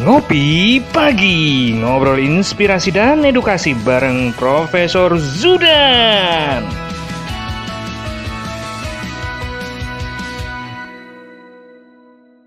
Ngopi 0.00 0.80
Pagi 0.96 1.76
Ngobrol 1.76 2.24
inspirasi 2.24 2.88
dan 2.88 3.20
edukasi 3.20 3.76
bareng 3.84 4.32
Profesor 4.32 5.12
Zudan 5.20 6.64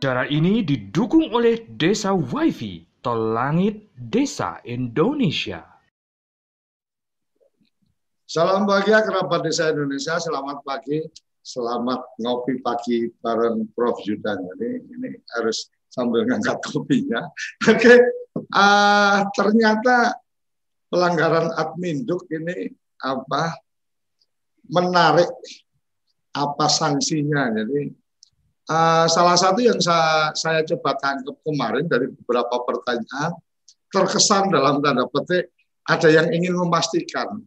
Cara 0.01 0.25
ini 0.33 0.65
didukung 0.65 1.29
oleh 1.29 1.69
Desa 1.77 2.17
Wifi, 2.17 2.89
Tol 3.05 3.37
Langit 3.37 3.93
Desa 3.93 4.57
Indonesia. 4.65 5.61
Salam 8.25 8.65
bahagia 8.65 9.05
kerabat 9.05 9.45
Desa 9.45 9.69
Indonesia, 9.69 10.17
selamat 10.17 10.65
pagi, 10.65 11.05
selamat 11.45 12.01
ngopi 12.17 12.57
pagi 12.65 13.13
bareng 13.21 13.69
Prof. 13.77 14.01
Zudan. 14.01 14.41
Jadi 14.41 14.89
ini 14.89 15.09
harus 15.37 15.69
sambil 15.93 16.25
ngangkat 16.25 16.57
kopinya. 16.65 17.21
Oke, 17.69 17.77
okay. 17.77 17.97
uh, 18.57 19.29
ternyata 19.37 20.17
pelanggaran 20.89 21.53
adminduk 21.53 22.25
ini 22.33 22.73
apa 23.05 23.53
menarik 24.73 25.29
apa 26.33 26.65
sanksinya. 26.65 27.53
Jadi 27.53 27.93
uh, 28.73 29.05
salah 29.05 29.37
satu 29.37 29.61
yang 29.61 29.77
saya, 29.77 30.33
saya 30.33 30.65
coba 30.65 30.97
tangkap 30.97 31.37
kemarin 31.45 31.85
dari 31.85 32.09
beberapa 32.09 32.57
pertanyaan 32.65 33.37
terkesan 33.93 34.49
dalam 34.49 34.81
tanda 34.81 35.05
petik 35.05 35.53
ada 35.85 36.09
yang 36.09 36.33
ingin 36.33 36.57
memastikan 36.57 37.45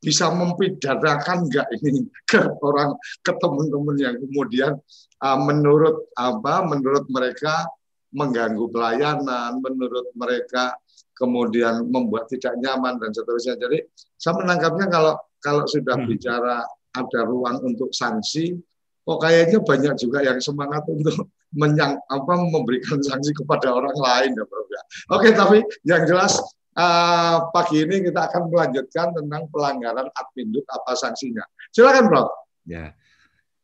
bisa 0.00 0.32
mempidanakan 0.32 1.46
enggak 1.46 1.68
ini 1.78 2.08
ke 2.30 2.40
orang 2.64 2.96
ke 3.20 3.32
teman-teman 3.36 3.96
yang 4.00 4.16
kemudian 4.18 4.74
uh, 5.22 5.38
menurut 5.40 6.10
apa 6.16 6.64
menurut 6.66 7.06
mereka 7.12 7.68
mengganggu 8.10 8.66
pelayanan, 8.74 9.62
menurut 9.62 10.10
mereka 10.18 10.74
kemudian 11.14 11.86
membuat 11.86 12.26
tidak 12.32 12.58
nyaman 12.58 12.98
dan 12.98 13.14
seterusnya. 13.14 13.54
Jadi 13.60 13.86
saya 14.16 14.40
menangkapnya 14.40 14.90
kalau 14.90 15.14
kalau 15.40 15.64
sudah 15.68 15.96
hmm. 16.00 16.08
bicara 16.08 16.64
ada 16.90 17.20
ruang 17.22 17.62
untuk 17.62 17.94
sanksi, 17.94 18.58
kok 19.06 19.18
kayaknya 19.22 19.62
banyak 19.62 19.94
juga 20.00 20.26
yang 20.26 20.42
semangat 20.42 20.82
untuk 20.90 21.30
menyang 21.54 21.98
apa 22.10 22.32
memberikan 22.40 22.98
sanksi 23.08 23.34
kepada 23.34 23.70
orang 23.74 23.94
lain 23.94 24.30
ya 24.34 24.44
Prof 24.46 24.68
ya. 24.70 24.82
Oke, 25.14 25.28
tapi 25.34 25.62
yang 25.86 26.02
jelas 26.06 26.38
uh, 26.74 27.46
pagi 27.54 27.82
ini 27.86 28.06
kita 28.06 28.30
akan 28.30 28.50
melanjutkan 28.50 29.14
tentang 29.14 29.46
pelanggaran 29.50 30.08
adminduk 30.14 30.66
apa 30.66 30.98
sanksinya. 30.98 31.46
Silakan 31.70 32.10
Prof. 32.10 32.28
Ya. 32.66 32.94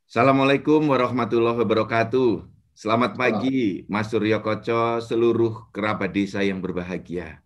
Assalamualaikum 0.07 0.87
warahmatullahi 0.87 1.67
wabarakatuh. 1.67 2.47
Selamat 2.79 3.19
pagi, 3.19 3.83
Mas 3.91 4.07
Suryo 4.07 4.39
Koco, 4.39 5.03
seluruh 5.03 5.67
kerabat 5.75 6.15
desa 6.15 6.47
yang 6.47 6.63
berbahagia. 6.63 7.43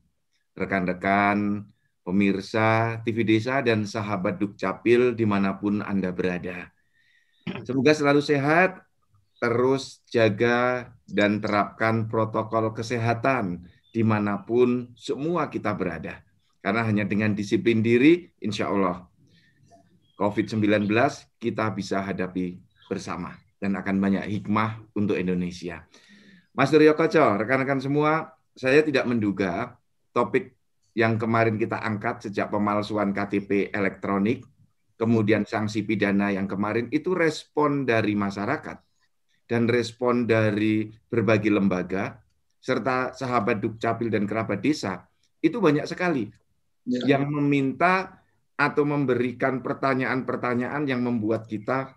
Rekan-rekan, 0.52 1.64
pemirsa 2.04 3.00
TV 3.00 3.24
Desa, 3.24 3.64
dan 3.64 3.88
sahabat 3.88 4.36
Dukcapil 4.36 5.16
di 5.16 5.24
mana 5.24 5.56
pun 5.56 5.80
Anda 5.80 6.12
berada. 6.12 6.68
Semoga 7.64 7.96
selalu 7.96 8.20
sehat, 8.20 8.84
terus 9.40 10.04
jaga 10.12 10.92
dan 11.08 11.40
terapkan 11.40 12.12
protokol 12.12 12.76
kesehatan 12.76 13.72
di 13.88 14.04
mana 14.04 14.44
pun 14.44 14.92
semua 15.00 15.48
kita 15.48 15.72
berada. 15.72 16.20
Karena 16.60 16.84
hanya 16.84 17.08
dengan 17.08 17.32
disiplin 17.32 17.80
diri, 17.80 18.28
insya 18.44 18.68
Allah 18.68 19.09
COVID-19 20.20 20.84
kita 21.41 21.72
bisa 21.72 22.04
hadapi 22.04 22.60
bersama 22.92 23.32
dan 23.56 23.72
akan 23.72 23.97
banyak 23.97 24.28
hikmah 24.28 24.92
untuk 24.92 25.16
Indonesia. 25.16 25.88
Mas 26.53 26.69
Suryo 26.69 26.92
Koco, 26.92 27.41
rekan-rekan 27.41 27.81
semua, 27.81 28.36
saya 28.53 28.84
tidak 28.84 29.09
menduga 29.09 29.80
topik 30.12 30.53
yang 30.92 31.16
kemarin 31.16 31.56
kita 31.56 31.80
angkat 31.80 32.28
sejak 32.28 32.53
pemalsuan 32.53 33.16
KTP 33.16 33.72
elektronik, 33.72 34.44
kemudian 35.00 35.48
sanksi 35.48 35.88
pidana 35.88 36.28
yang 36.28 36.44
kemarin 36.44 36.92
itu 36.92 37.16
respon 37.16 37.88
dari 37.88 38.12
masyarakat 38.12 38.76
dan 39.48 39.64
respon 39.72 40.28
dari 40.28 40.92
berbagai 41.09 41.48
lembaga 41.48 42.20
serta 42.60 43.16
sahabat 43.16 43.56
Dukcapil 43.56 44.12
dan 44.12 44.28
kerabat 44.28 44.60
desa 44.60 45.09
itu 45.41 45.56
banyak 45.56 45.88
sekali 45.88 46.28
ya. 46.84 47.16
yang 47.16 47.25
meminta 47.32 48.19
atau 48.60 48.84
memberikan 48.84 49.65
pertanyaan-pertanyaan 49.65 50.84
yang 50.84 51.00
membuat 51.00 51.48
kita 51.48 51.97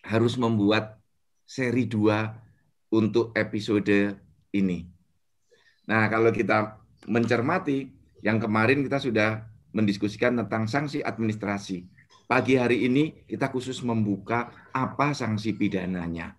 harus 0.00 0.40
membuat 0.40 0.96
seri 1.44 1.84
dua 1.84 2.40
untuk 2.88 3.36
episode 3.36 4.16
ini. 4.56 4.88
Nah, 5.84 6.08
kalau 6.08 6.32
kita 6.32 6.80
mencermati, 7.04 7.92
yang 8.24 8.40
kemarin 8.40 8.80
kita 8.80 8.96
sudah 8.96 9.44
mendiskusikan 9.76 10.40
tentang 10.40 10.64
sanksi 10.64 11.04
administrasi. 11.04 11.84
Pagi 12.24 12.56
hari 12.56 12.88
ini 12.88 13.28
kita 13.28 13.52
khusus 13.52 13.84
membuka 13.84 14.48
apa 14.72 15.12
sanksi 15.12 15.52
pidananya. 15.52 16.32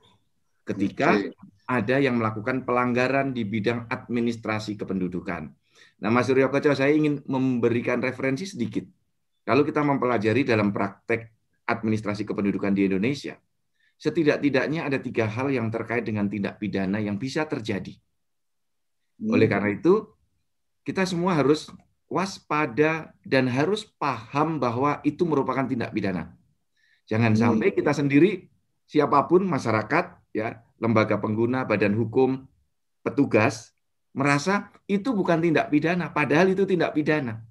Ketika 0.65 1.21
ada 1.69 2.01
yang 2.01 2.17
melakukan 2.17 2.65
pelanggaran 2.65 3.29
di 3.37 3.45
bidang 3.45 3.85
administrasi 3.85 4.81
kependudukan. 4.81 5.53
Nah, 6.01 6.09
Mas 6.09 6.25
Suryo 6.25 6.49
Koco, 6.49 6.73
saya 6.73 6.89
ingin 6.89 7.21
memberikan 7.29 8.01
referensi 8.01 8.49
sedikit 8.49 8.85
kalau 9.45 9.61
kita 9.61 9.85
mempelajari 9.85 10.41
dalam 10.41 10.73
praktek 10.73 11.29
administrasi 11.69 12.25
kependudukan 12.25 12.73
di 12.73 12.89
Indonesia, 12.89 13.37
setidak-tidaknya 14.01 14.89
ada 14.89 14.97
tiga 14.97 15.29
hal 15.29 15.53
yang 15.53 15.69
terkait 15.69 16.01
dengan 16.01 16.25
tindak 16.25 16.57
pidana 16.57 16.97
yang 16.97 17.21
bisa 17.21 17.45
terjadi. 17.45 17.93
Hmm. 19.21 19.37
Oleh 19.37 19.45
karena 19.45 19.69
itu, 19.71 20.09
kita 20.81 21.05
semua 21.05 21.37
harus 21.37 21.69
waspada 22.09 23.13
dan 23.21 23.45
harus 23.45 23.85
paham 23.85 24.57
bahwa 24.57 25.01
itu 25.05 25.25
merupakan 25.29 25.65
tindak 25.65 25.93
pidana. 25.93 26.33
Jangan 27.05 27.37
hmm. 27.37 27.41
sampai 27.41 27.69
kita 27.69 27.93
sendiri, 27.93 28.49
siapa 28.89 29.29
pun 29.29 29.45
masyarakat, 29.45 30.33
ya 30.33 30.65
lembaga 30.81 31.21
pengguna, 31.21 31.63
badan 31.69 31.93
hukum, 31.93 32.49
petugas 33.05 33.77
merasa 34.15 34.73
itu 34.89 35.13
bukan 35.13 35.37
tindak 35.37 35.69
pidana, 35.69 36.09
padahal 36.09 36.49
itu 36.49 36.65
tindak 36.65 36.97
pidana. 36.97 37.45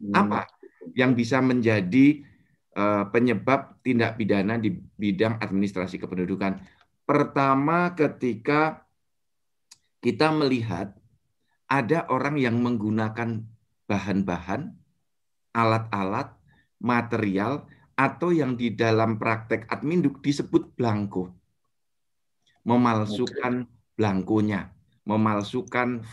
Hmm. 0.00 0.14
Apa? 0.14 0.57
Yang 0.98 1.14
bisa 1.14 1.38
menjadi 1.38 2.26
uh, 2.74 3.06
penyebab 3.14 3.78
tindak 3.86 4.18
pidana 4.18 4.58
di 4.58 4.74
bidang 4.74 5.38
administrasi 5.38 6.02
kependudukan. 6.02 6.58
Pertama, 7.06 7.94
ketika 7.94 8.82
kita 10.02 10.34
melihat 10.34 10.98
ada 11.70 12.10
orang 12.10 12.34
yang 12.34 12.58
menggunakan 12.58 13.46
bahan-bahan, 13.86 14.74
alat-alat, 15.54 16.34
material, 16.82 17.70
atau 17.94 18.34
yang 18.34 18.58
di 18.58 18.74
dalam 18.74 19.18
praktek 19.18 19.70
adminduk 19.70 20.18
disebut 20.18 20.74
blanko. 20.74 21.34
Memalsukan 22.66 23.70
blankonya, 23.96 24.70
memalsukan 25.08 26.04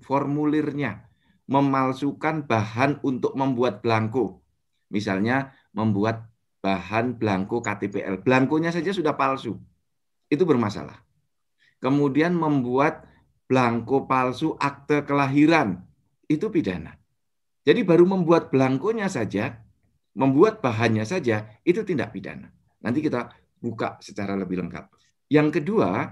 formulirnya, 0.00 1.06
memalsukan 1.46 2.46
bahan 2.46 3.02
untuk 3.06 3.34
membuat 3.38 3.82
belangko. 3.82 4.42
Misalnya 4.90 5.54
membuat 5.74 6.26
bahan 6.62 7.18
belangko 7.18 7.62
KTPL. 7.62 8.22
Belangkonya 8.22 8.74
saja 8.74 8.90
sudah 8.90 9.14
palsu. 9.14 9.58
Itu 10.26 10.42
bermasalah. 10.42 10.98
Kemudian 11.78 12.34
membuat 12.34 13.06
belangko 13.46 14.10
palsu 14.10 14.58
akte 14.58 15.06
kelahiran. 15.06 15.86
Itu 16.26 16.50
pidana. 16.50 16.98
Jadi 17.66 17.82
baru 17.82 18.06
membuat 18.06 18.50
belangkonya 18.50 19.06
saja, 19.06 19.62
membuat 20.14 20.62
bahannya 20.62 21.06
saja, 21.06 21.46
itu 21.62 21.82
tindak 21.82 22.14
pidana. 22.14 22.50
Nanti 22.82 23.02
kita 23.02 23.30
buka 23.58 23.98
secara 24.02 24.38
lebih 24.38 24.62
lengkap. 24.62 24.90
Yang 25.30 25.62
kedua, 25.62 26.06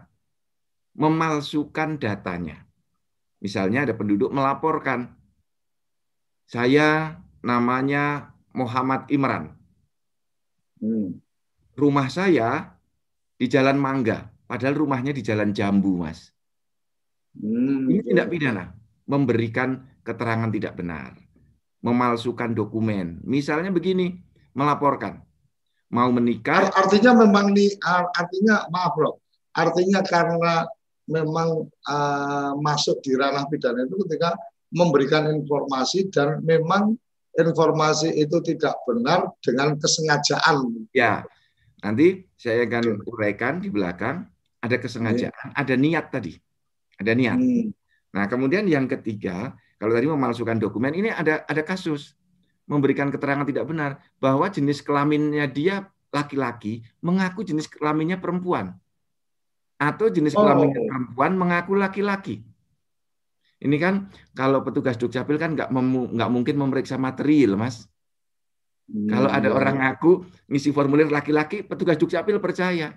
memalsukan 0.99 1.99
datanya. 1.99 2.67
Misalnya 3.43 3.87
ada 3.87 3.95
penduduk 3.95 4.31
melaporkan, 4.31 5.15
saya 6.49 7.21
namanya 7.45 8.35
Muhammad 8.55 9.09
Imran. 9.11 9.53
Hmm. 10.81 11.21
Rumah 11.75 12.07
saya 12.07 12.79
di 13.35 13.51
Jalan 13.51 13.81
Mangga, 13.81 14.31
padahal 14.47 14.79
rumahnya 14.79 15.11
di 15.11 15.23
Jalan 15.25 15.51
Jambu, 15.51 16.01
Mas. 16.05 16.31
Hmm. 17.35 17.91
Ini 17.91 18.15
tidak 18.15 18.31
pidana, 18.31 18.71
memberikan 19.11 19.83
keterangan 20.07 20.51
tidak 20.55 20.79
benar, 20.79 21.19
memalsukan 21.83 22.55
dokumen. 22.55 23.19
Misalnya 23.27 23.75
begini, 23.75 24.15
melaporkan 24.55 25.25
mau 25.95 26.11
menikah. 26.11 26.71
Artinya 26.75 27.15
memang 27.15 27.55
nih, 27.55 27.75
artinya 28.15 28.67
maaf 28.71 28.95
bro, 28.99 29.19
artinya 29.55 30.03
karena 30.03 30.67
memang 31.07 31.69
uh, 31.87 32.53
masuk 32.59 32.99
di 33.05 33.15
ranah 33.15 33.45
pidana 33.47 33.85
itu 33.85 33.95
ketika 34.09 34.35
memberikan 34.75 35.31
informasi 35.31 36.11
dan 36.11 36.43
memang 36.43 36.99
informasi 37.39 38.11
itu 38.19 38.43
tidak 38.43 38.75
benar 38.85 39.31
dengan 39.39 39.79
kesengajaan. 39.79 40.91
Ya, 40.91 41.23
nanti 41.83 42.27
saya 42.35 42.67
akan 42.67 43.07
uraikan 43.07 43.63
di 43.63 43.71
belakang 43.71 44.27
ada 44.59 44.77
kesengajaan, 44.77 45.55
hmm. 45.55 45.61
ada 45.63 45.75
niat 45.79 46.07
tadi, 46.11 46.35
ada 46.99 47.13
niat. 47.15 47.39
Hmm. 47.39 47.71
Nah, 48.15 48.25
kemudian 48.27 48.67
yang 48.67 48.91
ketiga, 48.91 49.55
kalau 49.79 49.95
tadi 49.95 50.07
memalsukan 50.11 50.59
dokumen, 50.59 50.95
ini 50.95 51.11
ada 51.11 51.47
ada 51.47 51.63
kasus 51.63 52.19
memberikan 52.65 53.13
keterangan 53.13 53.45
tidak 53.45 53.69
benar 53.69 54.01
bahwa 54.19 54.49
jenis 54.49 54.81
kelaminnya 54.81 55.45
dia 55.51 55.85
laki-laki 56.15 56.81
mengaku 57.03 57.45
jenis 57.45 57.69
kelaminnya 57.69 58.17
perempuan 58.17 58.73
atau 59.77 60.07
jenis 60.09 60.33
kelaminnya 60.33 60.81
oh. 60.81 60.87
perempuan 60.89 61.33
mengaku 61.35 61.73
laki-laki. 61.77 62.41
Ini 63.65 63.77
kan 63.81 64.13
kalau 64.37 64.61
petugas 64.61 65.01
dukcapil 65.01 65.41
kan 65.41 65.57
nggak 65.57 65.73
nggak 66.13 66.31
mungkin 66.31 66.57
memeriksa 66.61 67.01
material, 67.01 67.57
mas. 67.57 67.89
Hmm. 68.85 69.09
Kalau 69.09 69.31
ada 69.33 69.49
iya. 69.49 69.57
orang 69.57 69.77
ngaku 69.81 70.13
ngisi 70.53 70.69
formulir 70.77 71.09
laki-laki, 71.09 71.65
petugas 71.65 71.97
dukcapil 71.97 72.37
percaya. 72.45 72.93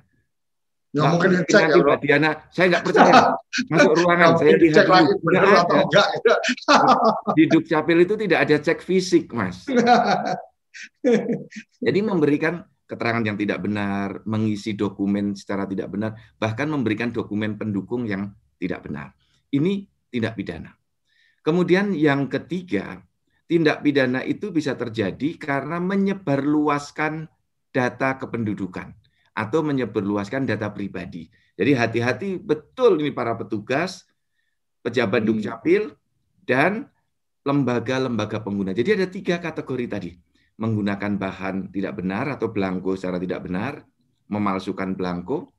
Nggak 0.92 1.08
mungkin 1.16 1.32
cek 1.48 1.64
ya, 1.72 1.76
Mbak 1.80 1.98
Diana. 2.04 2.32
Saya 2.52 2.66
nggak 2.76 2.84
percaya. 2.84 3.14
Masuk 3.72 3.94
ruangan, 3.96 4.30
saya 4.36 4.54
lihat 4.60 4.88
lagi 4.92 5.14
benar 5.24 5.44
atau 5.64 5.78
enggak. 5.88 6.08
Di 7.36 7.44
Dukcapil 7.48 7.98
itu 8.04 8.14
tidak 8.20 8.40
ada 8.48 8.56
cek 8.60 8.80
fisik, 8.84 9.26
Mas. 9.32 9.64
Jadi 11.86 12.00
memberikan 12.04 12.64
keterangan 12.88 13.24
yang 13.24 13.36
tidak 13.36 13.60
benar, 13.64 14.24
mengisi 14.24 14.76
dokumen 14.76 15.36
secara 15.36 15.68
tidak 15.68 15.92
benar, 15.92 16.16
bahkan 16.40 16.72
memberikan 16.72 17.12
dokumen 17.12 17.60
pendukung 17.60 18.08
yang 18.08 18.32
tidak 18.60 18.88
benar. 18.88 19.12
Ini 19.52 19.84
tindak 20.12 20.36
pidana. 20.38 20.74
Kemudian 21.44 21.96
yang 21.96 22.28
ketiga, 22.28 23.00
tindak 23.48 23.80
pidana 23.82 24.24
itu 24.24 24.52
bisa 24.52 24.76
terjadi 24.76 25.40
karena 25.40 25.80
menyebarluaskan 25.80 27.32
data 27.72 28.20
kependudukan 28.20 28.92
atau 29.38 29.60
menyebarluaskan 29.62 30.50
data 30.50 30.74
pribadi. 30.74 31.30
Jadi 31.58 31.72
hati-hati 31.74 32.30
betul 32.42 33.02
ini 33.02 33.14
para 33.14 33.38
petugas, 33.38 34.06
pejabat 34.82 35.24
hmm. 35.24 35.30
dukcapil, 35.30 35.84
dan 36.48 36.90
lembaga-lembaga 37.48 38.44
pengguna. 38.44 38.76
Jadi 38.76 38.90
ada 38.98 39.08
tiga 39.08 39.40
kategori 39.40 39.86
tadi. 39.88 40.12
Menggunakan 40.58 41.22
bahan 41.22 41.70
tidak 41.70 42.02
benar 42.02 42.34
atau 42.34 42.50
belangko 42.50 42.98
secara 42.98 43.22
tidak 43.22 43.46
benar, 43.46 43.86
memalsukan 44.26 44.98
belangko, 44.98 45.54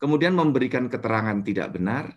kemudian 0.00 0.32
memberikan 0.32 0.88
keterangan 0.88 1.44
tidak 1.44 1.76
benar, 1.76 2.16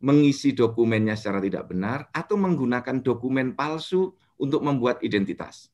mengisi 0.00 0.56
dokumennya 0.56 1.16
secara 1.16 1.40
tidak 1.40 1.68
benar, 1.68 2.08
atau 2.12 2.36
menggunakan 2.40 3.04
dokumen 3.04 3.52
palsu 3.52 4.16
untuk 4.40 4.64
membuat 4.64 5.04
identitas. 5.04 5.68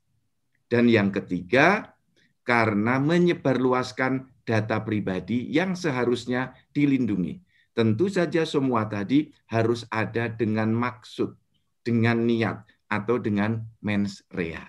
Dan 0.66 0.90
yang 0.90 1.14
ketiga, 1.14 1.94
karena 2.42 2.98
menyebarluaskan 3.02 4.30
data 4.46 4.82
pribadi 4.82 5.50
yang 5.50 5.74
seharusnya 5.74 6.54
dilindungi. 6.70 7.42
Tentu 7.74 8.08
saja 8.08 8.46
semua 8.46 8.86
tadi 8.86 9.30
harus 9.50 9.84
ada 9.92 10.30
dengan 10.30 10.72
maksud, 10.72 11.34
dengan 11.82 12.22
niat, 12.24 12.62
atau 12.86 13.18
dengan 13.18 13.66
mens 13.82 14.22
rea. 14.30 14.62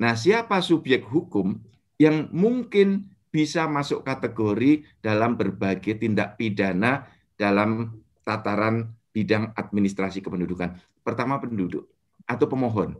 Nah, 0.00 0.16
siapa 0.16 0.64
subjek 0.64 1.04
hukum 1.04 1.60
yang 2.00 2.32
mungkin 2.32 3.12
bisa 3.28 3.68
masuk 3.68 4.04
kategori 4.04 4.84
dalam 5.04 5.36
berbagai 5.36 6.00
tindak 6.00 6.40
pidana 6.40 7.08
dalam 7.36 8.01
tataran 8.22 8.94
bidang 9.14 9.52
administrasi 9.54 10.24
kependudukan? 10.24 10.78
Pertama 11.02 11.38
penduduk 11.42 11.90
atau 12.26 12.46
pemohon. 12.46 12.94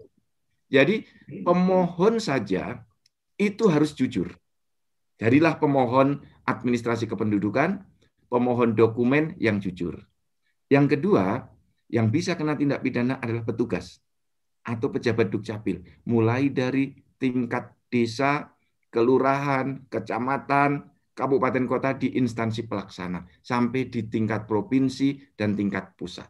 Jadi 0.72 1.04
pemohon 1.44 2.16
saja 2.18 2.80
itu 3.36 3.68
harus 3.68 3.92
jujur. 3.92 4.32
Jadilah 5.20 5.60
pemohon 5.60 6.24
administrasi 6.48 7.06
kependudukan, 7.06 7.84
pemohon 8.26 8.72
dokumen 8.72 9.36
yang 9.38 9.60
jujur. 9.60 10.00
Yang 10.72 10.96
kedua, 10.98 11.46
yang 11.92 12.08
bisa 12.08 12.32
kena 12.34 12.56
tindak 12.56 12.80
pidana 12.80 13.20
adalah 13.20 13.44
petugas 13.44 14.00
atau 14.64 14.88
pejabat 14.88 15.28
dukcapil, 15.28 15.84
mulai 16.08 16.48
dari 16.48 16.96
tingkat 17.20 17.70
desa, 17.92 18.48
kelurahan, 18.88 19.84
kecamatan, 19.92 20.88
kabupaten 21.12 21.64
kota 21.68 21.96
di 21.96 22.16
instansi 22.16 22.64
pelaksana 22.64 23.24
sampai 23.44 23.88
di 23.92 24.08
tingkat 24.08 24.48
provinsi 24.48 25.36
dan 25.36 25.52
tingkat 25.56 25.92
pusat. 25.96 26.28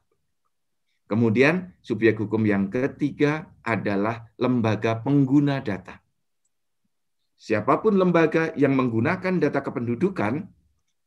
Kemudian 1.06 1.76
subjek 1.84 2.17
hukum 2.19 2.43
yang 2.46 2.73
ketiga 2.73 3.52
adalah 3.62 4.32
lembaga 4.40 5.02
pengguna 5.05 5.61
data. 5.61 6.00
Siapa 7.37 7.82
pun 7.82 7.99
lembaga 7.99 8.55
yang 8.55 8.79
menggunakan 8.79 9.43
data 9.43 9.61
kependudukan 9.67 10.46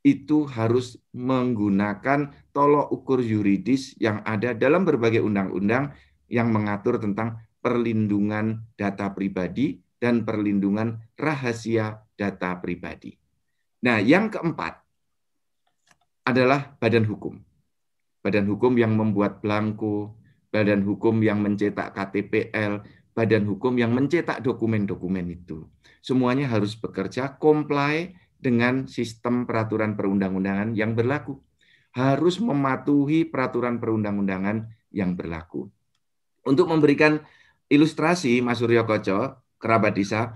itu 0.06 0.46
harus 0.46 1.02
menggunakan 1.18 2.30
tolok 2.54 2.94
ukur 2.94 3.24
yuridis 3.24 3.98
yang 3.98 4.22
ada 4.22 4.54
dalam 4.54 4.86
berbagai 4.86 5.26
undang-undang 5.26 5.96
yang 6.30 6.54
mengatur 6.54 7.02
tentang 7.02 7.42
perlindungan 7.58 8.62
data 8.78 9.10
pribadi 9.18 9.82
dan 9.98 10.22
perlindungan 10.22 11.02
rahasia 11.18 12.06
data 12.14 12.54
pribadi. 12.62 13.25
Nah, 13.86 14.02
yang 14.02 14.34
keempat 14.34 14.82
adalah 16.26 16.74
badan 16.82 17.06
hukum 17.06 17.38
badan 18.26 18.50
hukum 18.50 18.74
yang 18.74 18.98
membuat 18.98 19.38
belangko, 19.46 20.18
badan 20.50 20.82
hukum 20.82 21.22
yang 21.22 21.46
mencetak 21.46 21.94
KTPL, 21.94 22.82
badan 23.14 23.46
hukum 23.46 23.78
yang 23.78 23.94
mencetak 23.94 24.42
dokumen-dokumen 24.42 25.30
itu. 25.30 25.70
Semuanya 26.02 26.50
harus 26.50 26.74
bekerja 26.74 27.38
comply 27.38 28.18
dengan 28.42 28.90
sistem 28.90 29.46
peraturan 29.46 29.94
perundang-undangan 29.94 30.74
yang 30.74 30.98
berlaku. 30.98 31.38
Harus 31.94 32.42
mematuhi 32.42 33.30
peraturan 33.30 33.78
perundang-undangan 33.78 34.74
yang 34.90 35.14
berlaku. 35.14 35.70
Untuk 36.50 36.66
memberikan 36.66 37.22
ilustrasi, 37.70 38.42
Mas 38.42 38.58
Suryo 38.58 38.90
Koco, 38.90 39.38
kerabat 39.62 39.96
desa, 39.96 40.34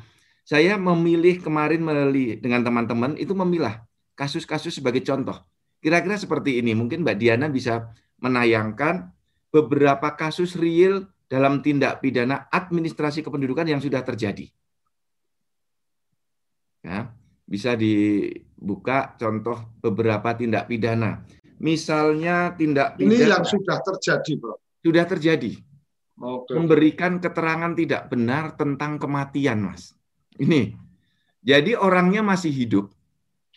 saya 0.50 0.82
memilih 0.82 1.38
kemarin 1.46 1.86
melalui 1.86 2.42
dengan 2.42 2.66
teman-teman 2.66 3.14
itu 3.22 3.38
memilah 3.38 3.86
kasus-kasus 4.18 4.82
sebagai 4.82 5.06
contoh 5.06 5.38
Kira-kira 5.80 6.20
seperti 6.20 6.60
ini. 6.60 6.76
Mungkin 6.76 7.08
Mbak 7.08 7.18
Diana 7.18 7.48
bisa 7.48 7.96
menayangkan 8.20 9.16
beberapa 9.50 10.14
kasus 10.20 10.60
real 10.60 11.08
dalam 11.32 11.64
tindak 11.64 12.04
pidana 12.04 12.52
administrasi 12.52 13.24
kependudukan 13.24 13.64
yang 13.64 13.80
sudah 13.80 14.04
terjadi. 14.04 14.52
Ya, 16.84 17.12
bisa 17.48 17.76
dibuka 17.80 19.16
contoh 19.16 19.72
beberapa 19.80 20.36
tindak 20.36 20.68
pidana. 20.68 21.24
Misalnya 21.60 22.56
tindak 22.56 23.00
pidana. 23.00 23.16
Ini 23.16 23.32
yang 23.40 23.46
sudah 23.48 23.80
terjadi, 23.80 24.32
Bro. 24.36 24.56
Sudah 24.80 25.06
terjadi. 25.08 25.52
Oke. 26.20 26.56
Memberikan 26.56 27.24
keterangan 27.24 27.72
tidak 27.76 28.12
benar 28.12 28.56
tentang 28.60 29.00
kematian, 29.00 29.64
Mas. 29.64 29.96
Ini. 30.40 30.76
Jadi 31.44 31.72
orangnya 31.76 32.20
masih 32.24 32.52
hidup, 32.52 32.92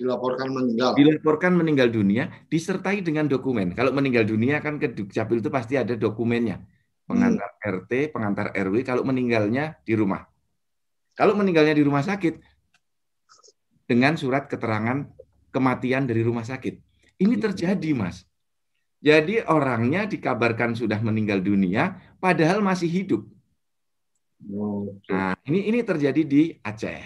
dilaporkan 0.03 0.49
meninggal. 0.51 0.91
Dilaporkan 0.97 1.53
meninggal 1.55 1.89
dunia 1.93 2.33
disertai 2.49 3.05
dengan 3.05 3.29
dokumen. 3.29 3.77
Kalau 3.77 3.93
meninggal 3.95 4.25
dunia 4.25 4.59
kan 4.59 4.81
ke 4.81 4.91
Dukcapil 4.91 5.39
itu 5.39 5.51
pasti 5.53 5.79
ada 5.79 5.95
dokumennya. 5.95 6.59
Pengantar 7.07 7.59
hmm. 7.59 7.67
RT, 7.83 7.93
pengantar 8.15 8.47
RW 8.55 8.83
kalau 8.87 9.03
meninggalnya 9.05 9.79
di 9.85 9.95
rumah. 9.95 10.25
Kalau 11.13 11.37
meninggalnya 11.37 11.77
di 11.77 11.85
rumah 11.85 12.01
sakit 12.01 12.41
dengan 13.85 14.17
surat 14.17 14.49
keterangan 14.49 15.05
kematian 15.53 16.09
dari 16.09 16.25
rumah 16.25 16.47
sakit. 16.47 16.75
Ini 17.21 17.35
hmm. 17.37 17.45
terjadi, 17.45 17.91
Mas. 17.93 18.25
Jadi 19.03 19.43
orangnya 19.51 20.07
dikabarkan 20.07 20.79
sudah 20.79 21.03
meninggal 21.03 21.43
dunia 21.43 21.99
padahal 22.23 22.63
masih 22.63 22.87
hidup. 22.87 23.27
Nah, 25.11 25.39
ini 25.47 25.71
ini 25.71 25.81
terjadi 25.87 26.23
di 26.27 26.51
Aceh. 26.63 27.03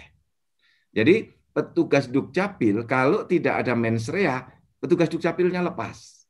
Jadi 0.97 1.29
petugas 1.53 2.09
dukcapil 2.09 2.85
kalau 2.89 3.29
tidak 3.29 3.65
ada 3.65 3.77
mens 3.77 4.09
rea, 4.09 4.45
petugas 4.81 5.09
dukcapilnya 5.13 5.61
lepas. 5.61 6.25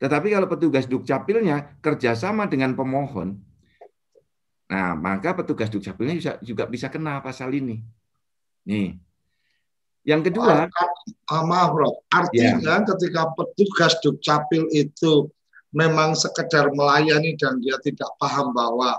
Tetapi 0.00 0.34
kalau 0.34 0.48
petugas 0.48 0.88
dukcapilnya 0.88 1.78
kerjasama 1.78 2.48
dengan 2.50 2.74
pemohon, 2.74 3.38
nah 4.66 4.96
maka 4.98 5.36
petugas 5.36 5.70
dukcapilnya 5.70 6.16
juga, 6.18 6.32
juga 6.42 6.64
bisa 6.66 6.88
kena 6.88 7.20
pasal 7.22 7.52
ini. 7.54 7.84
Nih. 8.66 8.98
Yang 10.02 10.34
kedua, 10.34 10.66
ah, 11.30 11.44
maaf 11.46 11.70
bro, 11.78 12.02
artinya 12.10 12.58
ya. 12.58 12.82
ketika 12.82 13.22
petugas 13.38 13.94
dukcapil 14.02 14.66
itu 14.74 15.30
memang 15.70 16.18
sekedar 16.18 16.74
melayani 16.74 17.38
dan 17.38 17.62
dia 17.62 17.78
tidak 17.78 18.10
paham 18.18 18.50
bahwa 18.50 18.98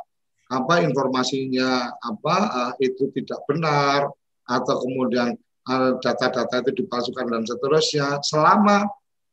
apa 0.53 0.85
informasinya 0.85 1.97
apa 1.97 2.35
uh, 2.53 2.71
itu 2.77 3.09
tidak 3.17 3.41
benar 3.49 4.05
atau 4.43 4.75
kemudian 4.83 5.33
eh, 5.39 5.91
data-data 6.03 6.67
itu 6.67 6.83
dipalsukan 6.83 7.31
dan 7.31 7.47
seterusnya 7.47 8.19
selama 8.21 8.85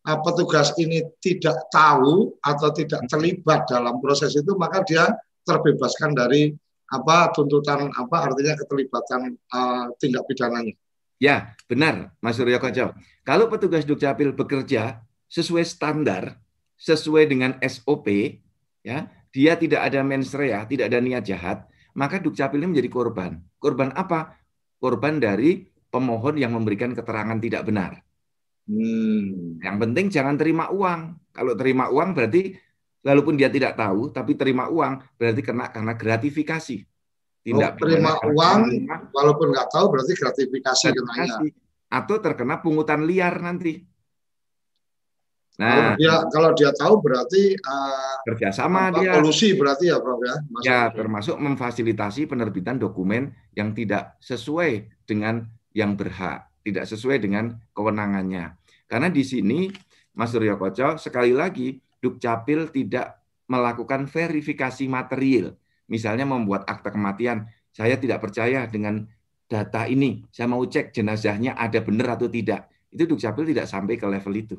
uh, 0.07 0.19
petugas 0.25 0.73
ini 0.81 1.03
tidak 1.21 1.69
tahu 1.69 2.33
atau 2.41 2.69
tidak 2.73 3.05
terlibat 3.11 3.67
dalam 3.69 3.99
proses 4.01 4.33
itu 4.39 4.55
maka 4.57 4.81
dia 4.87 5.13
terbebaskan 5.45 6.15
dari 6.15 6.55
apa 6.91 7.31
tuntutan 7.35 7.91
apa 7.95 8.17
artinya 8.31 8.59
keterlibatan 8.59 9.35
uh, 9.55 9.91
tindak 9.99 10.27
pidananya. 10.27 10.75
Ya, 11.21 11.53
benar 11.69 12.17
Mas 12.25 12.41
Suryo 12.41 12.57
Koco. 12.57 12.97
Kalau 13.23 13.47
petugas 13.53 13.85
Dukcapil 13.85 14.33
bekerja 14.33 15.05
sesuai 15.29 15.63
standar, 15.69 16.41
sesuai 16.81 17.29
dengan 17.29 17.61
SOP, 17.61 18.41
ya, 18.81 19.07
dia 19.31 19.55
tidak 19.55 19.87
ada 19.87 20.03
mensrea, 20.03 20.67
tidak 20.67 20.91
ada 20.91 20.99
niat 20.99 21.23
jahat, 21.23 21.67
maka 21.95 22.19
Dukcapil 22.19 22.63
ini 22.63 22.77
menjadi 22.77 22.91
korban. 22.91 23.39
Korban 23.59 23.95
apa? 23.95 24.35
Korban 24.79 25.23
dari 25.23 25.67
pemohon 25.91 26.39
yang 26.39 26.55
memberikan 26.55 26.95
keterangan 26.95 27.39
tidak 27.39 27.63
benar. 27.67 27.99
Hmm. 28.71 29.59
Yang 29.59 29.77
penting 29.83 30.07
jangan 30.11 30.35
terima 30.39 30.71
uang. 30.71 31.19
Kalau 31.35 31.55
terima 31.59 31.91
uang 31.91 32.15
berarti 32.15 32.55
walaupun 33.03 33.35
dia 33.35 33.51
tidak 33.51 33.75
tahu, 33.75 34.15
tapi 34.15 34.39
terima 34.39 34.71
uang 34.71 35.03
berarti 35.19 35.43
kena 35.43 35.71
karena 35.75 35.95
gratifikasi. 35.99 36.79
Tidak 37.41 37.73
oh, 37.73 37.79
terima 37.81 38.21
uang, 38.21 38.61
walaupun 39.17 39.47
nggak 39.57 39.69
tahu 39.73 39.87
berarti 39.89 40.13
gratifikasi, 40.13 40.93
gratifikasi 40.93 41.49
atau 41.91 42.17
terkena 42.23 42.63
pungutan 42.63 43.03
liar 43.03 43.43
nanti. 43.43 43.83
Nah, 45.61 45.93
kalau 45.93 46.01
dia 46.01 46.15
kalau 46.33 46.51
dia 46.57 46.71
tahu 46.73 46.95
berarti 47.05 47.53
uh, 47.53 48.17
kerjasama 48.25 48.97
dia 48.97 49.21
polusi 49.21 49.53
berarti 49.53 49.93
ya, 49.93 50.01
Prof 50.01 50.17
ya. 50.25 50.37
ya, 50.65 50.81
termasuk 50.89 51.37
memfasilitasi 51.37 52.25
penerbitan 52.25 52.81
dokumen 52.81 53.29
yang 53.53 53.77
tidak 53.77 54.17
sesuai 54.25 54.89
dengan 55.05 55.45
yang 55.77 56.01
berhak, 56.01 56.49
tidak 56.65 56.89
sesuai 56.89 57.21
dengan 57.21 57.61
kewenangannya. 57.77 58.57
Karena 58.89 59.13
di 59.13 59.21
sini 59.21 59.69
Mas 60.17 60.33
Suryo 60.33 60.57
Koco 60.57 60.97
sekali 60.97 61.37
lagi 61.37 61.77
Dukcapil 62.01 62.73
tidak 62.73 63.21
melakukan 63.45 64.09
verifikasi 64.09 64.89
material. 64.89 65.53
Misalnya 65.93 66.25
membuat 66.25 66.65
akta 66.65 66.89
kematian, 66.89 67.45
saya 67.69 68.01
tidak 68.01 68.25
percaya 68.25 68.65
dengan 68.65 69.05
data 69.45 69.85
ini. 69.85 70.25
Saya 70.33 70.49
mau 70.49 70.65
cek 70.65 70.97
jenazahnya 70.97 71.53
ada 71.53 71.85
benar 71.85 72.17
atau 72.17 72.33
tidak. 72.33 72.73
Itu 72.89 73.05
Dukcapil 73.05 73.53
tidak 73.53 73.69
sampai 73.69 74.01
ke 74.01 74.09
level 74.09 74.35
itu. 74.41 74.57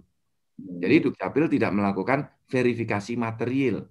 Jadi 0.81 0.95
Dukcapil 1.05 1.45
tidak 1.49 1.71
melakukan 1.73 2.29
verifikasi 2.49 3.13
material. 3.17 3.85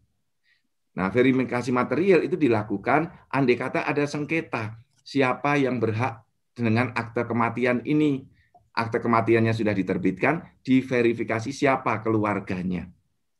Nah, 0.98 1.08
verifikasi 1.08 1.70
material 1.70 2.26
itu 2.26 2.34
dilakukan 2.34 3.30
andai 3.30 3.54
kata 3.54 3.86
ada 3.86 4.02
sengketa 4.04 4.74
siapa 5.06 5.54
yang 5.54 5.78
berhak 5.78 6.26
dengan 6.52 6.90
akte 6.98 7.22
kematian 7.24 7.80
ini 7.86 8.26
akte 8.74 9.02
kematiannya 9.02 9.52
sudah 9.52 9.74
diterbitkan, 9.74 10.62
diverifikasi 10.62 11.50
siapa 11.50 12.00
keluarganya. 12.00 12.86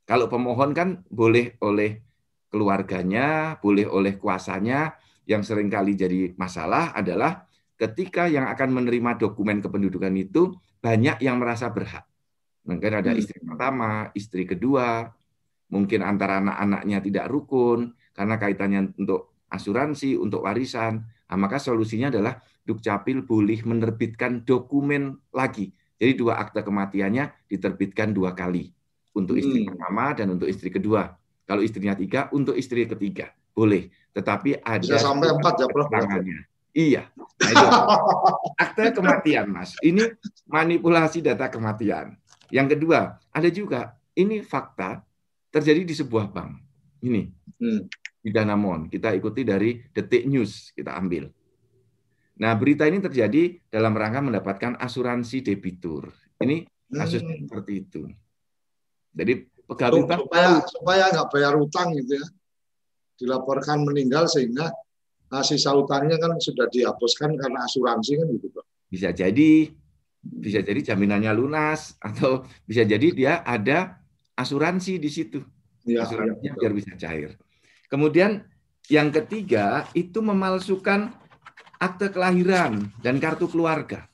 Kalau 0.04 0.26
pemohon 0.26 0.74
kan 0.74 0.88
boleh 1.06 1.54
oleh 1.62 2.02
keluarganya, 2.50 3.56
boleh 3.62 3.86
oleh 3.86 4.18
kuasanya, 4.18 4.98
yang 5.22 5.46
sering 5.46 5.70
kali 5.70 5.94
jadi 5.94 6.34
masalah 6.34 6.90
adalah 6.90 7.46
ketika 7.78 8.26
yang 8.26 8.50
akan 8.50 8.74
menerima 8.74 9.22
dokumen 9.22 9.62
kependudukan 9.62 10.10
itu 10.18 10.58
banyak 10.82 11.22
yang 11.22 11.38
merasa 11.38 11.70
berhak. 11.70 12.09
Mungkin 12.66 12.92
ada 12.92 13.10
hmm. 13.12 13.20
istri 13.20 13.38
pertama, 13.40 14.12
istri 14.12 14.42
kedua, 14.44 15.08
mungkin 15.72 16.04
antara 16.04 16.42
anak-anaknya 16.42 16.98
tidak 17.00 17.26
rukun 17.30 17.94
karena 18.12 18.36
kaitannya 18.36 18.80
untuk 19.00 19.46
asuransi, 19.48 20.18
untuk 20.18 20.44
warisan. 20.44 21.02
Nah, 21.02 21.38
maka 21.38 21.62
solusinya 21.62 22.10
adalah 22.10 22.38
Dukcapil 22.60 23.24
boleh 23.24 23.64
menerbitkan 23.64 24.44
dokumen 24.44 25.18
lagi. 25.34 25.72
Jadi 25.98 26.12
dua 26.16 26.38
akte 26.38 26.62
kematiannya 26.62 27.48
diterbitkan 27.50 28.12
dua 28.14 28.36
kali. 28.36 28.70
Untuk 29.16 29.40
istri 29.40 29.64
hmm. 29.64 29.74
pertama 29.74 30.14
dan 30.14 30.26
untuk 30.36 30.46
istri 30.46 30.70
kedua. 30.70 31.10
Kalau 31.48 31.66
istrinya 31.66 31.98
tiga, 31.98 32.30
untuk 32.30 32.54
istri 32.54 32.86
ketiga. 32.86 33.34
Boleh. 33.50 33.90
Tetapi 34.14 34.62
ada... 34.62 34.86
Bisa 34.86 35.02
sampai 35.02 35.34
empat 35.34 35.54
ya, 35.58 35.66
Prof. 35.66 35.90
Iya. 36.70 37.02
Nah. 37.42 37.84
Akte 38.62 38.94
kematian, 38.94 39.50
Mas. 39.50 39.74
Ini 39.82 40.14
manipulasi 40.46 41.24
data 41.24 41.50
kematian. 41.50 42.19
Yang 42.50 42.78
kedua, 42.78 43.18
ada 43.30 43.48
juga, 43.50 43.96
ini 44.18 44.42
fakta 44.42 45.02
terjadi 45.50 45.82
di 45.86 45.94
sebuah 45.94 46.30
bank. 46.30 46.50
Ini. 47.06 47.22
Hmm. 47.58 47.86
Di 48.20 48.30
Danamon. 48.30 48.92
Kita 48.92 49.14
ikuti 49.16 49.42
dari 49.42 49.80
Detik 49.90 50.28
News. 50.28 50.74
Kita 50.76 50.94
ambil. 50.98 51.30
Nah, 52.40 52.52
berita 52.56 52.88
ini 52.88 53.00
terjadi 53.00 53.56
dalam 53.68 53.92
rangka 53.92 54.20
mendapatkan 54.24 54.80
asuransi 54.80 55.44
debitur. 55.44 56.08
Ini 56.40 56.64
kasus 56.88 57.20
hmm. 57.20 57.48
seperti 57.48 57.72
itu. 57.84 58.08
Jadi 59.12 59.44
pegawai 59.68 60.06
bank 60.06 60.20
supaya 60.24 60.48
supaya 60.66 61.04
nggak 61.12 61.28
bayar 61.28 61.54
utang 61.60 61.92
gitu 61.94 62.16
ya. 62.16 62.26
Dilaporkan 63.20 63.84
meninggal 63.84 64.24
sehingga 64.24 64.72
nah, 65.28 65.44
sisa 65.44 65.76
utangnya 65.76 66.16
kan 66.16 66.40
sudah 66.40 66.64
dihapuskan 66.72 67.36
karena 67.36 67.60
asuransi 67.68 68.12
kan 68.16 68.26
gitu, 68.32 68.48
Pak. 68.48 68.64
Bisa 68.88 69.12
jadi 69.12 69.68
bisa 70.20 70.60
jadi 70.60 70.92
jaminannya 70.92 71.32
lunas 71.32 71.96
atau 72.00 72.44
bisa 72.68 72.84
jadi 72.84 73.08
dia 73.12 73.32
ada 73.44 74.00
asuransi 74.36 75.00
di 75.00 75.10
situ. 75.10 75.40
Ya, 75.88 76.04
Asuransinya 76.04 76.56
ya, 76.56 76.60
biar 76.60 76.72
bisa 76.76 76.92
cair. 76.96 77.40
Kemudian 77.88 78.44
yang 78.92 79.08
ketiga 79.10 79.88
itu 79.96 80.20
memalsukan 80.20 81.12
akte 81.80 82.12
kelahiran 82.12 82.92
dan 83.00 83.16
kartu 83.16 83.48
keluarga. 83.48 84.06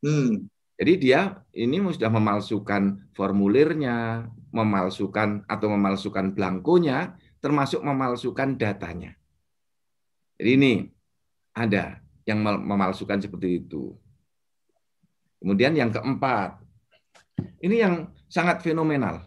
Hmm. 0.00 0.46
Jadi 0.78 1.10
dia 1.10 1.42
ini 1.50 1.82
sudah 1.82 2.06
memalsukan 2.06 3.10
formulirnya, 3.10 4.30
memalsukan 4.54 5.42
atau 5.50 5.66
memalsukan 5.74 6.30
belangkonya, 6.30 7.18
termasuk 7.42 7.82
memalsukan 7.82 8.54
datanya. 8.54 9.18
Jadi 10.38 10.50
ini 10.54 10.72
ada 11.50 11.98
yang 12.22 12.46
memalsukan 12.46 13.18
seperti 13.18 13.66
itu. 13.66 13.98
Kemudian 15.38 15.74
yang 15.78 15.94
keempat, 15.94 16.58
ini 17.62 17.82
yang 17.82 18.10
sangat 18.26 18.62
fenomenal. 18.62 19.22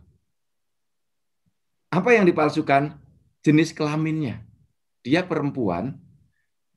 Apa 1.91 2.15
yang 2.15 2.27
dipalsukan? 2.27 3.00
Jenis 3.41 3.74
kelaminnya. 3.74 4.46
Dia 5.01 5.25
perempuan, 5.25 5.98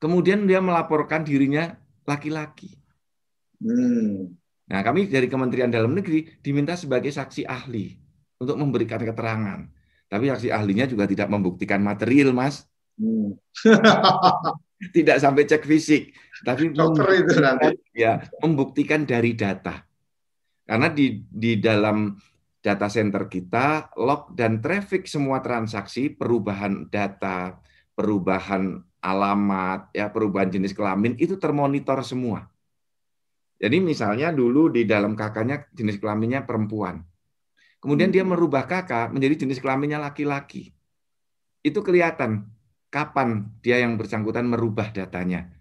Kemudian 0.05 0.43
dia 0.45 0.59
melaporkan 0.59 1.23
dirinya 1.23 1.71
laki-laki. 2.03 2.77
Hmm. 3.63 4.35
Nah, 4.69 4.81
kami 4.83 5.07
dari 5.07 5.25
Kementerian 5.25 5.71
Dalam 5.71 5.95
Negeri 5.95 6.27
diminta 6.43 6.75
sebagai 6.75 7.09
saksi 7.09 7.47
ahli 7.47 7.95
untuk 8.37 8.59
memberikan 8.59 8.99
keterangan. 8.99 9.65
Tapi 10.05 10.29
saksi 10.29 10.51
ahlinya 10.51 10.85
juga 10.85 11.07
tidak 11.07 11.31
membuktikan 11.31 11.79
material, 11.79 12.35
Mas. 12.35 12.67
Hmm. 12.99 13.39
tidak 14.91 15.17
sampai 15.21 15.47
cek 15.47 15.63
fisik, 15.63 16.13
tapi 16.43 16.69
Dokter 16.75 17.05
itu 17.25 17.39
nanti. 17.39 17.73
ya 17.95 18.21
membuktikan 18.43 19.07
dari 19.07 19.33
data. 19.33 19.81
Karena 20.65 20.89
di 20.89 21.21
di 21.29 21.61
dalam 21.61 22.17
data 22.59 22.89
center 22.89 23.29
kita 23.29 23.93
log 24.01 24.33
dan 24.33 24.57
traffic 24.57 25.05
semua 25.05 25.39
transaksi, 25.45 26.09
perubahan 26.09 26.89
data, 26.89 27.61
perubahan 27.93 28.81
alamat, 29.05 29.93
ya 29.93 30.09
perubahan 30.09 30.49
jenis 30.49 30.73
kelamin 30.73 31.13
itu 31.21 31.37
termonitor 31.37 32.01
semua. 32.01 32.49
Jadi 33.61 33.77
misalnya 33.79 34.33
dulu 34.33 34.67
di 34.73 34.83
dalam 34.83 35.13
kakaknya 35.13 35.69
jenis 35.71 36.01
kelaminnya 36.01 36.43
perempuan. 36.43 37.05
Kemudian 37.79 38.09
dia 38.09 38.25
hmm. 38.25 38.33
merubah 38.33 38.65
kakak 38.65 39.13
menjadi 39.13 39.45
jenis 39.45 39.61
kelaminnya 39.61 40.01
laki-laki. 40.01 40.73
Itu 41.61 41.85
kelihatan 41.85 42.49
kapan 42.95 43.43
dia 43.59 43.83
yang 43.83 43.99
bersangkutan 43.99 44.47
merubah 44.47 44.87
datanya. 44.95 45.51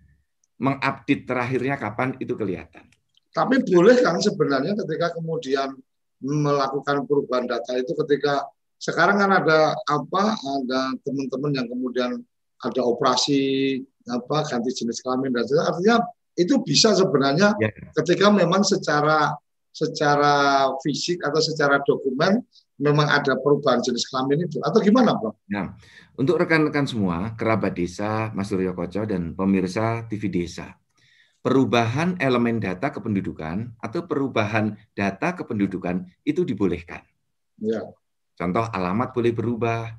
Mengupdate 0.63 1.27
terakhirnya 1.27 1.75
kapan 1.75 2.15
itu 2.23 2.39
kelihatan. 2.39 2.87
Tapi 3.35 3.67
boleh 3.67 3.99
kan 3.99 4.23
sebenarnya 4.23 4.79
ketika 4.79 5.19
kemudian 5.19 5.75
melakukan 6.23 7.03
perubahan 7.11 7.51
data 7.51 7.75
itu 7.75 7.91
ketika 8.07 8.47
sekarang 8.79 9.19
kan 9.19 9.35
ada 9.35 9.75
apa 9.91 10.39
ada 10.39 10.95
teman-teman 11.03 11.51
yang 11.59 11.67
kemudian 11.67 12.23
ada 12.63 12.81
operasi 12.87 13.83
apa 14.07 14.47
ganti 14.47 14.71
jenis 14.71 15.03
kelamin 15.03 15.35
dan 15.35 15.43
sebagainya. 15.43 15.67
Artinya 15.75 15.97
itu 16.39 16.55
bisa 16.63 16.95
sebenarnya 16.95 17.59
ya. 17.59 17.71
ketika 17.99 18.31
memang 18.31 18.63
secara 18.63 19.35
secara 19.75 20.71
fisik 20.87 21.19
atau 21.19 21.43
secara 21.43 21.83
dokumen 21.83 22.39
memang 22.79 23.07
ada 23.07 23.39
perubahan 23.39 23.79
jenis 23.79 24.11
kelamin 24.11 24.51
itu 24.51 24.59
atau 24.63 24.79
gimana, 24.83 25.15
Bro? 25.15 25.39
Nah, 25.47 25.79
untuk 26.19 26.43
rekan-rekan 26.43 26.87
semua, 26.87 27.33
kerabat 27.39 27.75
desa, 27.75 28.35
Mas 28.35 28.51
Suryo 28.51 28.75
Koco 28.75 29.07
dan 29.07 29.35
pemirsa 29.35 30.07
TV 30.11 30.27
Desa, 30.31 30.75
perubahan 31.45 32.19
elemen 32.19 32.59
data 32.59 32.91
kependudukan 32.91 33.79
atau 33.79 34.01
perubahan 34.09 34.75
data 34.97 35.39
kependudukan 35.39 36.07
itu 36.27 36.43
dibolehkan. 36.43 37.07
Ya. 37.63 37.85
Contoh 38.35 38.67
alamat 38.67 39.15
boleh 39.15 39.31
berubah, 39.31 39.95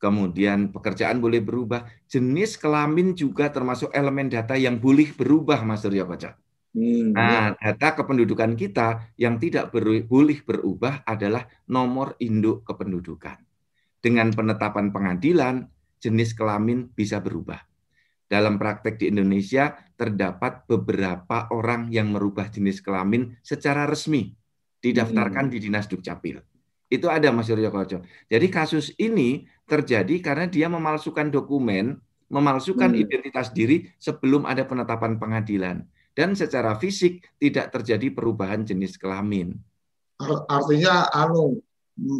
kemudian 0.00 0.72
pekerjaan 0.72 1.20
boleh 1.20 1.44
berubah, 1.44 1.84
jenis 2.08 2.56
kelamin 2.56 3.12
juga 3.12 3.52
termasuk 3.52 3.92
elemen 3.92 4.32
data 4.32 4.56
yang 4.56 4.80
boleh 4.80 5.12
berubah, 5.12 5.60
Mas 5.60 5.84
Surya 5.84 6.08
Baca. 6.08 6.40
Hmm, 6.76 7.16
nah, 7.16 7.56
ya. 7.56 7.72
data 7.72 8.04
kependudukan 8.04 8.52
kita 8.52 9.16
yang 9.16 9.40
tidak 9.40 9.72
boleh 9.72 10.38
berubah 10.44 11.08
adalah 11.08 11.48
nomor 11.72 12.20
induk 12.20 12.68
kependudukan. 12.68 13.40
Dengan 14.04 14.28
penetapan 14.28 14.92
pengadilan, 14.92 15.64
jenis 15.96 16.36
kelamin 16.36 16.92
bisa 16.92 17.24
berubah. 17.24 17.64
Dalam 18.28 18.60
praktek 18.60 19.00
di 19.00 19.08
Indonesia, 19.08 19.72
terdapat 19.96 20.68
beberapa 20.68 21.48
orang 21.48 21.88
yang 21.88 22.12
merubah 22.12 22.52
jenis 22.52 22.84
kelamin 22.84 23.32
secara 23.40 23.88
resmi, 23.88 24.36
didaftarkan 24.84 25.48
hmm. 25.48 25.52
di 25.56 25.58
Dinas 25.64 25.88
Dukcapil. 25.88 26.44
Itu 26.92 27.08
ada 27.08 27.32
Mas 27.32 27.48
Suryo 27.48 27.72
Koco. 27.72 28.04
Jadi 28.28 28.46
kasus 28.52 28.92
ini 29.00 29.48
terjadi 29.64 30.20
karena 30.20 30.46
dia 30.46 30.68
memalsukan 30.68 31.32
dokumen, 31.32 31.98
memalsukan 32.28 32.92
hmm. 32.92 33.02
identitas 33.02 33.50
diri 33.50 33.88
sebelum 33.96 34.44
ada 34.44 34.68
penetapan 34.68 35.16
pengadilan. 35.16 35.82
Dan 36.16 36.32
secara 36.32 36.80
fisik 36.80 37.36
tidak 37.36 37.76
terjadi 37.76 38.08
perubahan 38.08 38.64
jenis 38.64 38.96
kelamin. 38.96 39.52
Artinya 40.48 41.12
anu 41.12 41.60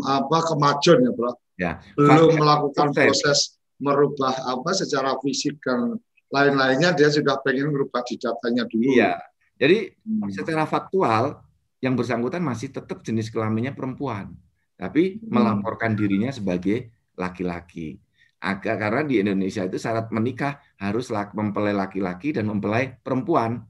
apa 0.04 0.38
kemajuan 0.52 1.00
ya, 1.00 1.12
Bro? 1.16 1.32
Ya. 1.56 1.72
Belum 1.96 2.36
melakukan 2.36 2.92
proses 2.92 3.56
merubah 3.80 4.36
apa 4.52 4.76
secara 4.76 5.16
fisik 5.24 5.56
dan 5.64 5.96
lain-lainnya 6.32 6.92
dia 6.92 7.08
sudah 7.08 7.40
pengen 7.40 7.72
merubah 7.72 8.04
di 8.04 8.20
datanya 8.20 8.68
dulu. 8.68 8.92
Iya. 8.92 9.16
Jadi 9.56 9.96
hmm. 9.96 10.28
secara 10.36 10.68
faktual 10.68 11.40
yang 11.80 11.96
bersangkutan 11.96 12.44
masih 12.44 12.72
tetap 12.72 13.00
jenis 13.00 13.32
kelaminnya 13.32 13.72
perempuan, 13.72 14.36
tapi 14.76 15.16
hmm. 15.16 15.32
melaporkan 15.32 15.96
dirinya 15.96 16.28
sebagai 16.28 16.92
laki-laki. 17.16 17.96
Agak 18.36 18.76
karena 18.76 19.02
di 19.08 19.16
Indonesia 19.24 19.64
itu 19.64 19.80
syarat 19.80 20.12
menikah 20.12 20.60
harus 20.76 21.08
mempelai 21.08 21.72
laki-laki 21.72 22.36
dan 22.36 22.52
mempelai 22.52 23.00
perempuan. 23.00 23.64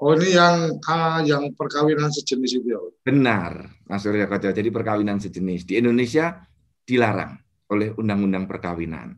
Oh 0.00 0.16
ini 0.16 0.32
yang 0.32 0.80
uh, 0.80 1.20
yang 1.20 1.52
perkawinan 1.52 2.08
sejenis 2.08 2.56
itu 2.56 2.72
ya? 2.72 2.80
Benar, 3.04 3.68
Mas 3.84 4.00
Surya 4.00 4.24
Koco. 4.24 4.48
Jadi 4.48 4.72
perkawinan 4.72 5.20
sejenis 5.20 5.68
di 5.68 5.76
Indonesia 5.76 6.40
dilarang 6.88 7.36
oleh 7.68 7.92
Undang-Undang 7.92 8.48
Perkawinan. 8.48 9.12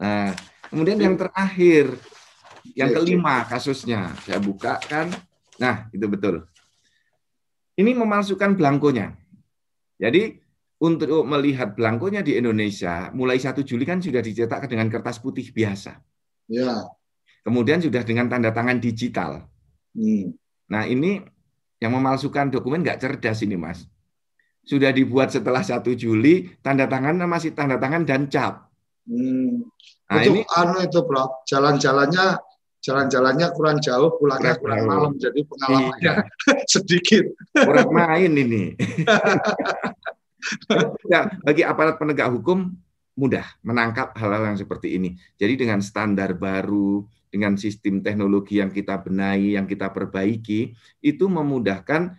Nah, 0.00 0.32
kemudian 0.72 0.96
yang 0.96 1.20
terakhir, 1.20 1.92
yang 2.72 2.96
kelima 2.96 3.44
kasusnya 3.44 4.16
saya 4.24 4.40
buka 4.40 4.80
kan. 4.80 5.12
Nah, 5.60 5.92
itu 5.92 6.08
betul. 6.08 6.48
Ini 7.76 7.92
memalsukan 7.92 8.56
belangkonya. 8.56 9.12
Jadi 10.00 10.32
untuk 10.80 11.28
melihat 11.28 11.76
belangkonya 11.76 12.24
di 12.24 12.40
Indonesia, 12.40 13.12
mulai 13.12 13.36
1 13.36 13.60
Juli 13.68 13.84
kan 13.84 14.00
sudah 14.00 14.24
dicetak 14.24 14.64
dengan 14.64 14.88
kertas 14.88 15.20
putih 15.20 15.52
biasa. 15.52 16.00
Ya. 16.48 16.88
Kemudian 17.44 17.84
sudah 17.84 18.00
dengan 18.00 18.32
tanda 18.32 18.48
tangan 18.50 18.80
digital. 18.80 19.51
Hmm. 19.92 20.32
Nah 20.72 20.88
ini 20.88 21.20
yang 21.82 21.92
memalsukan 21.92 22.48
dokumen 22.48 22.80
nggak 22.80 23.00
cerdas 23.02 23.42
ini 23.44 23.58
mas. 23.58 23.84
Sudah 24.62 24.94
dibuat 24.94 25.34
setelah 25.34 25.58
1 25.58 25.82
Juli, 25.98 26.54
tanda 26.62 26.86
tangan 26.86 27.18
masih 27.26 27.50
tanda 27.50 27.82
tangan 27.82 28.06
dan 28.06 28.30
cap. 28.30 28.70
Hmm. 29.02 29.66
Nah, 30.06 30.22
itu 30.22 30.30
ini 30.38 30.42
anu 30.54 30.78
itu 30.86 31.00
bro, 31.02 31.42
jalan-jalannya 31.48 32.38
jalan-jalannya 32.82 33.46
kurang 33.54 33.78
jauh, 33.78 34.18
pulangnya 34.18 34.58
kurang, 34.58 34.84
kurang 34.84 34.90
malam, 34.90 35.12
jadi 35.14 35.40
pengalamannya 35.46 36.02
iya. 36.02 36.14
sedikit. 36.72 37.24
Kurang 37.54 37.90
main 37.94 38.32
ini. 38.34 38.74
ya, 41.06 41.30
bagi 41.46 41.62
aparat 41.62 41.96
penegak 41.96 42.30
hukum 42.34 42.74
mudah 43.14 43.46
menangkap 43.62 44.10
hal-hal 44.18 44.52
yang 44.52 44.58
seperti 44.58 44.98
ini. 44.98 45.14
Jadi 45.38 45.54
dengan 45.62 45.78
standar 45.78 46.34
baru, 46.34 47.06
dengan 47.32 47.56
sistem 47.56 48.04
teknologi 48.04 48.60
yang 48.60 48.68
kita 48.68 49.00
benahi, 49.00 49.56
yang 49.56 49.64
kita 49.64 49.88
perbaiki, 49.88 50.76
itu 51.00 51.24
memudahkan 51.32 52.12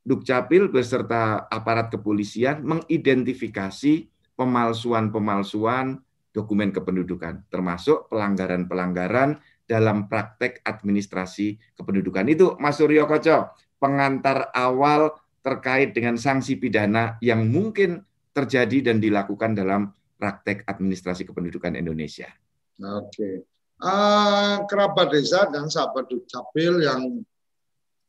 Dukcapil 0.00 0.72
beserta 0.72 1.44
aparat 1.52 1.92
kepolisian 1.92 2.64
mengidentifikasi 2.64 4.08
pemalsuan-pemalsuan 4.32 6.00
dokumen 6.32 6.72
kependudukan, 6.72 7.44
termasuk 7.52 8.08
pelanggaran-pelanggaran 8.08 9.36
dalam 9.68 10.08
praktek 10.08 10.64
administrasi 10.64 11.60
kependudukan. 11.76 12.24
Itu 12.32 12.56
Mas 12.56 12.80
Suryo 12.80 13.04
Koco, 13.04 13.52
pengantar 13.76 14.48
awal 14.56 15.12
terkait 15.44 15.92
dengan 15.92 16.16
sanksi 16.16 16.56
pidana 16.56 17.20
yang 17.20 17.44
mungkin 17.52 18.00
terjadi 18.32 18.92
dan 18.92 19.04
dilakukan 19.04 19.52
dalam 19.52 19.92
praktek 20.16 20.64
administrasi 20.64 21.28
kependudukan 21.28 21.76
Indonesia. 21.76 22.32
Oke 22.80 23.49
uh, 23.80 24.64
kerabat 24.68 25.12
desa 25.12 25.48
dan 25.48 25.66
sahabat 25.72 26.08
dukcapil 26.08 26.84
yang 26.84 27.24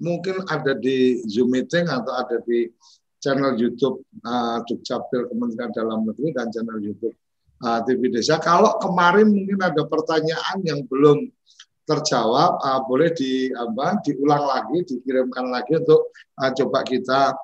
mungkin 0.02 0.44
ada 0.50 0.76
di 0.76 1.22
Zoom 1.30 1.54
meeting 1.54 1.88
atau 1.88 2.12
ada 2.12 2.42
di 2.44 2.68
channel 3.22 3.54
YouTube 3.54 4.02
uh, 4.26 4.60
Dukcapil 4.66 5.30
Kementerian 5.30 5.72
Dalam 5.72 6.10
Negeri 6.10 6.34
dan 6.34 6.50
channel 6.50 6.82
YouTube 6.82 7.14
uh, 7.62 7.80
TV 7.86 8.10
Desa. 8.10 8.42
Kalau 8.42 8.82
kemarin 8.82 9.30
mungkin 9.30 9.62
ada 9.62 9.86
pertanyaan 9.86 10.58
yang 10.66 10.82
belum 10.90 11.30
terjawab, 11.86 12.58
uh, 12.62 12.82
boleh 12.90 13.14
di 13.14 13.54
apa, 13.54 14.02
diulang 14.02 14.42
lagi, 14.42 14.82
dikirimkan 14.90 15.54
lagi 15.54 15.78
untuk 15.78 16.10
uh, 16.42 16.52
coba 16.52 16.82
kita 16.82 17.38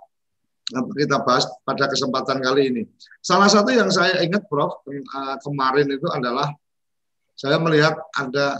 kita 0.67 1.23
bahas 1.23 1.47
pada 1.63 1.87
kesempatan 1.87 2.43
kali 2.43 2.67
ini. 2.67 2.83
Salah 3.23 3.47
satu 3.47 3.71
yang 3.71 3.87
saya 3.87 4.19
ingat, 4.19 4.51
Prof, 4.51 4.83
kemarin 5.39 5.87
itu 5.87 6.03
adalah 6.11 6.51
saya 7.37 7.61
melihat 7.61 7.93
ada 8.17 8.57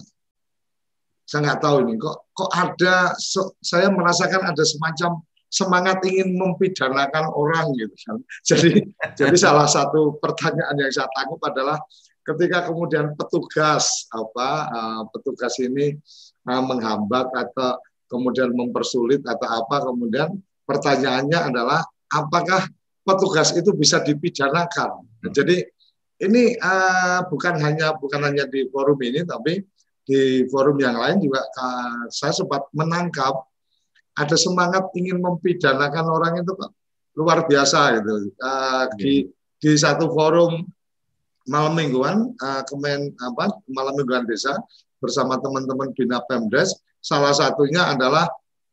saya 1.27 1.43
nggak 1.43 1.59
tahu 1.59 1.83
ini 1.83 1.99
kok 1.99 2.29
kok 2.31 2.51
ada 2.53 3.11
so, 3.17 3.57
saya 3.59 3.89
merasakan 3.91 4.47
ada 4.47 4.63
semacam 4.63 5.19
semangat 5.47 6.03
ingin 6.05 6.35
mempidanakan 6.35 7.31
orang 7.31 7.71
gitu 7.75 7.95
kan. 8.05 8.17
Jadi 8.49 8.83
jadi 9.15 9.37
salah 9.39 9.67
satu 9.67 10.19
pertanyaan 10.19 10.75
yang 10.75 10.91
saya 10.91 11.07
tangkap 11.15 11.41
adalah 11.51 11.77
ketika 12.27 12.67
kemudian 12.67 13.15
petugas 13.15 14.07
apa 14.11 14.49
uh, 14.67 15.01
petugas 15.15 15.55
ini 15.63 15.95
uh, 16.51 16.63
menghambat 16.63 17.31
atau 17.31 17.79
kemudian 18.11 18.51
mempersulit 18.51 19.23
atau 19.23 19.47
apa 19.47 19.87
kemudian 19.87 20.35
pertanyaannya 20.67 21.39
adalah 21.39 21.79
apakah 22.11 22.67
petugas 23.07 23.55
itu 23.55 23.71
bisa 23.71 24.03
dipidanakan. 24.03 25.07
Jadi 25.31 25.63
ini 26.21 26.57
uh, 26.57 27.25
bukan 27.29 27.61
hanya 27.61 27.93
bukan 27.97 28.21
hanya 28.25 28.49
di 28.49 28.65
forum 28.73 28.97
ini 29.05 29.21
tapi 29.21 29.61
di 30.07 30.47
forum 30.49 30.79
yang 30.81 30.97
lain 30.97 31.21
juga 31.21 31.45
uh, 31.45 32.09
saya 32.09 32.33
sempat 32.33 32.65
menangkap 32.73 33.45
ada 34.17 34.33
semangat 34.33 34.89
ingin 34.97 35.21
mempidanakan 35.21 36.05
orang 36.09 36.33
itu 36.41 36.53
luar 37.17 37.45
biasa 37.45 38.01
itu 38.01 38.33
uh, 38.41 38.85
di 38.97 39.29
di 39.57 39.71
satu 39.77 40.09
forum 40.09 40.65
malam 41.45 41.77
mingguan 41.77 42.33
uh, 42.41 42.61
kemen 42.65 43.13
apa 43.21 43.53
malam 43.69 43.93
mingguan 43.93 44.25
desa 44.25 44.57
bersama 44.97 45.37
teman-teman 45.37 45.93
bina 45.93 46.17
pemdes 46.25 46.81
salah 47.01 47.31
satunya 47.31 47.93
adalah 47.93 48.25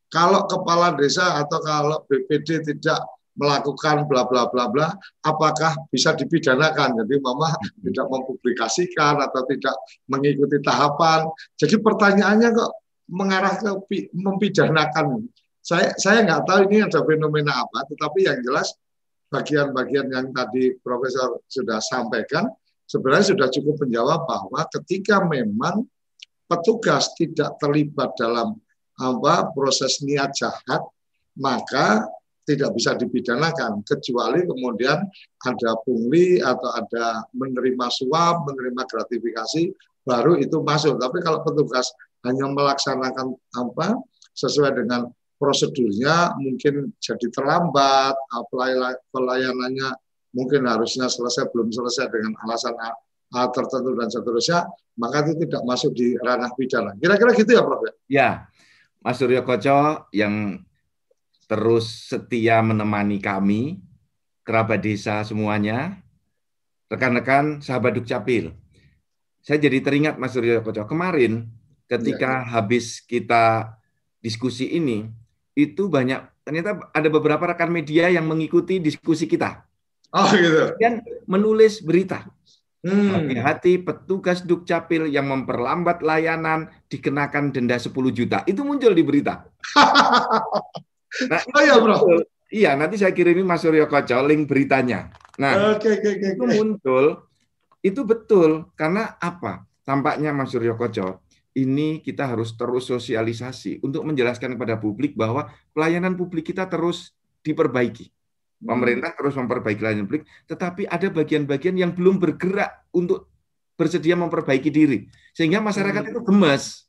kalau 0.08 0.46
kepala 0.48 0.96
desa 0.96 1.42
atau 1.44 1.58
kalau 1.60 1.98
BPD 2.08 2.62
tidak 2.62 3.02
melakukan 3.34 4.06
bla 4.06 4.26
bla 4.26 4.46
bla 4.50 4.70
bla 4.70 4.88
apakah 5.26 5.74
bisa 5.90 6.14
dipidanakan? 6.14 6.98
Jadi 7.02 7.14
mama 7.18 7.54
tidak 7.82 8.06
mempublikasikan 8.06 9.18
atau 9.18 9.42
tidak 9.50 9.74
mengikuti 10.06 10.62
tahapan. 10.62 11.26
Jadi 11.58 11.76
pertanyaannya 11.82 12.48
kok 12.54 12.72
mengarah 13.10 13.54
ke 13.58 13.70
mempidanakan? 14.14 15.26
Saya 15.64 15.96
saya 15.98 16.22
nggak 16.22 16.44
tahu 16.46 16.60
ini 16.70 16.84
ada 16.84 17.00
fenomena 17.02 17.64
apa 17.64 17.88
tetapi 17.88 18.28
yang 18.28 18.38
jelas 18.44 18.76
bagian-bagian 19.32 20.06
yang 20.12 20.30
tadi 20.30 20.76
profesor 20.78 21.40
sudah 21.50 21.80
sampaikan 21.82 22.46
sebenarnya 22.86 23.34
sudah 23.34 23.48
cukup 23.50 23.82
menjawab 23.82 24.28
bahwa 24.28 24.60
ketika 24.78 25.24
memang 25.24 25.88
petugas 26.46 27.10
tidak 27.16 27.56
terlibat 27.58 28.12
dalam 28.14 28.54
apa 29.00 29.50
proses 29.56 29.98
niat 30.04 30.30
jahat 30.36 30.84
maka 31.34 32.06
tidak 32.44 32.76
bisa 32.76 32.92
dipidanakan 32.96 33.80
kecuali 33.88 34.44
kemudian 34.44 35.00
ada 35.44 35.70
pungli 35.84 36.40
atau 36.44 36.70
ada 36.76 37.24
menerima 37.32 37.86
suap, 37.88 38.44
menerima 38.44 38.82
gratifikasi 38.84 39.72
baru 40.04 40.36
itu 40.36 40.60
masuk. 40.60 41.00
Tapi 41.00 41.24
kalau 41.24 41.40
petugas 41.40 41.88
hanya 42.28 42.48
melaksanakan 42.52 43.32
apa 43.56 43.96
sesuai 44.36 44.76
dengan 44.76 45.08
prosedurnya 45.40 46.36
mungkin 46.40 46.92
jadi 47.00 47.26
terlambat, 47.32 48.14
pelayanannya 49.12 49.88
mungkin 50.36 50.68
harusnya 50.68 51.08
selesai 51.08 51.48
belum 51.52 51.72
selesai 51.72 52.12
dengan 52.12 52.36
alasan 52.44 52.76
A 53.34 53.50
tertentu 53.50 53.98
dan 53.98 54.06
seterusnya, 54.06 54.62
maka 54.94 55.26
itu 55.26 55.42
tidak 55.42 55.66
masuk 55.66 55.90
di 55.90 56.14
ranah 56.22 56.54
pidana. 56.54 56.94
Kira-kira 56.94 57.34
gitu 57.34 57.50
ya, 57.50 57.66
Prof? 57.66 57.82
Ya, 58.06 58.46
Mas 59.02 59.18
Suryo 59.18 59.42
Koco 59.42 60.06
yang 60.14 60.62
terus 61.44 62.10
setia 62.10 62.60
menemani 62.64 63.20
kami, 63.20 63.80
kerabat 64.44 64.80
desa 64.84 65.24
semuanya, 65.24 66.00
rekan-rekan 66.92 67.64
sahabat 67.64 67.96
Dukcapil. 67.96 68.52
Saya 69.44 69.60
jadi 69.60 69.84
teringat 69.84 70.16
Mas 70.16 70.32
Suryo 70.32 70.64
Koco, 70.64 70.88
kemarin 70.88 71.52
ketika 71.84 72.40
ya, 72.40 72.44
ya. 72.44 72.50
habis 72.56 73.04
kita 73.04 73.76
diskusi 74.24 74.72
ini, 74.72 75.08
itu 75.52 75.88
banyak, 75.92 76.24
ternyata 76.44 76.88
ada 76.96 77.08
beberapa 77.12 77.44
rekan 77.44 77.68
media 77.68 78.08
yang 78.08 78.24
mengikuti 78.24 78.80
diskusi 78.80 79.28
kita. 79.28 79.68
Oh 80.14 80.30
gitu. 80.32 80.78
Dan 80.80 81.04
menulis 81.28 81.84
berita. 81.84 82.24
Hmm. 82.84 83.16
Hati-hati 83.16 83.80
petugas 83.80 84.44
Dukcapil 84.44 85.08
yang 85.08 85.24
memperlambat 85.24 86.04
layanan 86.04 86.68
dikenakan 86.92 87.48
denda 87.48 87.80
10 87.80 87.90
juta. 88.12 88.44
Itu 88.44 88.60
muncul 88.60 88.92
di 88.92 89.00
berita. 89.00 89.48
Nah, 91.30 91.40
oh 91.46 91.62
ya 91.62 91.74
bro, 91.78 91.96
Iya, 92.54 92.78
nanti 92.78 92.94
saya 93.00 93.10
kirimin 93.10 93.42
Mas 93.42 93.66
Suryo 93.66 93.90
Koco 93.90 94.14
link 94.26 94.46
beritanya. 94.46 95.10
Nah, 95.42 95.74
Oke, 95.74 95.90
oke, 95.90 96.06
oke. 96.06 96.26
itu 96.38 96.44
muncul, 96.46 97.04
itu 97.82 98.00
betul. 98.06 98.70
Karena 98.78 99.18
apa? 99.18 99.66
Tampaknya 99.82 100.30
Mas 100.30 100.54
Suryo 100.54 100.78
Koco, 100.78 101.26
ini 101.52 101.98
kita 101.98 102.30
harus 102.30 102.54
terus 102.54 102.86
sosialisasi 102.86 103.82
untuk 103.82 104.06
menjelaskan 104.06 104.54
kepada 104.54 104.78
publik 104.78 105.18
bahwa 105.18 105.50
pelayanan 105.74 106.14
publik 106.14 106.54
kita 106.54 106.70
terus 106.70 107.10
diperbaiki. 107.42 108.10
Pemerintah 108.64 109.12
terus 109.12 109.34
memperbaiki 109.34 109.82
layanan 109.82 110.06
publik, 110.06 110.24
tetapi 110.46 110.86
ada 110.86 111.10
bagian-bagian 111.10 111.74
yang 111.74 111.90
belum 111.90 112.16
bergerak 112.16 112.86
untuk 112.94 113.28
bersedia 113.74 114.14
memperbaiki 114.14 114.70
diri. 114.70 115.10
Sehingga 115.34 115.58
masyarakat 115.58 116.06
Hmm. 116.06 116.10
itu 116.14 116.20
gemas, 116.22 116.86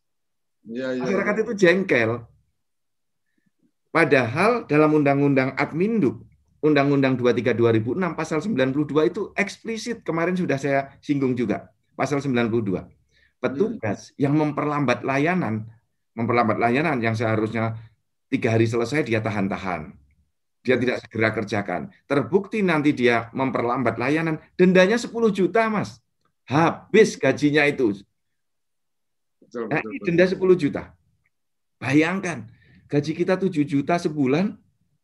Iya, 0.61 0.93
iya. 0.93 1.01
masyarakat 1.01 1.35
itu 1.41 1.51
jengkel. 1.57 2.21
Padahal 3.95 4.67
dalam 4.67 4.91
Undang-Undang 4.91 5.55
Adminduk, 5.55 6.19
Undang-Undang 6.59 7.15
23 7.15 7.55
2006 7.55 7.95
pasal 8.11 8.43
92 8.43 9.07
itu 9.07 9.31
eksplisit 9.39 10.03
kemarin 10.03 10.35
sudah 10.35 10.59
saya 10.59 10.91
singgung 10.99 11.31
juga. 11.31 11.71
Pasal 11.95 12.19
92. 12.19 12.91
Petugas 13.39 14.11
yang 14.19 14.35
memperlambat 14.35 14.99
layanan, 15.07 15.63
memperlambat 16.11 16.59
layanan 16.59 16.99
yang 16.99 17.15
seharusnya 17.15 17.79
tiga 18.27 18.51
hari 18.51 18.67
selesai 18.67 19.07
dia 19.07 19.23
tahan-tahan. 19.23 19.95
Dia 20.65 20.75
tidak 20.75 20.99
segera 21.07 21.31
kerjakan. 21.31 21.87
Terbukti 22.03 22.59
nanti 22.65 22.91
dia 22.91 23.31
memperlambat 23.31 23.95
layanan, 23.95 24.43
dendanya 24.59 24.99
10 24.99 25.07
juta, 25.31 25.71
Mas. 25.71 26.03
Habis 26.43 27.15
gajinya 27.15 27.63
itu. 27.63 27.95
Betul, 29.39 29.71
Nah, 29.71 29.79
ini 29.87 30.03
denda 30.03 30.27
10 30.27 30.57
juta. 30.59 30.91
Bayangkan, 31.79 32.49
gaji 32.85 33.11
kita 33.17 33.35
7 33.37 33.65
juta 33.65 33.95
sebulan, 33.97 34.53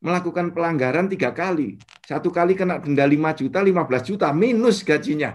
melakukan 0.02 0.50
pelanggaran 0.50 1.06
tiga 1.06 1.30
kali. 1.30 1.78
Satu 2.02 2.34
kali 2.34 2.58
kena 2.58 2.82
denda 2.82 3.06
5 3.06 3.38
juta, 3.38 3.62
15 3.62 4.02
juta, 4.02 4.28
minus 4.34 4.82
gajinya. 4.82 5.32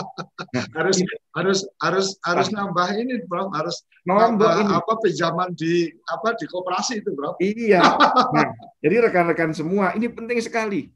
harus 0.78 1.02
harus 1.34 1.60
harus 1.82 2.06
harus 2.22 2.48
nambah 2.54 2.88
ini, 2.94 3.26
Bro. 3.26 3.50
Harus 3.50 3.82
Nombok 4.06 4.22
nambah 4.38 4.52
ini. 4.62 4.72
apa 4.78 4.92
pinjaman 5.02 5.50
di 5.58 5.90
apa 6.06 6.38
di 6.38 6.46
koperasi 6.46 7.02
itu, 7.02 7.10
Bro. 7.12 7.36
Iya. 7.42 7.82
Nah, 8.34 8.46
jadi 8.78 9.10
rekan-rekan 9.10 9.50
semua, 9.50 9.90
ini 9.98 10.06
penting 10.06 10.38
sekali. 10.38 10.86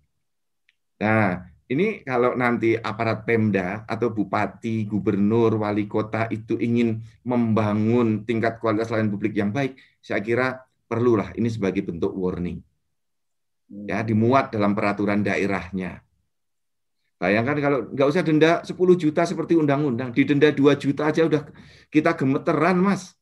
Nah, 1.02 1.42
ini 1.74 2.06
kalau 2.06 2.38
nanti 2.38 2.78
aparat 2.78 3.26
Pemda 3.26 3.82
atau 3.84 4.14
bupati, 4.14 4.86
gubernur, 4.86 5.60
wali 5.60 5.90
kota 5.90 6.30
itu 6.30 6.54
ingin 6.56 7.02
membangun 7.26 8.22
tingkat 8.22 8.62
kualitas 8.62 8.88
layanan 8.94 9.10
publik 9.10 9.34
yang 9.34 9.50
baik, 9.50 9.76
saya 9.98 10.22
kira 10.22 10.62
perlulah 10.86 11.34
ini 11.34 11.50
sebagai 11.50 11.82
bentuk 11.82 12.14
warning. 12.14 12.62
Ya, 13.90 14.06
dimuat 14.06 14.54
dalam 14.54 14.72
peraturan 14.72 15.26
daerahnya. 15.26 16.04
Bayangkan 17.18 17.56
kalau 17.58 17.78
nggak 17.88 18.08
usah 18.10 18.22
denda 18.22 18.60
10 18.62 18.76
juta 18.94 19.24
seperti 19.24 19.56
undang-undang, 19.56 20.12
didenda 20.12 20.52
2 20.52 20.76
juta 20.76 21.08
aja 21.08 21.24
udah 21.24 21.42
kita 21.88 22.14
gemeteran, 22.14 22.78
Mas. 22.78 23.16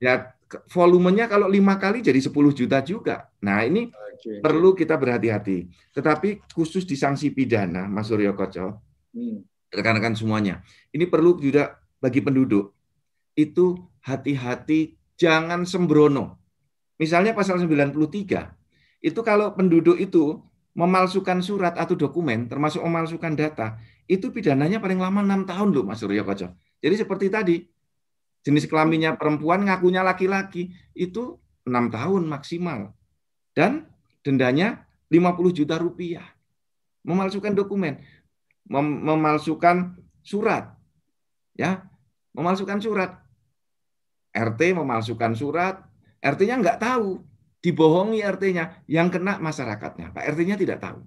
Ya, 0.00 0.32
volumenya 0.72 1.28
kalau 1.28 1.48
lima 1.48 1.76
kali 1.80 2.00
jadi 2.04 2.18
10 2.20 2.52
juta 2.52 2.80
juga. 2.84 3.28
Nah, 3.40 3.64
ini 3.64 3.88
Oke. 3.92 4.40
perlu 4.40 4.76
kita 4.76 4.96
berhati-hati. 4.96 5.68
Tetapi 5.96 6.52
khusus 6.52 6.84
di 6.84 6.96
sanksi 6.96 7.32
pidana, 7.32 7.88
Mas 7.88 8.08
Suryo 8.08 8.32
Koco, 8.36 8.80
Hmm. 9.12 9.44
rekan-rekan 9.68 10.16
semuanya, 10.16 10.64
ini 10.88 11.04
perlu 11.04 11.36
juga 11.36 11.76
bagi 12.00 12.24
penduduk. 12.24 12.72
Itu 13.36 13.76
hati-hati, 14.00 14.96
jangan 15.20 15.68
sembrono. 15.68 16.40
Misalnya 16.96 17.36
pasal 17.36 17.60
93, 17.60 18.56
itu 19.04 19.20
kalau 19.20 19.52
penduduk 19.52 20.00
itu 20.00 20.40
memalsukan 20.72 21.44
surat 21.44 21.76
atau 21.76 21.92
dokumen, 21.92 22.48
termasuk 22.48 22.80
memalsukan 22.80 23.36
data, 23.36 23.76
itu 24.08 24.32
pidananya 24.32 24.80
paling 24.80 24.96
lama 24.96 25.20
enam 25.20 25.44
tahun 25.44 25.68
loh, 25.76 25.84
Mas 25.84 26.00
Suryo 26.00 26.24
Koco. 26.24 26.48
Jadi 26.80 26.94
seperti 26.96 27.26
tadi, 27.28 27.56
jenis 28.42 28.66
kelaminnya 28.66 29.14
perempuan, 29.14 29.66
ngakunya 29.66 30.02
laki-laki, 30.02 30.74
itu 30.94 31.38
enam 31.66 31.88
tahun 31.90 32.26
maksimal. 32.26 32.94
Dan 33.54 33.86
dendanya 34.26 34.86
50 35.10 35.52
juta 35.54 35.78
rupiah. 35.78 36.26
Memalsukan 37.02 37.54
dokumen, 37.54 38.02
mem- 38.66 39.02
memalsukan 39.02 39.98
surat. 40.22 40.74
Ya, 41.58 41.86
memalsukan 42.32 42.78
surat. 42.78 43.22
RT 44.32 44.72
memalsukan 44.72 45.36
surat, 45.36 45.84
RT-nya 46.24 46.56
nggak 46.56 46.80
tahu, 46.80 47.20
dibohongi 47.60 48.24
RT-nya, 48.24 48.80
yang 48.88 49.12
kena 49.12 49.36
masyarakatnya. 49.36 50.16
Pak 50.16 50.24
RT-nya 50.32 50.56
tidak 50.56 50.80
tahu. 50.80 51.04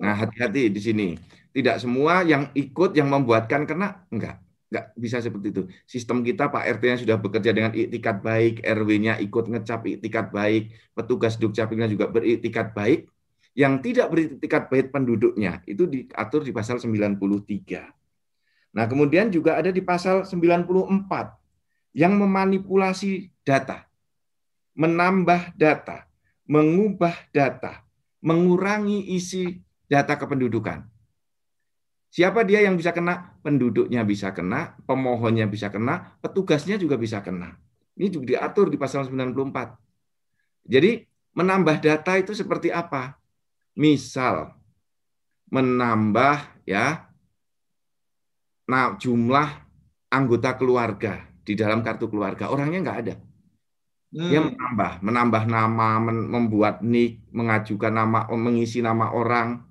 Nah, 0.00 0.16
hati-hati 0.16 0.72
di 0.72 0.80
sini. 0.80 1.08
Tidak 1.52 1.76
semua 1.76 2.24
yang 2.24 2.48
ikut 2.56 2.96
yang 2.96 3.12
membuatkan 3.12 3.68
kena, 3.68 4.08
enggak. 4.08 4.40
Enggak 4.68 4.84
bisa 5.00 5.16
seperti 5.24 5.48
itu. 5.48 5.62
Sistem 5.88 6.20
kita 6.20 6.52
Pak 6.52 6.60
RT-nya 6.76 7.00
sudah 7.00 7.16
bekerja 7.16 7.56
dengan 7.56 7.72
iktikat 7.72 8.20
baik, 8.20 8.60
RW-nya 8.60 9.16
ikut 9.24 9.48
ngecap 9.48 9.80
iktikat 9.88 10.28
baik, 10.28 10.76
petugas 10.92 11.40
Dukcapilnya 11.40 11.88
juga 11.88 12.12
beriktikat 12.12 12.76
baik. 12.76 13.08
Yang 13.56 13.74
tidak 13.90 14.06
beriktikat 14.12 14.62
baik 14.70 14.86
penduduknya 14.92 15.64
itu 15.64 15.88
diatur 15.88 16.44
di 16.44 16.52
pasal 16.52 16.78
93. 16.78 17.18
Nah, 18.76 18.84
kemudian 18.84 19.32
juga 19.32 19.56
ada 19.56 19.72
di 19.72 19.80
pasal 19.80 20.22
94 20.22 21.34
yang 21.96 22.14
memanipulasi 22.20 23.32
data, 23.42 23.88
menambah 24.76 25.56
data, 25.56 26.06
mengubah 26.44 27.16
data, 27.32 27.82
mengurangi 28.20 29.16
isi 29.16 29.58
data 29.88 30.14
kependudukan. 30.14 30.84
Siapa 32.08 32.44
dia 32.44 32.62
yang 32.64 32.76
bisa 32.76 32.92
kena? 32.92 33.36
Penduduknya 33.48 34.04
bisa 34.04 34.36
kena, 34.36 34.76
pemohonnya 34.84 35.48
bisa 35.48 35.72
kena, 35.72 36.20
petugasnya 36.20 36.76
juga 36.76 37.00
bisa 37.00 37.24
kena. 37.24 37.56
Ini 37.96 38.12
juga 38.12 38.36
diatur 38.36 38.68
di 38.68 38.76
pasal 38.76 39.08
94. 39.08 39.72
Jadi 40.68 41.00
menambah 41.32 41.80
data 41.80 42.12
itu 42.20 42.36
seperti 42.36 42.68
apa? 42.68 43.16
Misal 43.72 44.52
menambah 45.48 46.60
ya 46.68 47.08
nah 48.68 48.92
jumlah 49.00 49.48
anggota 50.12 50.52
keluarga 50.60 51.24
di 51.40 51.56
dalam 51.56 51.80
kartu 51.80 52.12
keluarga 52.12 52.52
orangnya 52.52 52.84
nggak 52.84 52.98
ada 53.00 53.14
dia 54.12 54.40
Hmm. 54.40 54.52
menambah 54.52 54.92
menambah 55.04 55.42
nama 55.48 55.88
men- 56.04 56.28
membuat 56.28 56.84
nick 56.84 57.24
mengajukan 57.32 57.92
nama 57.92 58.28
mengisi 58.36 58.84
nama 58.84 59.12
orang 59.12 59.64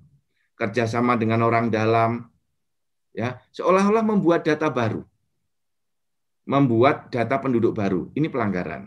kerjasama 0.58 1.14
dengan 1.14 1.46
orang 1.46 1.70
dalam 1.70 2.26
ya 3.18 3.42
seolah-olah 3.50 4.06
membuat 4.06 4.46
data 4.46 4.70
baru. 4.70 5.02
Membuat 6.46 7.10
data 7.10 7.34
penduduk 7.42 7.74
baru. 7.74 8.08
Ini 8.14 8.30
pelanggaran. 8.30 8.86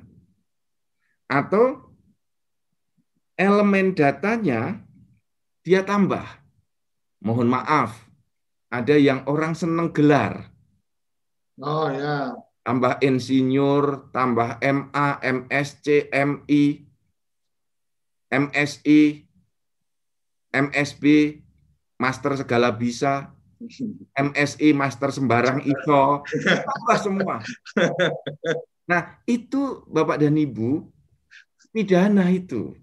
Atau 1.27 1.91
elemen 3.35 3.91
datanya 3.91 4.79
dia 5.61 5.83
tambah. 5.83 6.23
Mohon 7.21 7.59
maaf 7.59 7.91
ada 8.71 8.95
yang 8.95 9.27
orang 9.27 9.53
seneng 9.53 9.91
gelar. 9.91 10.47
Oh 11.61 11.91
ya. 11.91 12.33
tambah 12.61 13.01
insinyur, 13.01 14.13
tambah 14.13 14.61
MA, 14.61 15.07
MSc, 15.21 16.13
MI, 16.13 16.85
MSI, 18.29 19.01
MSB, 20.53 21.03
master 21.97 22.37
segala 22.37 22.69
bisa, 22.69 23.30
MSI, 24.17 24.73
master 24.73 25.09
sembarang 25.13 25.61
iso, 25.65 26.25
tambah 26.45 26.97
semua. 26.97 27.35
Nah, 28.89 29.21
itu 29.29 29.85
Bapak 29.87 30.19
dan 30.19 30.35
Ibu 30.35 30.89
pidana 31.71 32.27
itu. 32.27 32.75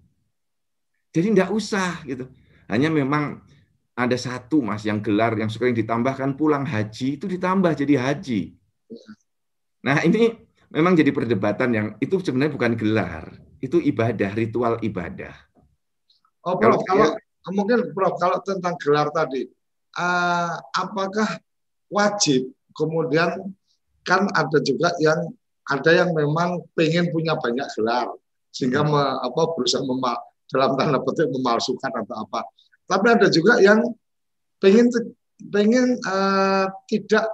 Jadi 1.13 1.27
enggak 1.33 1.53
usah 1.53 2.01
gitu. 2.05 2.25
Hanya 2.69 2.89
memang 2.89 3.41
ada 3.93 4.17
satu 4.17 4.63
Mas 4.63 4.87
yang 4.87 5.03
gelar 5.03 5.35
yang 5.35 5.51
sering 5.51 5.75
ditambahkan 5.75 6.39
pulang 6.39 6.63
haji 6.65 7.19
itu 7.19 7.25
ditambah 7.27 7.75
jadi 7.75 7.99
haji. 7.99 8.55
Nah, 9.83 10.01
ini 10.05 10.33
memang 10.71 10.95
jadi 10.95 11.11
perdebatan 11.11 11.69
yang 11.73 11.87
itu 11.99 12.17
sebenarnya 12.21 12.53
bukan 12.55 12.73
gelar, 12.79 13.25
itu 13.59 13.81
ibadah, 13.81 14.31
ritual 14.37 14.79
ibadah. 14.79 15.35
Oh, 16.47 16.55
Kalau 16.55 16.79
Prof, 16.79 17.19
kalau 17.19 17.53
mungkin 17.53 17.91
Prof, 17.91 18.15
kalau 18.15 18.39
tentang 18.39 18.79
gelar 18.79 19.11
tadi, 19.11 19.49
eh, 19.99 20.53
apakah 20.79 21.29
wajib 21.91 22.47
kemudian 22.71 23.51
kan 24.07 24.31
ada 24.31 24.57
juga 24.63 24.95
yang 25.03 25.27
ada 25.69 25.91
yang 25.93 26.15
memang 26.15 26.65
pengen 26.73 27.11
punya 27.13 27.35
banyak 27.37 27.67
gelar 27.77 28.09
sehingga 28.49 28.81
Hmm. 28.81 28.89
me- 28.95 29.17
apa 29.21 29.41
berusaha 29.53 29.85
memal, 29.85 30.17
dalam 30.49 30.73
tanda 30.73 30.97
petik 31.05 31.29
memalsukan 31.29 31.91
atau 31.93 32.15
apa. 32.25 32.41
Tapi 32.89 33.05
ada 33.05 33.27
juga 33.29 33.61
yang 33.61 33.85
pengen 34.57 34.89
pengen 35.53 35.99
eh, 35.99 36.65
tidak 36.89 37.29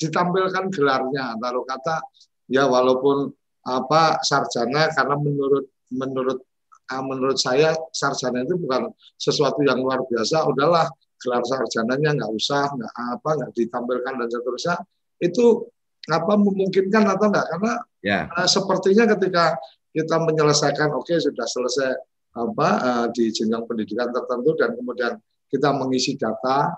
ditampilkan 0.00 0.72
gelarnya 0.72 1.38
taruh 1.38 1.62
kata 1.62 2.02
ya 2.50 2.66
walaupun 2.66 3.30
apa 3.62 4.18
sarjana 4.26 4.90
karena 4.90 5.14
menurut 5.14 5.70
menurut 5.94 6.42
uh, 6.90 7.02
menurut 7.04 7.38
saya 7.38 7.76
sarjana 7.94 8.42
itu 8.42 8.58
bukan 8.58 8.90
sesuatu 9.14 9.62
yang 9.62 9.78
luar 9.78 10.02
biasa. 10.10 10.42
Udahlah 10.50 10.90
gelar 11.22 11.46
sarjananya 11.46 12.18
nggak 12.18 12.32
usah, 12.34 12.66
nggak 12.74 12.94
apa, 12.94 13.30
nggak 13.38 13.52
ditampilkan 13.54 14.12
dan 14.18 14.28
seterusnya. 14.28 14.76
Itu 15.22 15.70
apa 16.10 16.34
memungkinkan 16.34 17.06
atau 17.06 17.30
enggak? 17.30 17.46
Karena 17.46 17.72
ya. 18.02 18.26
uh, 18.26 18.48
sepertinya 18.50 19.06
ketika 19.14 19.54
kita 19.94 20.16
menyelesaikan, 20.18 20.90
oke 20.90 21.06
okay, 21.06 21.22
sudah 21.22 21.46
selesai 21.46 21.90
apa 22.32 22.68
uh, 22.80 23.06
di 23.12 23.28
jenjang 23.30 23.62
pendidikan 23.68 24.08
tertentu 24.10 24.56
dan 24.56 24.72
kemudian 24.72 25.20
kita 25.52 25.68
mengisi 25.76 26.16
data 26.16 26.72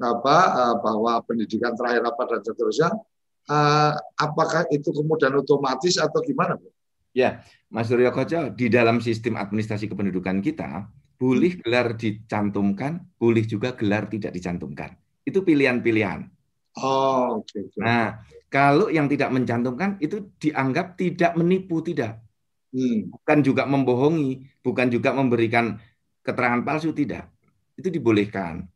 apa 0.00 0.36
uh, 0.58 0.74
bahwa 0.80 1.22
pendidikan 1.22 1.76
terakhir 1.78 2.02
apa 2.02 2.22
dan 2.26 2.40
seterusnya, 2.42 2.90
uh, 3.46 3.92
apakah 4.18 4.66
itu 4.74 4.90
kemudian 4.90 5.30
otomatis 5.38 5.94
atau 6.00 6.18
gimana, 6.24 6.58
Bu? 6.58 6.66
Ya, 7.14 7.46
Mas 7.70 7.86
Suryo 7.86 8.10
Koco, 8.10 8.50
di 8.58 8.66
dalam 8.66 8.98
sistem 8.98 9.38
administrasi 9.38 9.86
kependudukan 9.86 10.42
kita, 10.42 10.90
boleh 11.14 11.56
gelar 11.62 11.94
dicantumkan, 11.94 13.00
boleh 13.16 13.44
juga 13.46 13.72
gelar 13.74 14.10
tidak 14.10 14.34
dicantumkan. 14.34 14.94
Itu 15.24 15.46
pilihan-pilihan. 15.46 16.26
Oh, 16.82 17.40
oke. 17.40 17.48
Okay, 17.48 17.80
Nah, 17.80 18.18
kalau 18.50 18.90
yang 18.90 19.06
tidak 19.06 19.30
mencantumkan 19.30 19.96
itu 20.02 20.34
dianggap 20.42 20.98
tidak 20.98 21.32
menipu, 21.38 21.80
tidak. 21.80 22.20
Hmm. 22.74 23.14
Bukan 23.14 23.38
juga 23.46 23.62
membohongi, 23.64 24.42
bukan 24.60 24.90
juga 24.90 25.14
memberikan 25.14 25.78
keterangan 26.26 26.66
palsu, 26.66 26.90
tidak. 26.90 27.30
Itu 27.78 27.88
dibolehkan. 27.88 28.66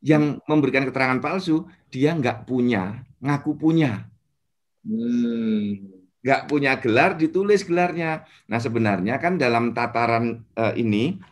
Yang 0.00 0.38
memberikan 0.46 0.86
keterangan 0.86 1.18
palsu, 1.18 1.66
dia 1.90 2.14
nggak 2.14 2.46
punya, 2.46 3.02
ngaku 3.18 3.58
punya. 3.58 4.06
Hmm 4.86 5.96
nggak 6.26 6.50
punya 6.50 6.74
gelar 6.82 7.14
ditulis 7.14 7.62
gelarnya. 7.62 8.26
Nah 8.50 8.58
sebenarnya 8.58 9.22
kan 9.22 9.38
dalam 9.38 9.70
tataran 9.70 10.42
uh, 10.58 10.74
ini 10.74 11.22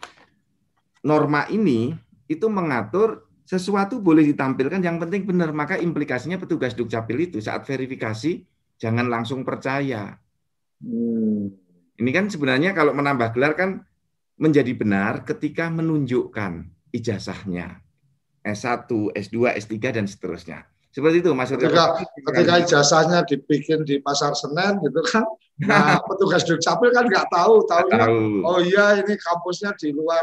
norma 1.04 1.46
ini 1.52 1.92
itu 2.26 2.48
mengatur 2.48 3.28
sesuatu 3.44 4.00
boleh 4.00 4.24
ditampilkan 4.24 4.80
yang 4.80 4.96
penting 4.96 5.28
benar 5.28 5.52
maka 5.52 5.76
implikasinya 5.76 6.40
petugas 6.40 6.72
dukcapil 6.72 7.28
itu 7.28 7.38
saat 7.44 7.68
verifikasi 7.68 8.40
jangan 8.80 9.06
langsung 9.12 9.44
percaya. 9.44 10.16
Hmm. 10.80 11.52
Ini 11.94 12.10
kan 12.10 12.26
sebenarnya 12.26 12.74
kalau 12.74 12.90
menambah 12.96 13.36
gelar 13.36 13.54
kan 13.54 13.84
menjadi 14.34 14.74
benar 14.74 15.22
ketika 15.22 15.70
menunjukkan 15.70 16.66
ijazahnya 16.90 17.78
S1, 18.42 18.90
S2, 19.14 19.36
S3 19.62 19.74
dan 19.94 20.06
seterusnya. 20.10 20.66
Seperti 20.90 21.26
itu 21.26 21.30
Mas 21.34 21.50
Ketika, 21.50 21.98
ketika 22.02 22.54
ijazahnya 22.62 23.26
dibikin 23.26 23.82
di 23.82 23.98
pasar 23.98 24.34
Senen 24.34 24.78
gitu 24.78 25.02
kan, 25.02 25.26
nah 25.62 25.98
petugas 26.06 26.46
dukcapil 26.46 26.94
kan 26.94 27.06
nggak 27.10 27.26
tahu, 27.34 27.66
tahu, 27.66 27.86
oh 28.46 28.58
iya 28.62 29.02
ini 29.02 29.18
kampusnya 29.18 29.74
di 29.74 29.90
luar 29.90 30.22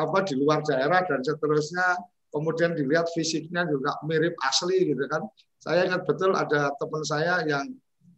apa 0.00 0.24
di 0.24 0.34
luar 0.40 0.64
daerah 0.64 1.04
dan 1.04 1.20
seterusnya. 1.20 2.00
Kemudian 2.30 2.78
dilihat 2.78 3.10
fisiknya 3.10 3.66
juga 3.66 3.98
mirip 4.06 4.38
asli 4.46 4.86
gitu 4.86 5.02
kan. 5.10 5.26
Saya 5.58 5.84
ingat 5.90 6.06
betul 6.06 6.32
ada 6.32 6.70
teman 6.78 7.02
saya 7.02 7.42
yang 7.42 7.66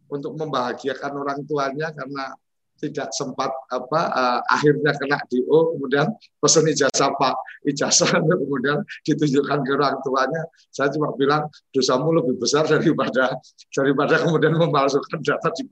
untuk 0.05 0.37
membahagiakan 0.37 1.11
orang 1.17 1.41
tuanya 1.49 1.89
karena 1.89 2.37
tidak 2.83 3.15
sempat 3.15 3.47
apa 3.71 4.01
uh, 4.11 4.39
akhirnya 4.51 4.91
kena 4.99 5.15
DO 5.31 5.77
kemudian 5.77 6.11
pesan 6.43 6.67
ijazah 6.67 7.15
Pak 7.15 7.35
ijazah 7.71 8.11
kemudian 8.43 8.83
ditunjukkan 9.07 9.59
ke 9.63 9.71
orang 9.71 9.95
tuanya 10.03 10.41
saya 10.67 10.91
cuma 10.91 11.15
bilang 11.15 11.47
dosamu 11.71 12.11
lebih 12.11 12.35
besar 12.35 12.67
daripada 12.67 13.39
daripada 13.71 14.19
kemudian 14.19 14.59
memalsukan 14.59 15.23
data 15.23 15.47
di 15.55 15.63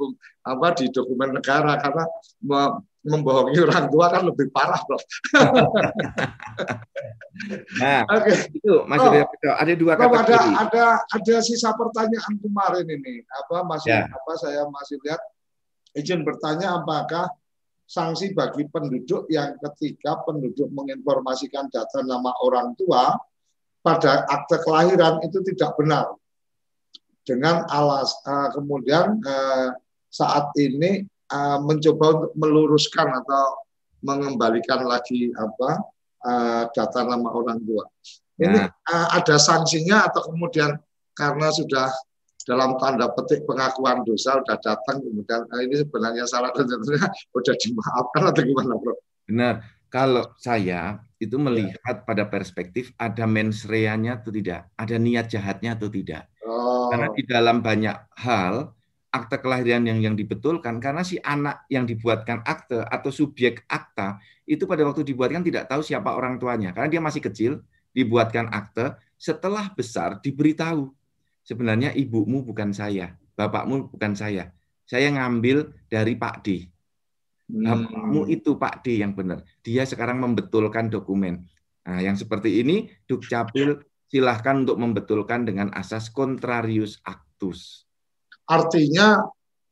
apa 0.48 0.68
di 0.80 0.86
dokumen 0.88 1.36
negara 1.36 1.76
karena 1.84 2.06
membohongi 3.02 3.58
orang 3.66 3.90
tua 3.90 4.06
kan 4.14 4.24
lebih 4.30 4.54
parah 4.54 4.82
loh. 4.86 5.02
nah, 7.82 8.06
oke 8.06 8.30
okay. 8.30 8.38
itu 8.54 8.74
Mas 8.86 9.02
oh, 9.02 9.10
ada 9.58 9.74
dua 9.74 9.94
kata 9.98 10.18
ada 10.22 10.38
ada 10.62 10.84
ada 11.10 11.36
sisa 11.42 11.74
pertanyaan 11.74 12.38
kemarin 12.38 12.86
ini 12.86 13.26
apa 13.26 13.66
masih 13.66 13.98
ya. 13.98 14.06
apa 14.06 14.32
saya 14.38 14.70
masih 14.70 15.02
lihat 15.02 15.22
izin 15.98 16.22
bertanya 16.22 16.78
apakah 16.78 17.34
sanksi 17.90 18.32
bagi 18.38 18.70
penduduk 18.70 19.28
yang 19.28 19.58
ketika 19.60 20.22
penduduk 20.24 20.70
menginformasikan 20.72 21.68
data 21.74 22.06
nama 22.06 22.32
orang 22.46 22.78
tua 22.78 23.18
pada 23.82 24.30
akte 24.30 24.62
kelahiran 24.62 25.20
itu 25.26 25.42
tidak 25.52 25.74
benar 25.76 26.06
dengan 27.26 27.66
alas 27.68 28.14
uh, 28.30 28.54
kemudian 28.54 29.18
uh, 29.26 29.74
saat 30.08 30.54
ini 30.56 31.04
uh, 31.32 31.58
mencoba 31.64 32.06
untuk 32.20 32.32
meluruskan 32.38 33.08
atau 33.24 33.46
mengembalikan 34.04 34.86
lagi 34.86 35.32
apa 35.34 35.70
uh, 36.28 36.64
data 36.76 37.00
nama 37.08 37.30
orang 37.32 37.60
tua 37.64 37.86
ini 38.42 38.62
uh, 38.68 39.08
ada 39.16 39.38
sanksinya 39.38 40.12
atau 40.12 40.32
kemudian 40.34 40.78
karena 41.14 41.48
sudah 41.54 41.90
dalam 42.42 42.74
tanda 42.82 43.06
petik 43.14 43.46
pengakuan 43.46 44.02
dosa 44.02 44.42
udah 44.42 44.58
datang 44.58 44.98
kemudian 45.02 45.46
nah 45.46 45.60
ini 45.62 45.86
sebenarnya 45.86 46.26
salah 46.26 46.50
dan 46.58 46.66
tentunya 46.66 47.06
udah 47.38 47.56
dimaafkan 47.58 48.22
atau 48.34 48.42
gimana 48.42 48.74
bro? 48.82 48.96
Benar. 49.30 49.64
Kalau 49.92 50.24
saya 50.40 51.04
itu 51.20 51.36
ya. 51.36 51.44
melihat 51.44 51.98
ya. 52.00 52.06
pada 52.08 52.24
perspektif 52.32 52.96
ada 52.96 53.28
mens 53.28 53.68
rea-nya 53.68 54.24
atau 54.24 54.32
tidak, 54.32 54.72
ada 54.80 54.96
niat 54.96 55.28
jahatnya 55.28 55.76
atau 55.76 55.92
tidak. 55.92 56.32
Oh. 56.48 56.88
Karena 56.88 57.12
di 57.12 57.24
dalam 57.28 57.60
banyak 57.60 57.96
hal 58.16 58.72
akte 59.12 59.44
kelahiran 59.44 59.84
yang 59.84 60.00
yang 60.00 60.16
dibetulkan 60.16 60.80
karena 60.80 61.04
si 61.04 61.20
anak 61.20 61.68
yang 61.68 61.84
dibuatkan 61.84 62.42
akte 62.48 62.80
atau 62.88 63.12
subjek 63.12 63.68
akta 63.68 64.24
itu 64.48 64.64
pada 64.64 64.88
waktu 64.88 65.04
dibuatkan 65.04 65.44
tidak 65.44 65.68
tahu 65.68 65.84
siapa 65.84 66.16
orang 66.16 66.40
tuanya 66.40 66.72
karena 66.72 66.88
dia 66.88 67.02
masih 67.04 67.20
kecil 67.20 67.60
dibuatkan 67.92 68.48
akte 68.48 68.96
setelah 69.20 69.68
besar 69.76 70.18
diberitahu 70.24 70.90
sebenarnya 71.46 71.94
ibumu 71.98 72.46
bukan 72.46 72.72
saya, 72.72 73.18
bapakmu 73.38 73.90
bukan 73.92 74.14
saya. 74.14 74.54
Saya 74.86 75.08
ngambil 75.14 75.72
dari 75.88 76.14
Pak 76.20 76.36
D. 76.44 76.68
Bapakmu 77.52 78.28
hmm. 78.28 78.36
itu 78.36 78.56
Pak 78.56 78.84
D 78.84 79.04
yang 79.04 79.16
benar. 79.16 79.44
Dia 79.64 79.84
sekarang 79.84 80.20
membetulkan 80.20 80.88
dokumen. 80.88 81.48
Nah, 81.84 82.00
yang 82.00 82.16
seperti 82.16 82.62
ini 82.64 82.88
Dukcapil 83.10 83.82
silahkan 84.08 84.64
untuk 84.64 84.78
membetulkan 84.80 85.48
dengan 85.48 85.72
asas 85.76 86.12
contrarius 86.12 87.00
actus. 87.04 87.88
Artinya 88.52 89.24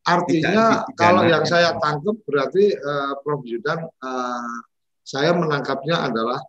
artinya 0.08 0.88
tidak, 0.88 0.96
kalau 0.96 1.28
yang 1.28 1.44
saya 1.44 1.76
tangkap 1.76 2.16
berarti 2.24 2.72
uh, 2.72 3.20
Prof. 3.20 3.44
Yudan 3.44 3.84
uh, 3.84 4.56
saya 5.04 5.36
menangkapnya 5.36 6.08
adalah 6.08 6.40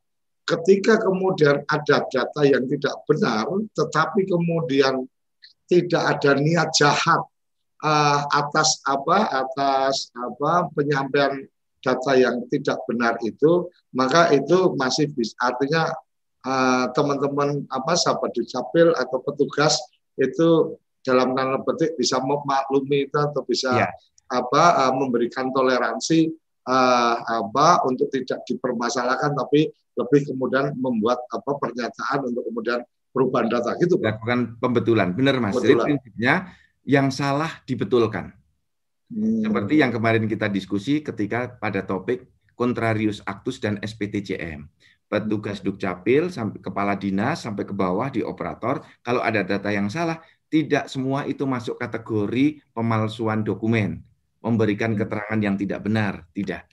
ketika 0.46 1.02
kemudian 1.02 1.66
ada 1.66 2.06
data 2.06 2.40
yang 2.46 2.70
tidak 2.70 2.94
benar, 3.10 3.50
tetapi 3.74 4.30
kemudian 4.30 5.06
tidak 5.66 6.02
ada 6.18 6.30
niat 6.38 6.70
jahat 6.74 7.22
uh, 7.82 8.20
atas 8.30 8.82
apa 8.86 9.30
atas 9.30 10.10
apa 10.14 10.70
penyampaian 10.74 11.46
data 11.80 12.12
yang 12.14 12.44
tidak 12.52 12.78
benar 12.86 13.16
itu, 13.24 13.70
maka 13.96 14.30
itu 14.36 14.74
masih 14.76 15.08
bisa 15.14 15.32
artinya 15.40 15.88
uh, 16.44 16.92
teman-teman 16.92 17.64
apa 17.72 17.96
sahabat 17.96 18.30
dukcapil 18.36 18.92
atau 18.94 19.18
petugas 19.24 19.80
itu 20.20 20.76
dalam 21.00 21.32
tanda 21.32 21.60
petik 21.64 21.96
bisa 21.96 22.20
memaklumi 22.20 23.08
itu 23.08 23.16
atau 23.16 23.42
bisa 23.44 23.86
ya. 23.86 23.88
apa 24.28 24.88
uh, 24.88 24.92
memberikan 24.94 25.48
toleransi 25.50 26.28
uh, 26.68 27.16
apa 27.44 27.84
untuk 27.88 28.12
tidak 28.12 28.44
dipermasalahkan 28.44 29.32
tapi 29.32 29.72
lebih 29.96 30.32
kemudian 30.32 30.76
membuat 30.76 31.24
apa 31.32 31.56
pernyataan 31.56 32.30
untuk 32.30 32.46
kemudian 32.48 32.80
perubahan 33.10 33.50
data 33.50 33.74
gitu 33.76 33.98
Pak. 33.98 34.22
Lakukan 34.22 34.40
pembetulan. 34.62 35.08
Benar 35.12 35.42
Mas. 35.42 35.58
Jadi 35.58 35.76
prinsipnya 35.76 36.54
yang 36.86 37.10
salah 37.10 37.60
dibetulkan. 37.66 38.32
Hmm. 39.10 39.42
Seperti 39.42 39.82
yang 39.82 39.90
kemarin 39.90 40.24
kita 40.30 40.46
diskusi 40.46 41.02
ketika 41.02 41.58
pada 41.58 41.82
topik 41.82 42.30
kontrarius 42.54 43.20
actus 43.26 43.58
dan 43.58 43.82
SPTCM. 43.82 44.70
Petugas 45.10 45.58
Dukcapil 45.58 46.30
sampai 46.30 46.62
kepala 46.62 46.94
dinas 46.94 47.42
sampai 47.42 47.66
ke 47.66 47.74
bawah 47.74 48.06
di 48.14 48.22
operator 48.22 48.78
kalau 49.02 49.18
ada 49.18 49.42
data 49.42 49.74
yang 49.74 49.90
salah 49.90 50.22
tidak 50.50 50.90
semua 50.90 51.24
itu 51.30 51.46
masuk 51.46 51.78
kategori 51.78 52.60
pemalsuan 52.74 53.46
dokumen, 53.46 54.02
memberikan 54.42 54.92
hmm. 54.92 54.98
keterangan 54.98 55.40
yang 55.40 55.54
tidak 55.54 55.80
benar, 55.86 56.26
tidak. 56.34 56.66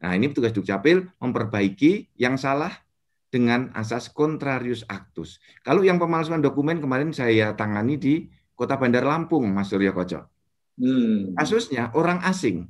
Nah, 0.00 0.16
ini 0.16 0.32
petugas 0.32 0.56
Dukcapil 0.56 1.04
memperbaiki 1.20 2.16
yang 2.16 2.40
salah 2.40 2.72
dengan 3.28 3.68
asas 3.76 4.08
contrarius 4.08 4.82
actus. 4.88 5.38
Kalau 5.60 5.84
yang 5.84 6.00
pemalsuan 6.00 6.40
dokumen 6.40 6.80
kemarin 6.80 7.12
saya 7.12 7.52
tangani 7.52 8.00
di 8.00 8.14
Kota 8.56 8.80
Bandar 8.80 9.04
Lampung, 9.04 9.46
Mas 9.52 9.68
Surya 9.68 9.92
Koco. 9.92 10.24
Hmm. 10.80 11.36
Kasusnya 11.36 11.92
orang 11.92 12.24
asing. 12.24 12.64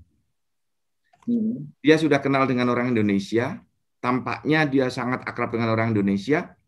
Hmm. 1.25 1.71
Dia 1.79 1.95
sudah 1.95 2.19
kenal 2.19 2.51
dengan 2.51 2.67
orang 2.75 2.91
Indonesia, 2.91 3.63
tampaknya 4.03 4.67
dia 4.67 4.91
sangat 4.91 5.23
akrab 5.23 5.55
dengan 5.55 5.71
orang 5.71 5.95
Indonesia. 5.95 6.59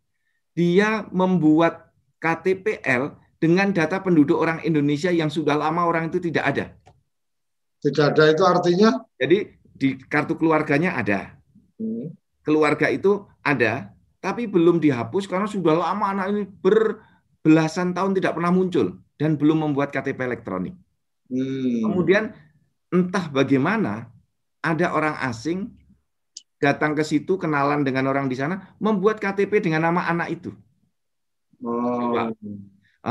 Dia 0.54 1.10
membuat 1.10 1.90
KTPL 2.22 3.21
dengan 3.42 3.74
data 3.74 3.98
penduduk 3.98 4.38
orang 4.38 4.62
Indonesia 4.62 5.10
yang 5.10 5.26
sudah 5.26 5.58
lama 5.58 5.82
orang 5.82 6.14
itu 6.14 6.22
tidak 6.22 6.46
ada. 6.46 6.64
Tidak 7.82 8.14
ada 8.14 8.30
itu 8.30 8.42
artinya? 8.46 9.02
Jadi 9.18 9.50
di 9.74 9.98
kartu 9.98 10.38
keluarganya 10.38 10.94
ada. 10.94 11.34
Hmm. 11.74 12.14
Keluarga 12.46 12.86
itu 12.86 13.26
ada, 13.42 13.90
tapi 14.22 14.46
belum 14.46 14.78
dihapus 14.78 15.26
karena 15.26 15.50
sudah 15.50 15.74
lama 15.74 16.14
anak 16.14 16.26
ini 16.30 16.42
berbelasan 16.46 17.90
tahun 17.90 18.14
tidak 18.14 18.38
pernah 18.38 18.54
muncul 18.54 19.02
dan 19.18 19.34
belum 19.34 19.66
membuat 19.66 19.90
KTP 19.90 20.22
elektronik. 20.22 20.78
Hmm. 21.26 21.82
Kemudian 21.90 22.30
entah 22.94 23.26
bagaimana 23.26 24.06
ada 24.62 24.94
orang 24.94 25.18
asing 25.18 25.74
datang 26.62 26.94
ke 26.94 27.02
situ 27.02 27.34
kenalan 27.42 27.82
dengan 27.82 28.06
orang 28.06 28.30
di 28.30 28.38
sana 28.38 28.70
membuat 28.78 29.18
KTP 29.18 29.58
dengan 29.66 29.90
nama 29.90 30.06
anak 30.06 30.30
itu. 30.30 30.54
Oh. 31.58 32.30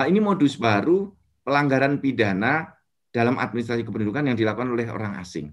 Ini 0.07 0.23
modus 0.23 0.55
baru 0.55 1.11
pelanggaran 1.43 1.99
pidana 1.99 2.71
dalam 3.11 3.35
administrasi 3.35 3.83
kependudukan 3.83 4.31
yang 4.31 4.37
dilakukan 4.39 4.71
oleh 4.71 4.87
orang 4.87 5.19
asing. 5.19 5.51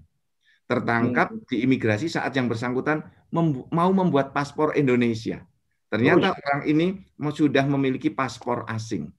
Tertangkap 0.69 1.33
Hmm. 1.33 1.43
di 1.49 1.65
imigrasi 1.65 2.07
saat 2.07 2.31
yang 2.37 2.47
bersangkutan 2.47 3.03
membu- 3.33 3.67
mau 3.73 3.89
membuat 3.91 4.31
paspor 4.31 4.77
Indonesia. 4.77 5.43
Ternyata 5.89 6.31
Oh. 6.31 6.37
orang 6.37 6.61
ini 6.69 7.01
sudah 7.33 7.65
memiliki 7.65 8.13
paspor 8.13 8.63
asing. 8.69 9.09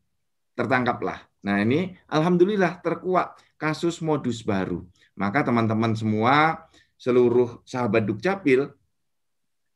Tertangkaplah. 0.54 1.18
Nah 1.42 1.58
ini 1.58 1.98
alhamdulillah 2.06 2.78
terkuak 2.80 3.34
kasus 3.58 3.98
modus 3.98 4.46
baru. 4.46 4.86
Maka 5.18 5.42
teman-teman 5.42 5.92
semua 5.98 6.64
seluruh 6.94 7.60
sahabat 7.66 8.06
Dukcapil 8.06 8.70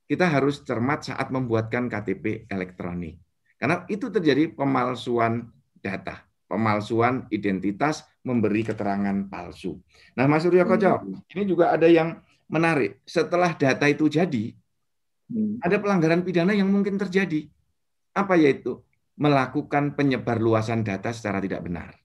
kita 0.07 0.29
harus 0.29 0.63
cermat 0.63 1.09
saat 1.09 1.33
membuatkan 1.33 1.89
KTP 1.91 2.47
elektronik. 2.47 3.24
Karena 3.65 3.89
itu 3.89 4.13
terjadi 4.13 4.53
pemalsuan 4.53 5.49
data, 5.81 6.21
pemalsuan 6.45 7.25
identitas, 7.33 8.05
memberi 8.21 8.61
keterangan 8.61 9.25
palsu. 9.33 9.81
Nah, 10.13 10.29
Mas 10.29 10.45
Suryo 10.45 10.69
Koco, 10.69 11.01
ini 11.33 11.49
juga 11.49 11.73
ada 11.73 11.89
yang 11.89 12.21
menarik. 12.45 13.01
Setelah 13.09 13.57
data 13.57 13.89
itu 13.89 14.05
jadi, 14.13 14.53
Hmm. 15.25 15.57
ada 15.65 15.81
pelanggaran 15.81 16.21
pidana 16.21 16.53
yang 16.53 16.69
mungkin 16.69 17.01
terjadi. 17.01 17.49
Apa 18.13 18.37
yaitu? 18.37 18.85
Melakukan 19.17 19.97
penyebar 19.97 20.37
luasan 20.37 20.85
data 20.85 21.17
secara 21.17 21.41
tidak 21.41 21.65
benar. 21.65 21.97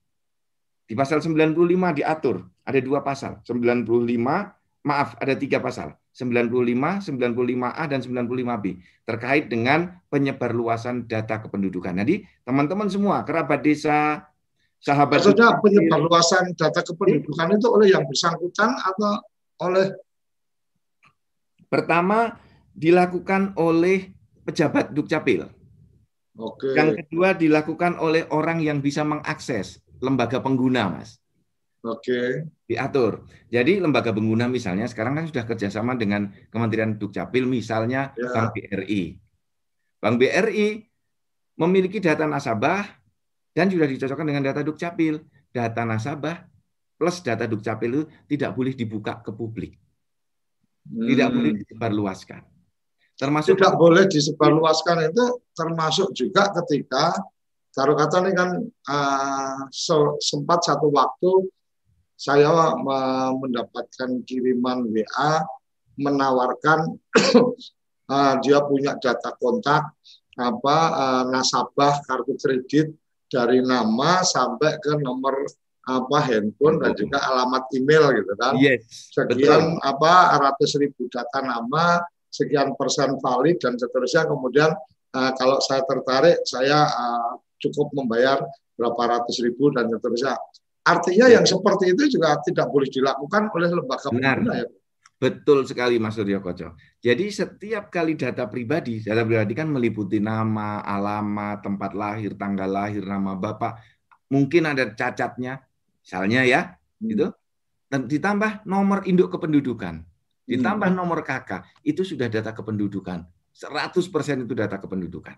Di 0.87 0.95
pasal 0.95 1.19
95 1.19 1.91
diatur, 1.91 2.47
ada 2.63 2.79
dua 2.79 3.03
pasal. 3.03 3.43
95, 3.43 4.55
maaf, 4.87 5.19
ada 5.19 5.35
tiga 5.35 5.59
pasal. 5.59 5.98
95, 6.13 7.05
95A, 7.05 7.83
dan 7.87 7.99
95B. 8.01 8.81
Terkait 9.05 9.49
dengan 9.49 10.01
penyebar 10.09 10.51
luasan 10.51 11.05
data 11.05 11.41
kependudukan. 11.41 11.95
Jadi, 12.01 12.25
teman-teman 12.43 12.89
semua, 12.89 13.23
kerabat 13.23 13.61
desa, 13.61 14.27
sahabat... 14.81 15.21
Maksudnya 15.21 15.57
penyebarluasan 15.61 16.53
data 16.55 16.81
kependudukan 16.83 17.57
itu 17.57 17.67
oleh 17.69 17.87
yang 17.93 18.03
bersangkutan 18.05 18.73
atau 18.73 19.21
oleh 19.63 19.93
Pertama, 21.69 22.33
dilakukan 22.73 23.53
oleh 23.53 24.09
pejabat 24.41 24.89
Dukcapil. 24.89 25.45
Oke. 26.33 26.73
Yang 26.73 27.05
kedua 27.05 27.37
dilakukan 27.37 28.01
oleh 28.01 28.25
orang 28.33 28.57
yang 28.57 28.81
bisa 28.81 29.05
mengakses 29.05 29.77
lembaga 30.01 30.41
pengguna, 30.41 30.89
Mas. 30.89 31.21
Oke. 31.79 32.43
Diatur. 32.67 33.23
Jadi 33.47 33.79
lembaga 33.79 34.11
pengguna 34.11 34.51
misalnya 34.51 34.83
sekarang 34.83 35.15
kan 35.15 35.25
sudah 35.31 35.47
kerjasama 35.47 35.95
dengan 35.95 36.27
Kementerian 36.51 36.99
Dukcapil, 36.99 37.47
misalnya 37.47 38.11
Ya. 38.19 38.29
Bank 38.35 38.51
BRI. 38.51 39.15
Bank 39.99 40.15
BRI 40.19 40.83
memiliki 41.55 42.03
data 42.03 42.27
nasabah 42.27 42.83
dan 43.55 43.71
sudah 43.71 43.87
dicocokkan 43.87 44.27
dengan 44.27 44.43
data 44.43 44.59
Dukcapil. 44.59 45.23
Data 45.49 45.81
nasabah 45.87 46.45
plus 46.99 47.23
data 47.23 47.47
Dukcapil 47.47 47.89
itu 47.95 48.03
tidak 48.27 48.51
boleh 48.53 48.75
dibuka 48.75 49.23
ke 49.23 49.31
publik, 49.31 49.79
tidak 50.83 51.27
Hmm. 51.31 51.35
boleh 51.39 51.51
disebarluaskan. 51.63 52.41
Termasuk 53.15 53.55
tidak 53.55 53.75
boleh 53.79 54.03
disebarluaskan 54.07 55.11
itu 55.11 55.25
termasuk 55.55 56.11
juga 56.11 56.51
ketika 56.59 57.15
taruh 57.71 57.95
kata 57.95 58.23
ini 58.23 58.31
kan 58.35 58.49
uh, 58.87 59.59
se- 59.71 60.19
sempat 60.21 60.59
satu 60.63 60.91
waktu 60.91 61.47
saya 62.19 62.75
me- 62.75 63.33
mendapatkan 63.39 64.19
kiriman 64.27 64.83
WA 64.91 65.31
menawarkan 65.95 66.99
uh, 68.11 68.33
dia 68.43 68.59
punya 68.67 68.99
data 68.99 69.31
kontak 69.39 69.95
apa 70.35 70.77
uh, 70.91 71.23
nasabah 71.31 72.03
kartu 72.03 72.35
kredit 72.35 72.91
dari 73.31 73.63
nama 73.63 74.19
sampai 74.23 74.79
ke 74.83 74.99
nomor 74.99 75.47
apa 75.89 76.17
handphone 76.27 76.77
dan 76.83 76.91
juga 76.93 77.23
alamat 77.23 77.65
email 77.73 78.13
gitu 78.13 78.33
kan 78.37 78.53
yes, 78.59 79.15
sekian 79.15 79.79
betul. 79.79 79.89
apa 79.89 80.13
ratus 80.37 80.71
ribu 80.77 81.09
data 81.09 81.39
nama, 81.41 82.03
sekian 82.29 82.77
persen 82.77 83.17
valid 83.17 83.57
dan 83.57 83.75
seterusnya. 83.75 84.29
Kemudian 84.29 84.71
uh, 85.17 85.31
kalau 85.35 85.57
saya 85.59 85.81
tertarik, 85.83 86.45
saya 86.45 86.85
uh, 86.85 87.41
cukup 87.57 87.89
membayar 87.97 88.39
berapa 88.77 89.19
ratus 89.19 89.41
ribu 89.43 89.73
dan 89.73 89.89
seterusnya. 89.89 90.37
Artinya 90.85 91.27
yang 91.27 91.45
seperti 91.45 91.93
itu 91.93 92.19
juga 92.19 92.39
tidak 92.41 92.67
boleh 92.71 92.89
dilakukan 92.89 93.51
oleh 93.51 93.69
lembaga 93.69 94.07
Benar. 94.09 94.37
pengguna 94.41 94.55
ya. 94.63 94.67
Betul 95.19 95.67
sekali 95.67 95.99
Mas 95.99 96.15
Suryo 96.15 96.39
Koco. 96.39 96.79
Jadi 97.03 97.27
setiap 97.27 97.91
kali 97.91 98.15
data 98.15 98.47
pribadi, 98.47 99.03
data 99.03 99.27
pribadi 99.27 99.51
kan 99.51 99.67
meliputi 99.67 100.23
nama, 100.23 100.79
alamat, 100.79 101.59
tempat 101.59 101.91
lahir, 101.91 102.39
tanggal 102.39 102.71
lahir, 102.71 103.03
nama 103.03 103.35
bapak. 103.35 103.83
Mungkin 104.31 104.71
ada 104.71 104.87
cacatnya, 104.95 105.59
misalnya 105.99 106.47
ya, 106.47 106.61
gitu. 107.03 107.35
Dan 107.91 108.07
ditambah 108.07 108.63
nomor 108.63 109.03
induk 109.03 109.35
kependudukan, 109.35 110.07
ditambah 110.47 110.87
nomor 110.95 111.19
KK, 111.19 111.67
itu 111.83 112.07
sudah 112.07 112.31
data 112.31 112.55
kependudukan. 112.55 113.27
100% 113.51 114.47
itu 114.47 114.53
data 114.55 114.79
kependudukan. 114.79 115.35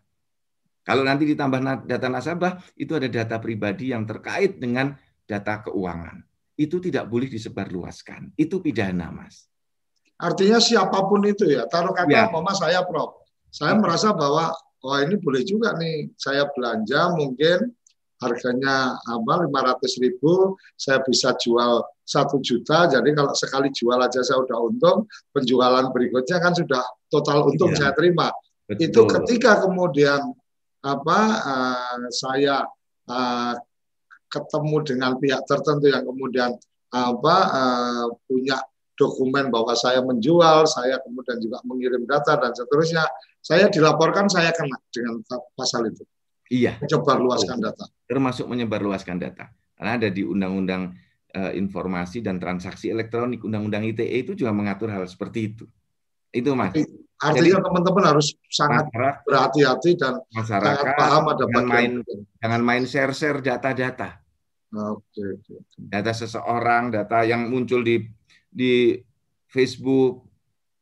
Kalau 0.86 1.02
nanti 1.02 1.26
ditambah 1.26 1.90
data 1.90 2.08
nasabah, 2.10 2.62
itu 2.78 2.94
ada 2.94 3.10
data 3.10 3.42
pribadi 3.42 3.98
yang 3.98 4.06
terkait 4.06 4.62
dengan 4.62 4.94
data 5.32 5.64
keuangan. 5.64 6.20
Itu 6.60 6.84
tidak 6.84 7.08
boleh 7.08 7.32
disebarluaskan. 7.32 8.36
Itu 8.36 8.60
pidana, 8.60 9.08
Mas. 9.16 9.48
Artinya 10.20 10.60
siapa 10.60 11.00
pun 11.08 11.24
itu 11.24 11.48
ya, 11.48 11.64
taruh 11.72 11.96
kata 11.96 12.12
Ya. 12.12 12.28
mama 12.28 12.52
saya 12.54 12.84
Prof. 12.84 13.24
Saya 13.50 13.74
Oke. 13.80 13.82
merasa 13.88 14.12
bahwa 14.14 14.52
wah 14.84 15.00
ini 15.02 15.16
boleh 15.18 15.42
juga 15.48 15.74
nih 15.80 16.12
saya 16.20 16.46
belanja 16.52 17.16
mungkin 17.18 17.72
harganya 18.22 19.02
apa 19.02 19.34
500 19.50 19.98
ribu 19.98 20.54
saya 20.78 21.02
bisa 21.02 21.34
jual 21.42 21.82
satu 22.06 22.38
juta 22.38 22.86
jadi 22.86 23.10
kalau 23.18 23.34
sekali 23.34 23.74
jual 23.74 23.98
aja 23.98 24.22
saya 24.22 24.46
udah 24.46 24.58
untung 24.62 25.10
penjualan 25.34 25.90
berikutnya 25.90 26.38
kan 26.38 26.54
sudah 26.54 26.86
total 27.10 27.50
untung 27.50 27.74
Iya. 27.74 27.90
saya 27.90 27.92
terima 27.98 28.30
itu 28.78 28.94
Betul. 28.94 29.10
ketika 29.26 29.66
kemudian 29.66 30.22
apa 30.86 31.20
eh, 31.42 32.02
saya 32.14 32.62
eh, 33.10 33.54
ketemu 34.32 34.78
dengan 34.88 35.12
pihak 35.20 35.44
tertentu 35.44 35.92
yang 35.92 36.08
kemudian 36.08 36.56
apa 36.92 37.36
eh, 37.52 38.08
punya 38.26 38.58
dokumen 38.96 39.50
bahwa 39.50 39.74
saya 39.74 40.00
menjual, 40.06 40.70
saya 40.70 41.02
kemudian 41.02 41.42
juga 41.42 41.58
mengirim 41.66 42.06
data 42.06 42.38
dan 42.38 42.54
seterusnya, 42.54 43.02
saya 43.42 43.66
dilaporkan 43.66 44.30
saya 44.30 44.54
kena 44.54 44.78
dengan 44.94 45.26
pasal 45.58 45.90
itu, 45.90 46.06
Iya, 46.54 46.78
menyebar 46.78 47.18
luaskan 47.18 47.58
data. 47.58 47.90
termasuk 48.06 48.46
menyebarluaskan 48.46 49.18
data. 49.18 49.50
Karena 49.74 49.98
ada 49.98 50.10
di 50.14 50.22
Undang-Undang 50.22 50.94
eh, 51.34 51.58
Informasi 51.58 52.22
dan 52.22 52.38
Transaksi 52.38 52.94
Elektronik, 52.94 53.42
Undang-Undang 53.42 53.90
ITE 53.90 54.22
itu 54.22 54.32
juga 54.38 54.54
mengatur 54.54 54.94
hal 54.94 55.10
seperti 55.10 55.56
itu. 55.56 55.66
Itu 56.30 56.54
Mas. 56.54 56.78
Artinya 57.22 57.62
teman-teman 57.62 58.04
harus 58.06 58.34
sangat 58.50 58.90
berhati-hati 59.26 59.94
dan 59.98 60.22
sangat 60.46 60.78
masyarakat 60.78 60.86
paham 60.98 61.24
ada 61.30 61.44
jangan 61.46 61.66
main 61.70 61.92
jangan 62.42 62.62
main 62.62 62.84
share-share 62.86 63.40
data-data. 63.42 64.21
Oke. 64.72 65.44
Data 65.76 66.16
seseorang, 66.16 66.96
data 66.96 67.28
yang 67.28 67.52
muncul 67.52 67.84
di 67.84 68.08
di 68.48 69.00
Facebook, 69.52 70.32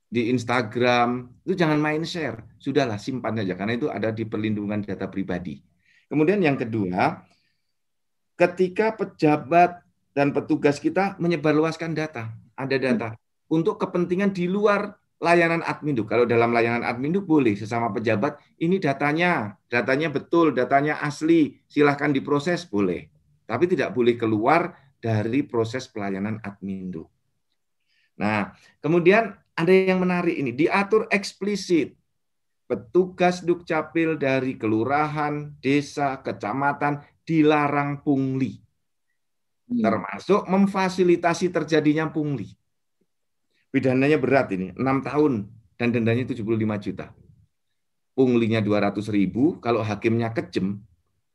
di 0.10 0.30
Instagram, 0.30 1.30
itu 1.46 1.58
jangan 1.58 1.82
main 1.82 2.06
share. 2.06 2.46
Sudahlah 2.62 3.02
simpan 3.02 3.38
saja 3.38 3.58
karena 3.58 3.74
itu 3.78 3.90
ada 3.90 4.14
di 4.14 4.26
perlindungan 4.30 4.86
data 4.86 5.10
pribadi. 5.10 5.62
Kemudian 6.10 6.42
yang 6.42 6.58
kedua, 6.58 7.22
ketika 8.38 8.94
pejabat 8.94 9.82
dan 10.14 10.34
petugas 10.34 10.82
kita 10.82 11.18
menyebarluaskan 11.22 11.94
data, 11.94 12.34
ada 12.58 12.76
data 12.78 13.14
untuk 13.50 13.82
kepentingan 13.82 14.34
di 14.34 14.50
luar 14.50 14.98
layanan 15.20 15.62
adminduk. 15.66 16.10
Kalau 16.10 16.24
dalam 16.26 16.50
layanan 16.54 16.82
adminduk 16.82 17.28
boleh 17.28 17.54
sesama 17.54 17.92
pejabat, 17.94 18.40
ini 18.58 18.82
datanya, 18.82 19.60
datanya 19.68 20.10
betul, 20.10 20.56
datanya 20.56 20.98
asli, 21.04 21.60
silahkan 21.68 22.10
diproses 22.10 22.66
boleh. 22.66 23.12
Tapi 23.50 23.66
tidak 23.66 23.98
boleh 23.98 24.14
keluar 24.14 24.78
dari 25.02 25.42
proses 25.42 25.90
pelayanan 25.90 26.38
adminduk. 26.46 27.10
Nah, 28.22 28.54
kemudian 28.78 29.34
ada 29.58 29.74
yang 29.74 30.06
menarik 30.06 30.38
ini, 30.38 30.54
diatur 30.54 31.10
eksplisit. 31.10 31.98
Petugas 32.70 33.42
Dukcapil 33.42 34.22
dari 34.22 34.54
kelurahan, 34.54 35.58
desa, 35.58 36.22
kecamatan 36.22 37.02
dilarang 37.26 38.06
pungli, 38.06 38.62
Hmm. 39.70 39.86
termasuk 39.86 40.50
memfasilitasi 40.50 41.54
terjadinya 41.54 42.10
pungli. 42.10 42.58
pidananya 43.70 44.18
berat 44.18 44.50
ini, 44.58 44.74
6 44.74 44.98
tahun 45.06 45.46
dan 45.78 45.94
dendanya 45.94 46.26
75 46.26 46.82
juta. 46.82 47.14
Punglinya 48.18 48.66
200 48.66 49.06
ribu, 49.14 49.62
kalau 49.62 49.86
hakimnya 49.86 50.34
kejem, 50.34 50.82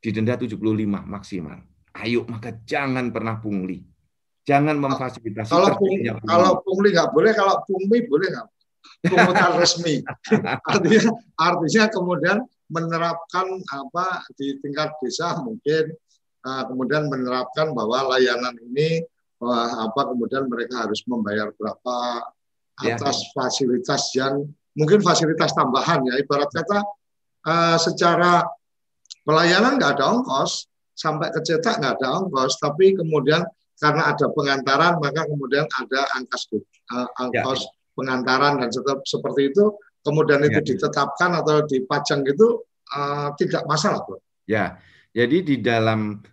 didenda 0.03 0.35
75 0.35 0.99
maksimal. 1.07 1.63
Ayo, 1.95 2.27
maka 2.27 2.51
jangan 2.67 3.07
pernah 3.11 3.39
pungli. 3.39 3.79
Jangan 4.45 4.77
memfasilitasi. 4.77 5.49
Kalau 5.49 5.73
pung, 5.79 5.95
kalau 6.27 6.51
pungli 6.61 6.93
nggak 6.93 7.09
boleh, 7.15 7.31
kalau 7.33 7.63
pungli 7.65 8.05
boleh 8.05 8.27
nggak? 8.29 8.47
Pungutan 9.09 9.51
resmi. 9.61 10.03
artinya, 10.69 11.01
artinya 11.39 11.83
kemudian 11.89 12.37
menerapkan 12.69 13.45
apa 13.69 14.25
di 14.37 14.57
tingkat 14.61 14.93
desa 15.01 15.37
mungkin 15.41 15.93
uh, 16.45 16.63
kemudian 16.69 17.09
menerapkan 17.09 17.73
bahwa 17.77 18.15
layanan 18.15 18.57
ini 18.73 19.05
uh, 19.41 19.89
apa 19.89 20.13
kemudian 20.13 20.49
mereka 20.49 20.85
harus 20.85 21.05
membayar 21.05 21.53
berapa 21.53 21.97
ya. 22.81 22.97
atas 22.97 23.21
ya. 23.21 23.29
fasilitas 23.37 24.03
yang 24.17 24.49
mungkin 24.73 25.01
fasilitas 25.05 25.53
tambahan 25.53 26.05
ya 26.09 26.17
ibarat 26.17 26.49
kata 26.49 26.79
uh, 27.45 27.77
secara 27.77 28.45
pelayanan 29.21 29.77
nggak 29.77 30.01
ada 30.01 30.05
ongkos 30.17 30.69
sampai 30.95 31.29
ke 31.29 31.43
cetak 31.43 31.83
nggak 31.83 31.99
ada 31.99 32.23
ongkos 32.23 32.57
tapi 32.57 32.95
kemudian 32.95 33.43
karena 33.75 34.15
ada 34.15 34.31
pengantaran 34.31 34.95
maka 35.03 35.27
kemudian 35.27 35.67
ada 35.67 36.01
angkas 36.15 36.47
uh, 36.95 37.07
ongkos 37.19 37.67
ya. 37.67 37.69
pengantaran 37.99 38.63
dan 38.63 38.71
seperti 39.03 39.51
itu 39.51 39.75
kemudian 40.01 40.39
itu 40.47 40.63
ya. 40.63 40.67
ditetapkan 40.73 41.35
atau 41.43 41.67
dipajang 41.67 42.23
itu 42.23 42.63
uh, 42.95 43.35
tidak 43.35 43.67
masalah 43.67 43.99
bro. 44.07 44.17
Ya 44.47 44.79
jadi 45.11 45.43
di 45.43 45.55
dalam 45.59 46.23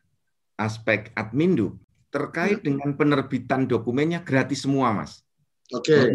aspek 0.58 1.10
admindu 1.18 1.74
terkait 2.12 2.62
hmm. 2.62 2.66
dengan 2.66 2.90
penerbitan 2.94 3.66
dokumennya 3.66 4.22
gratis 4.22 4.62
semua 4.62 4.94
mas. 4.94 5.26
Oke. 5.72 5.96
Okay. 5.96 6.14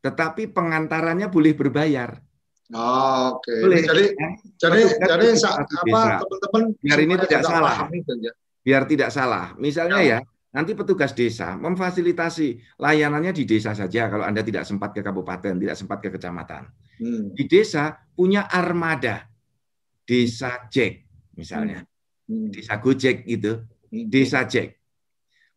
Tetapi 0.00 0.50
pengantarannya 0.50 1.28
boleh 1.28 1.52
berbayar. 1.52 2.22
Oh, 2.74 3.38
Oke. 3.38 3.54
Okay. 3.62 3.86
Jadi 3.86 4.04
ya. 4.10 4.28
jadi 4.58 4.80
jadi 4.98 5.26
apa 5.38 6.02
teman-teman 6.18 6.62
biar 6.82 6.98
ini 6.98 7.14
tidak 7.22 7.42
salah. 7.46 7.76
Ya. 7.94 8.32
Biar 8.66 8.82
tidak 8.90 9.10
salah. 9.14 9.46
Misalnya 9.54 10.02
ya. 10.02 10.18
ya, 10.18 10.26
nanti 10.50 10.74
petugas 10.74 11.14
desa 11.14 11.54
memfasilitasi 11.54 12.78
layanannya 12.82 13.30
di 13.30 13.46
desa 13.46 13.70
saja 13.70 14.10
kalau 14.10 14.26
Anda 14.26 14.42
tidak 14.42 14.66
sempat 14.66 14.90
ke 14.90 15.06
kabupaten, 15.06 15.54
tidak 15.62 15.76
sempat 15.78 16.02
ke 16.02 16.10
kecamatan. 16.10 16.66
Hmm. 16.98 17.30
Di 17.38 17.46
desa 17.46 17.94
punya 18.18 18.50
armada 18.50 19.30
desa 20.02 20.66
Jack 20.66 21.06
misalnya. 21.38 21.86
Hmm. 22.26 22.50
Desa 22.50 22.82
Gojek 22.82 23.22
gitu. 23.30 23.62
Hmm. 23.94 24.10
Desa 24.10 24.42
Jack. 24.42 24.74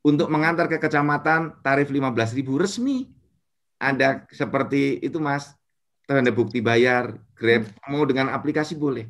Untuk 0.05 0.29
mengantar 0.29 0.69
ke 0.69 0.77
kecamatan 0.77 1.59
tarif 1.65 1.89
15.000 1.89 2.45
resmi 2.55 3.09
ada 3.79 4.27
seperti 4.31 4.99
itu 4.99 5.17
Mas, 5.19 5.55
tanda 6.09 6.33
bukti 6.33 6.57
bayar, 6.57 7.13
Grab, 7.37 7.69
mau 7.85 8.01
dengan 8.09 8.33
aplikasi 8.33 8.73
boleh. 8.73 9.05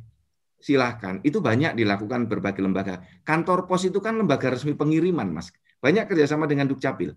Silahkan. 0.59 1.23
Itu 1.23 1.39
banyak 1.39 1.79
dilakukan 1.79 2.27
berbagai 2.27 2.59
lembaga. 2.59 2.99
Kantor 3.23 3.63
pos 3.63 3.87
itu 3.87 4.03
kan 4.03 4.19
lembaga 4.19 4.51
resmi 4.51 4.75
pengiriman, 4.75 5.31
Mas. 5.31 5.55
Banyak 5.79 6.11
kerjasama 6.11 6.43
dengan 6.43 6.67
Dukcapil. 6.67 7.15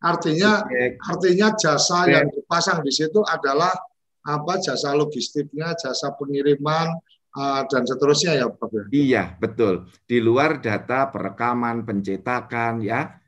Artinya, 0.00 0.64
artinya 1.04 1.52
jasa 1.54 2.08
Oke. 2.08 2.16
yang 2.16 2.26
dipasang 2.32 2.80
di 2.80 2.90
situ 2.90 3.20
adalah 3.22 3.70
apa 4.24 4.58
jasa 4.58 4.96
logistiknya, 4.96 5.76
jasa 5.76 6.16
pengiriman, 6.16 6.96
uh, 7.36 7.62
dan 7.68 7.84
seterusnya 7.84 8.32
ya 8.40 8.46
Pak. 8.48 8.70
Ya? 8.72 8.84
Iya, 8.90 9.22
betul. 9.36 9.92
Di 10.08 10.18
luar 10.24 10.58
data 10.64 11.12
perekaman, 11.12 11.84
pencetakan 11.84 12.80
ya. 12.80 13.20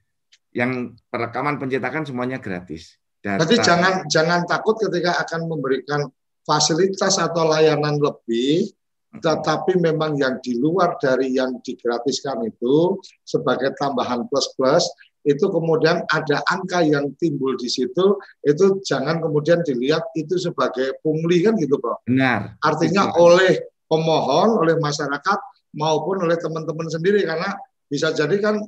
Yang 0.55 0.97
perekaman 1.13 1.61
pencetakan 1.61 2.09
semuanya 2.09 2.41
gratis. 2.41 2.97
Data. 3.25 3.41
Jadi 3.49 3.57
jangan 3.65 3.95
jangan 4.05 4.41
takut 4.45 4.77
ketika 4.77 5.17
akan 5.25 5.49
memberikan 5.49 6.05
fasilitas 6.45 7.17
atau 7.17 7.49
layanan 7.49 7.97
lebih, 7.97 8.69
tetapi 9.17 9.81
memang 9.81 10.21
yang 10.21 10.37
di 10.45 10.61
luar 10.61 11.01
dari 11.01 11.33
yang 11.33 11.57
digratiskan 11.65 12.45
itu 12.45 13.01
sebagai 13.25 13.73
tambahan 13.81 14.29
plus-plus 14.29 14.85
itu 15.25 15.49
kemudian 15.49 16.05
ada 16.13 16.45
angka 16.53 16.85
yang 16.85 17.09
timbul 17.17 17.57
di 17.57 17.65
situ 17.65 18.21
itu 18.45 18.65
jangan 18.85 19.25
kemudian 19.25 19.65
dilihat 19.65 20.05
itu 20.13 20.37
sebagai 20.37 21.01
pungli 21.01 21.41
kan 21.41 21.57
gitu 21.57 21.81
Pak. 21.81 22.05
Benar. 22.05 22.61
Artinya 22.61 23.09
Benar. 23.09 23.25
oleh 23.25 23.53
pemohon, 23.89 24.61
oleh 24.61 24.77
masyarakat 24.77 25.39
maupun 25.81 26.29
oleh 26.29 26.37
teman-teman 26.37 26.93
sendiri 26.93 27.25
karena 27.25 27.57
bisa 27.89 28.13
jadi 28.13 28.37
kan 28.37 28.61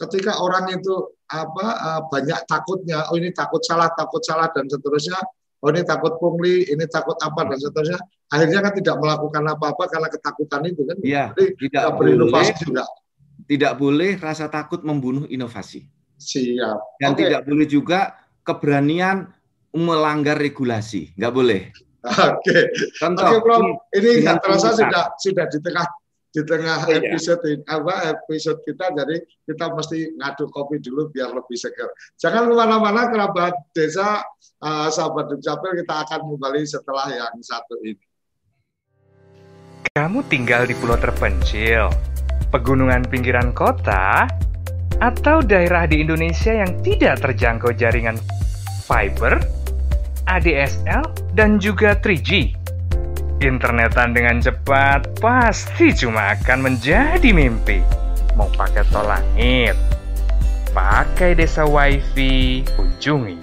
ketika 0.00 0.40
orang 0.40 0.72
itu 0.72 1.12
apa 1.32 1.66
uh, 1.80 2.00
banyak 2.12 2.36
takutnya 2.44 3.08
oh 3.08 3.16
ini 3.16 3.32
takut 3.32 3.64
salah 3.64 3.88
takut 3.96 4.20
salah 4.24 4.48
dan 4.52 4.68
seterusnya. 4.68 5.20
Oh 5.62 5.70
ini 5.70 5.86
takut 5.86 6.18
pungli 6.18 6.66
ini 6.66 6.84
takut 6.90 7.14
apa 7.22 7.46
dan 7.46 7.58
seterusnya. 7.58 8.00
Akhirnya 8.32 8.64
kan 8.64 8.72
tidak 8.74 8.96
melakukan 8.98 9.42
apa-apa 9.46 9.84
karena 9.92 10.08
ketakutan 10.10 10.62
itu 10.66 10.82
kan. 10.88 10.96
Ya, 11.04 11.24
jadi 11.36 11.52
tidak 11.54 11.84
berinovasi 12.00 12.52
boleh, 12.56 12.64
juga. 12.64 12.84
tidak 13.46 13.72
boleh 13.76 14.10
rasa 14.18 14.46
takut 14.48 14.80
membunuh 14.82 15.28
inovasi. 15.28 15.86
Siap. 16.18 16.98
Dan 16.98 17.12
okay. 17.14 17.28
tidak 17.28 17.42
boleh 17.46 17.66
juga 17.68 18.00
keberanian 18.42 19.30
melanggar 19.76 20.36
regulasi. 20.40 21.14
Nggak 21.14 21.32
boleh. 21.34 21.62
Oke, 22.02 22.18
okay. 22.42 22.62
Oke, 23.06 23.22
okay, 23.22 23.38
Bro. 23.38 23.56
Ini 23.94 24.10
nggak 24.26 24.38
terasa 24.42 24.74
sudah 24.74 25.14
sudah 25.22 25.46
di 25.46 25.58
tengah 25.62 25.86
di 26.32 26.40
tengah 26.48 26.88
iya. 26.88 26.96
episode 27.04 27.44
ini, 27.44 27.60
apa 27.68 28.16
episode 28.16 28.64
kita 28.64 28.88
jadi 28.96 29.20
kita 29.44 29.68
mesti 29.68 30.16
ngadu 30.16 30.48
kopi 30.48 30.80
dulu 30.80 31.12
biar 31.12 31.28
lebih 31.36 31.60
segar. 31.60 31.92
Jangan 32.16 32.48
ke 32.48 32.54
mana-mana 32.56 33.12
kerabat 33.12 33.52
desa 33.76 34.24
uh, 34.64 34.88
sahabat 34.88 35.28
Dukcapil 35.28 35.84
kita 35.84 35.94
akan 36.08 36.20
kembali 36.32 36.64
setelah 36.64 37.06
yang 37.12 37.36
satu 37.44 37.76
ini. 37.84 38.00
Kamu 39.92 40.24
tinggal 40.32 40.64
di 40.64 40.72
pulau 40.80 40.96
terpencil, 40.96 41.92
pegunungan 42.48 43.04
pinggiran 43.12 43.52
kota, 43.52 44.24
atau 45.04 45.44
daerah 45.44 45.84
di 45.84 46.00
Indonesia 46.00 46.64
yang 46.64 46.80
tidak 46.80 47.20
terjangkau 47.20 47.76
jaringan 47.76 48.16
fiber, 48.88 49.36
ADSL, 50.32 51.04
dan 51.36 51.60
juga 51.60 51.92
3G 52.00 52.61
Internetan 53.42 54.14
dengan 54.14 54.38
cepat 54.38 55.18
pasti 55.18 55.90
cuma 55.90 56.38
akan 56.38 56.62
menjadi 56.62 57.34
mimpi. 57.34 57.82
Mau 58.38 58.46
pakai 58.54 58.86
tol 58.86 59.02
langit, 59.02 59.74
pakai 60.70 61.34
desa 61.34 61.66
wifi, 61.66 62.62
kunjungi 62.78 63.34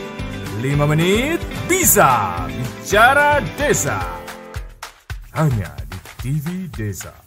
5 0.61 0.93
menit 0.93 1.41
bisa. 1.65 2.45
Bicara 2.45 3.41
Desa 3.57 3.97
hanya 5.33 5.73
di 5.89 5.97
TV 6.21 6.69
Desa. 6.69 7.17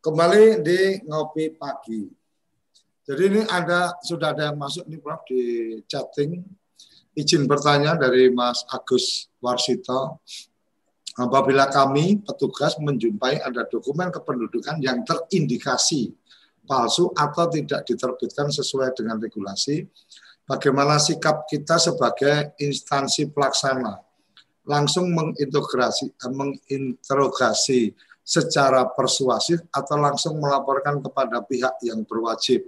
kembali 0.00 0.64
di 0.64 1.04
ngopi 1.04 1.52
pagi. 1.52 2.08
Jadi 3.04 3.22
ini 3.28 3.40
ada 3.44 3.92
sudah 4.00 4.32
ada 4.32 4.48
yang 4.48 4.56
masuk 4.56 4.88
nih 4.88 4.96
Prof 5.04 5.20
di 5.28 5.42
chatting. 5.84 6.40
Izin 7.12 7.44
bertanya 7.44 8.00
dari 8.00 8.32
Mas 8.32 8.64
Agus 8.72 9.28
Warsito. 9.44 10.24
Apabila 11.20 11.68
kami 11.68 12.24
petugas 12.24 12.80
menjumpai 12.80 13.44
ada 13.44 13.68
dokumen 13.68 14.08
kependudukan 14.08 14.80
yang 14.80 15.04
terindikasi 15.04 16.16
palsu 16.64 17.12
atau 17.12 17.50
tidak 17.50 17.84
diterbitkan 17.84 18.48
sesuai 18.48 18.94
dengan 18.94 19.20
regulasi, 19.20 19.84
bagaimana 20.50 20.98
sikap 20.98 21.46
kita 21.46 21.78
sebagai 21.78 22.58
instansi 22.58 23.30
pelaksana? 23.30 24.02
Langsung 24.66 25.14
mengintegrasi, 25.14 26.10
eh, 26.10 26.32
menginterogasi 26.34 27.94
secara 28.26 28.86
persuasif 28.90 29.62
atau 29.70 29.96
langsung 29.98 30.42
melaporkan 30.42 30.98
kepada 30.98 31.38
pihak 31.46 31.78
yang 31.86 32.02
berwajib. 32.06 32.66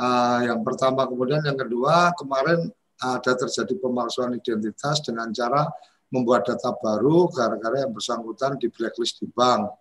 Uh, 0.00 0.40
yang 0.48 0.60
pertama, 0.64 1.04
kemudian 1.04 1.44
yang 1.44 1.56
kedua, 1.56 2.12
kemarin 2.16 2.72
ada 3.00 3.32
terjadi 3.36 3.76
pemalsuan 3.80 4.36
identitas 4.36 5.00
dengan 5.04 5.32
cara 5.32 5.64
membuat 6.12 6.48
data 6.48 6.72
baru 6.76 7.28
gara-gara 7.32 7.84
yang 7.84 7.92
bersangkutan 7.92 8.56
di 8.60 8.68
blacklist 8.68 9.20
di 9.20 9.28
bank. 9.28 9.72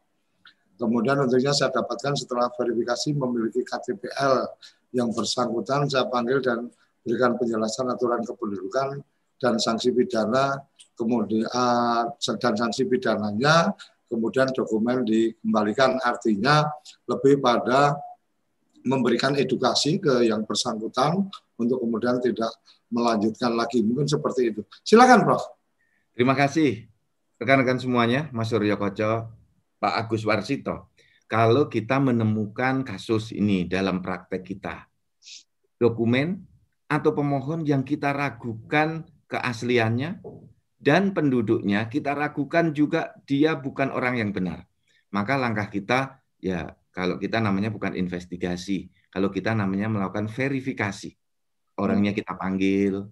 Kemudian 0.79 1.19
tentunya 1.27 1.51
saya 1.51 1.71
dapatkan 1.75 2.15
setelah 2.15 2.47
verifikasi 2.55 3.11
memiliki 3.11 3.63
KTPL 3.67 4.47
yang 4.95 5.11
bersangkutan, 5.11 5.91
saya 5.91 6.07
panggil 6.07 6.39
dan 6.39 6.71
berikan 7.05 7.35
penjelasan 7.39 7.89
aturan 7.89 8.21
kependudukan 8.23 9.01
dan 9.39 9.55
sanksi 9.55 9.95
pidana, 9.95 10.59
kemudian 10.99 11.47
uh, 11.47 12.11
dan 12.19 12.53
sanksi 12.59 12.83
pidananya 12.85 13.71
kemudian 14.09 14.49
dokumen 14.51 15.05
dikembalikan. 15.05 16.01
Artinya 16.01 16.65
lebih 17.05 17.39
pada 17.39 17.95
memberikan 18.83 19.37
edukasi 19.37 20.01
ke 20.01 20.25
yang 20.25 20.43
bersangkutan 20.43 21.29
untuk 21.61 21.77
kemudian 21.79 22.17
tidak 22.17 22.49
melanjutkan 22.89 23.53
lagi. 23.53 23.85
Mungkin 23.85 24.09
seperti 24.09 24.49
itu. 24.49 24.61
Silakan, 24.81 25.23
Prof. 25.23 25.45
Terima 26.17 26.33
kasih 26.33 26.89
rekan-rekan 27.39 27.79
semuanya, 27.79 28.27
Mas 28.33 28.51
Suryo 28.51 28.75
Koco, 28.75 29.29
Pak 29.77 29.93
Agus 29.93 30.25
Warsito. 30.25 30.91
Kalau 31.29 31.69
kita 31.69 32.01
menemukan 32.01 32.81
kasus 32.81 33.29
ini 33.29 33.69
dalam 33.69 34.01
praktek 34.01 34.41
kita, 34.41 34.89
dokumen 35.77 36.48
atau 36.89 37.13
pemohon 37.13 37.61
yang 37.63 37.85
kita 37.85 38.11
ragukan 38.11 39.05
keasliannya, 39.29 40.19
dan 40.81 41.13
penduduknya 41.13 41.85
kita 41.85 42.17
ragukan 42.17 42.73
juga 42.73 43.13
dia 43.29 43.53
bukan 43.53 43.93
orang 43.93 44.17
yang 44.17 44.31
benar. 44.33 44.65
Maka 45.13 45.37
langkah 45.37 45.69
kita 45.69 46.23
ya 46.41 46.73
kalau 46.89 47.21
kita 47.21 47.37
namanya 47.37 47.69
bukan 47.69 47.93
investigasi, 47.93 48.89
kalau 49.13 49.29
kita 49.29 49.53
namanya 49.53 49.87
melakukan 49.91 50.25
verifikasi. 50.27 51.13
Orangnya 51.79 52.11
kita 52.11 52.35
panggil, 52.35 53.07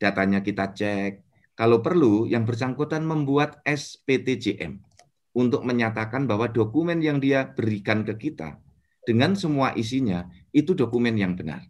datanya 0.00 0.40
kita 0.40 0.72
cek. 0.72 1.26
Kalau 1.56 1.80
perlu 1.80 2.28
yang 2.28 2.44
bersangkutan 2.44 3.04
membuat 3.04 3.60
SPTJM 3.64 4.80
untuk 5.36 5.64
menyatakan 5.64 6.24
bahwa 6.24 6.48
dokumen 6.48 7.00
yang 7.00 7.20
dia 7.20 7.48
berikan 7.48 8.04
ke 8.04 8.16
kita 8.16 8.60
dengan 9.04 9.36
semua 9.36 9.72
isinya 9.76 10.28
itu 10.52 10.72
dokumen 10.72 11.16
yang 11.16 11.36
benar. 11.36 11.64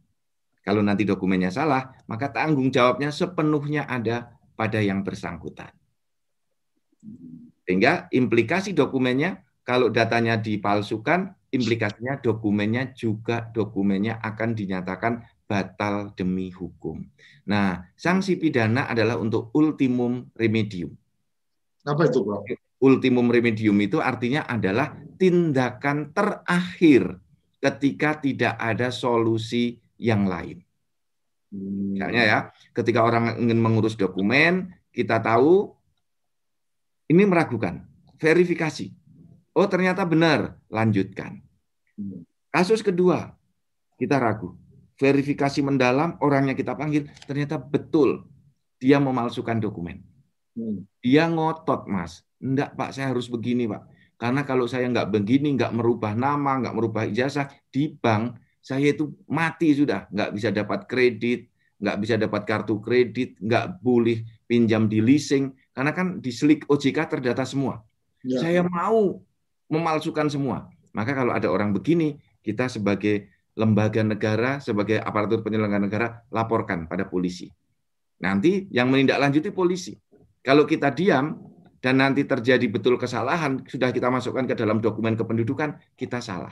Kalau 0.67 0.83
nanti 0.83 1.07
dokumennya 1.07 1.55
salah, 1.55 1.95
maka 2.11 2.35
tanggung 2.35 2.75
jawabnya 2.75 3.15
sepenuhnya 3.15 3.87
ada 3.87 4.35
pada 4.59 4.83
yang 4.83 5.07
bersangkutan. 5.07 5.71
Sehingga 7.63 8.11
implikasi 8.11 8.75
dokumennya, 8.75 9.47
kalau 9.63 9.95
datanya 9.95 10.35
dipalsukan, 10.35 11.39
implikasinya 11.55 12.19
dokumennya 12.19 12.91
juga 12.99 13.47
dokumennya 13.55 14.19
akan 14.19 14.59
dinyatakan 14.59 15.23
batal 15.47 16.11
demi 16.19 16.51
hukum. 16.51 17.07
Nah, 17.47 17.87
sanksi 17.95 18.35
pidana 18.35 18.91
adalah 18.91 19.23
untuk 19.23 19.55
ultimum 19.55 20.27
remedium. 20.35 20.91
Apa 21.87 22.11
itu, 22.11 22.27
Bro? 22.27 22.43
Ultimum 22.83 23.31
remedium 23.31 23.79
itu 23.79 24.03
artinya 24.03 24.43
adalah 24.51 24.99
tindakan 25.15 26.11
terakhir 26.11 27.23
ketika 27.63 28.19
tidak 28.19 28.55
ada 28.59 28.91
solusi 28.91 29.79
yang 29.97 30.29
lain. 30.29 30.63
Misalnya 31.97 32.23
ya, 32.23 32.39
ketika 32.77 33.01
orang 33.01 33.41
ingin 33.41 33.59
mengurus 33.61 33.97
dokumen, 33.97 34.75
kita 34.93 35.23
tahu 35.23 35.73
ini 37.09 37.23
meragukan, 37.25 37.87
verifikasi. 38.19 38.93
Oh 39.57 39.65
ternyata 39.71 40.05
benar, 40.05 40.59
lanjutkan. 40.69 41.41
Kasus 42.53 42.85
kedua, 42.85 43.33
kita 43.97 44.21
ragu. 44.21 44.59
Verifikasi 44.97 45.61
mendalam, 45.61 46.17
orangnya 46.25 46.57
kita 46.57 46.73
panggil, 46.73 47.09
ternyata 47.29 47.61
betul 47.61 48.25
dia 48.81 49.01
memalsukan 49.01 49.61
dokumen. 49.61 50.01
Dia 51.05 51.29
ngotot, 51.29 51.85
Mas. 51.89 52.25
Enggak, 52.41 52.77
Pak, 52.77 52.97
saya 52.97 53.13
harus 53.13 53.29
begini, 53.29 53.69
Pak. 53.69 53.89
Karena 54.17 54.45
kalau 54.49 54.65
saya 54.65 54.89
nggak 54.89 55.13
begini, 55.13 55.53
nggak 55.57 55.73
merubah 55.77 56.17
nama, 56.17 56.61
nggak 56.61 56.75
merubah 56.77 57.05
ijazah, 57.05 57.53
di 57.69 57.93
bank 57.93 58.41
saya 58.67 58.91
itu 58.91 59.15
mati 59.31 59.71
sudah, 59.79 60.11
nggak 60.11 60.31
bisa 60.35 60.51
dapat 60.51 60.91
kredit, 60.91 61.47
nggak 61.79 61.97
bisa 62.03 62.19
dapat 62.19 62.43
kartu 62.43 62.83
kredit, 62.83 63.39
nggak 63.39 63.79
boleh 63.79 64.27
pinjam 64.51 64.91
di 64.91 64.99
leasing, 64.99 65.55
karena 65.71 65.95
kan 65.95 66.19
di 66.19 66.35
selik 66.35 66.67
OJK 66.67 66.99
terdata 67.07 67.47
semua. 67.47 67.79
Ya. 68.27 68.43
Saya 68.43 68.61
mau 68.67 69.23
memalsukan 69.71 70.27
semua. 70.27 70.67
Maka 70.91 71.15
kalau 71.15 71.31
ada 71.31 71.47
orang 71.47 71.71
begini, 71.71 72.19
kita 72.43 72.67
sebagai 72.67 73.31
lembaga 73.55 74.03
negara, 74.03 74.59
sebagai 74.59 74.99
aparatur 74.99 75.47
penyelenggara 75.47 75.87
negara, 75.87 76.07
laporkan 76.35 76.91
pada 76.91 77.07
polisi. 77.07 77.47
Nanti 78.19 78.67
yang 78.75 78.91
menindaklanjuti 78.91 79.55
polisi. 79.55 79.95
Kalau 80.43 80.67
kita 80.67 80.91
diam 80.91 81.39
dan 81.79 82.03
nanti 82.03 82.27
terjadi 82.27 82.67
betul 82.67 82.99
kesalahan, 82.99 83.63
sudah 83.63 83.95
kita 83.95 84.11
masukkan 84.11 84.43
ke 84.43 84.59
dalam 84.59 84.83
dokumen 84.83 85.15
kependudukan, 85.15 85.79
kita 85.95 86.19
salah. 86.19 86.51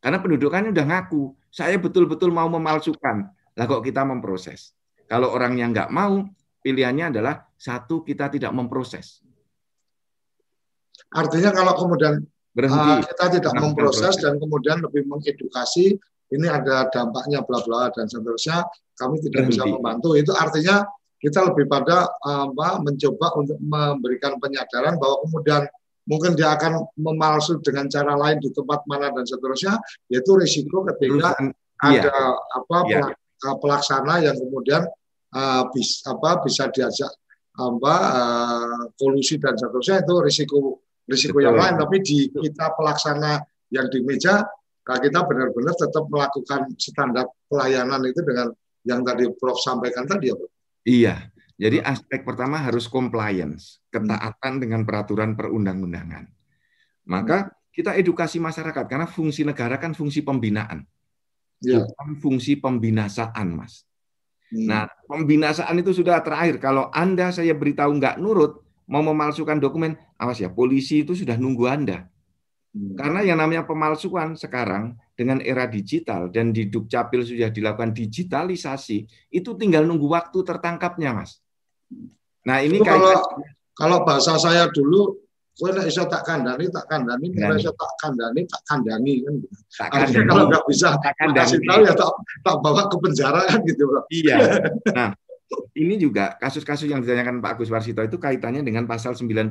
Karena 0.00 0.16
pendudukannya 0.24 0.72
udah 0.72 0.86
ngaku, 0.88 1.39
saya 1.50 1.76
betul-betul 1.76 2.30
mau 2.30 2.46
memalsukan. 2.46 3.26
Lah 3.58 3.64
kok 3.66 3.82
kita 3.82 4.06
memproses? 4.06 4.72
Kalau 5.10 5.34
orang 5.34 5.58
yang 5.58 5.74
nggak 5.74 5.90
mau, 5.90 6.22
pilihannya 6.62 7.10
adalah 7.10 7.50
satu 7.58 8.06
kita 8.06 8.30
tidak 8.30 8.54
memproses. 8.54 9.20
Artinya 11.10 11.50
kalau 11.50 11.74
kemudian 11.74 12.22
Berhenti. 12.50 12.74
Uh, 12.74 12.98
kita 13.06 13.26
tidak 13.38 13.52
nah, 13.54 13.62
memproses 13.62 14.14
dan 14.18 14.34
kemudian 14.42 14.82
lebih 14.82 15.06
mengedukasi, 15.06 15.94
ini 16.34 16.46
ada 16.50 16.90
dampaknya 16.90 17.46
bla 17.46 17.62
bla 17.62 17.94
dan 17.94 18.10
seterusnya, 18.10 18.66
kami 18.98 19.22
tidak 19.22 19.46
Berhenti. 19.46 19.54
bisa 19.54 19.70
membantu. 19.70 20.18
Itu 20.18 20.34
artinya 20.34 20.82
kita 21.22 21.46
lebih 21.46 21.70
pada 21.70 22.10
apa 22.26 22.82
mencoba 22.82 23.38
untuk 23.38 23.58
memberikan 23.62 24.40
penyadaran 24.42 24.98
bahwa 24.98 25.22
kemudian 25.28 25.62
mungkin 26.08 26.32
dia 26.38 26.56
akan 26.56 26.90
memalsu 26.96 27.60
dengan 27.60 27.86
cara 27.88 28.16
lain 28.16 28.40
di 28.40 28.50
tempat 28.52 28.84
mana 28.88 29.12
dan 29.12 29.24
seterusnya 29.24 29.76
yaitu 30.08 30.32
risiko 30.36 30.84
ketika 30.88 31.36
Perusahaan, 31.36 31.48
ada 31.80 32.12
iya. 32.12 32.28
apa 32.56 32.76
iya. 32.88 33.04
pelaksana 33.60 34.14
yang 34.24 34.36
kemudian 34.36 34.82
uh, 35.36 35.62
bis, 35.72 36.04
apa 36.04 36.40
bisa 36.44 36.68
diajak 36.72 37.12
apa 37.60 37.94
uh, 38.16 38.82
kolusi 38.96 39.36
dan 39.36 39.58
seterusnya 39.58 40.00
itu 40.04 40.14
risiko 40.24 40.58
risiko 41.04 41.36
Betul. 41.36 41.46
yang 41.50 41.56
lain 41.58 41.74
tapi 41.76 41.96
di 42.00 42.18
kita 42.30 42.72
pelaksana 42.78 43.42
yang 43.70 43.86
di 43.90 44.00
meja 44.00 44.44
kita 44.90 45.22
benar-benar 45.22 45.74
tetap 45.78 46.02
melakukan 46.10 46.66
standar 46.74 47.30
pelayanan 47.46 48.02
itu 48.10 48.26
dengan 48.26 48.50
yang 48.82 49.06
tadi 49.06 49.28
Prof 49.38 49.60
sampaikan 49.62 50.08
tadi 50.08 50.34
ya. 50.34 50.36
Iya. 50.82 51.14
Jadi 51.60 51.76
aspek 51.84 52.24
pertama 52.24 52.56
harus 52.56 52.88
compliance, 52.88 53.84
ketaatan 53.92 54.64
dengan 54.64 54.80
peraturan 54.88 55.36
perundang-undangan. 55.36 56.24
Maka 57.04 57.52
kita 57.68 58.00
edukasi 58.00 58.40
masyarakat 58.40 58.88
karena 58.88 59.04
fungsi 59.04 59.44
negara 59.44 59.76
kan 59.76 59.92
fungsi 59.92 60.24
pembinaan, 60.24 60.88
ya. 61.60 61.84
bukan 61.84 62.16
fungsi 62.16 62.56
pembinasaan, 62.56 63.52
mas. 63.52 63.84
Hmm. 64.48 64.72
Nah, 64.72 64.84
pembinasaan 65.04 65.76
itu 65.84 66.00
sudah 66.00 66.24
terakhir. 66.24 66.56
Kalau 66.64 66.88
anda 66.96 67.28
saya 67.28 67.52
beritahu 67.52 67.92
nggak 67.92 68.16
nurut, 68.16 68.64
mau 68.88 69.04
memalsukan 69.04 69.60
dokumen, 69.60 70.00
awas 70.16 70.40
ya, 70.40 70.48
polisi 70.48 71.04
itu 71.04 71.12
sudah 71.12 71.36
nunggu 71.36 71.68
anda. 71.68 72.08
Hmm. 72.72 72.96
Karena 72.96 73.20
yang 73.20 73.36
namanya 73.36 73.68
pemalsuan 73.68 74.32
sekarang 74.32 74.96
dengan 75.12 75.44
era 75.44 75.68
digital 75.68 76.32
dan 76.32 76.56
di 76.56 76.72
Dukcapil 76.72 77.20
sudah 77.20 77.52
dilakukan 77.52 77.92
digitalisasi, 77.92 79.04
itu 79.28 79.50
tinggal 79.60 79.84
nunggu 79.84 80.08
waktu 80.08 80.40
tertangkapnya, 80.40 81.12
mas. 81.12 81.44
Nah 82.46 82.58
ini 82.64 82.78
kalau 82.80 83.14
kalau 83.76 84.04
bahasa 84.04 84.36
saya 84.36 84.68
dulu, 84.68 85.16
gue 85.56 85.70
nek 85.72 85.88
iso 85.88 86.04
tak 86.08 86.24
kandani 86.24 86.68
tak 86.68 86.84
kandani, 86.88 87.32
nek 87.32 87.60
iso 87.60 87.72
tak 87.76 87.92
kandani 88.00 88.44
tak 88.48 88.62
kandani 88.68 89.14
kan. 89.24 89.34
Gitu. 89.40 89.56
Tak 89.76 89.88
kandani. 89.92 90.28
kalau 90.28 90.44
nggak 90.48 90.64
bisa 90.68 90.88
tak 91.00 91.14
kandani. 91.16 91.56
tahu 91.64 91.80
ya 91.84 91.94
tak, 91.96 92.10
tak 92.44 92.56
bawa 92.60 92.82
ke 92.88 92.96
penjara 93.00 93.40
kan 93.48 93.60
gitu 93.64 93.82
bro. 93.88 94.02
Iya. 94.12 94.36
Nah 94.92 95.10
ini 95.74 95.94
juga 95.98 96.38
kasus-kasus 96.38 96.86
yang 96.86 97.02
ditanyakan 97.02 97.42
Pak 97.42 97.58
Agus 97.58 97.70
Warsito 97.72 98.02
itu 98.04 98.16
kaitannya 98.20 98.62
dengan 98.62 98.86
pasal 98.86 99.18
97. 99.18 99.50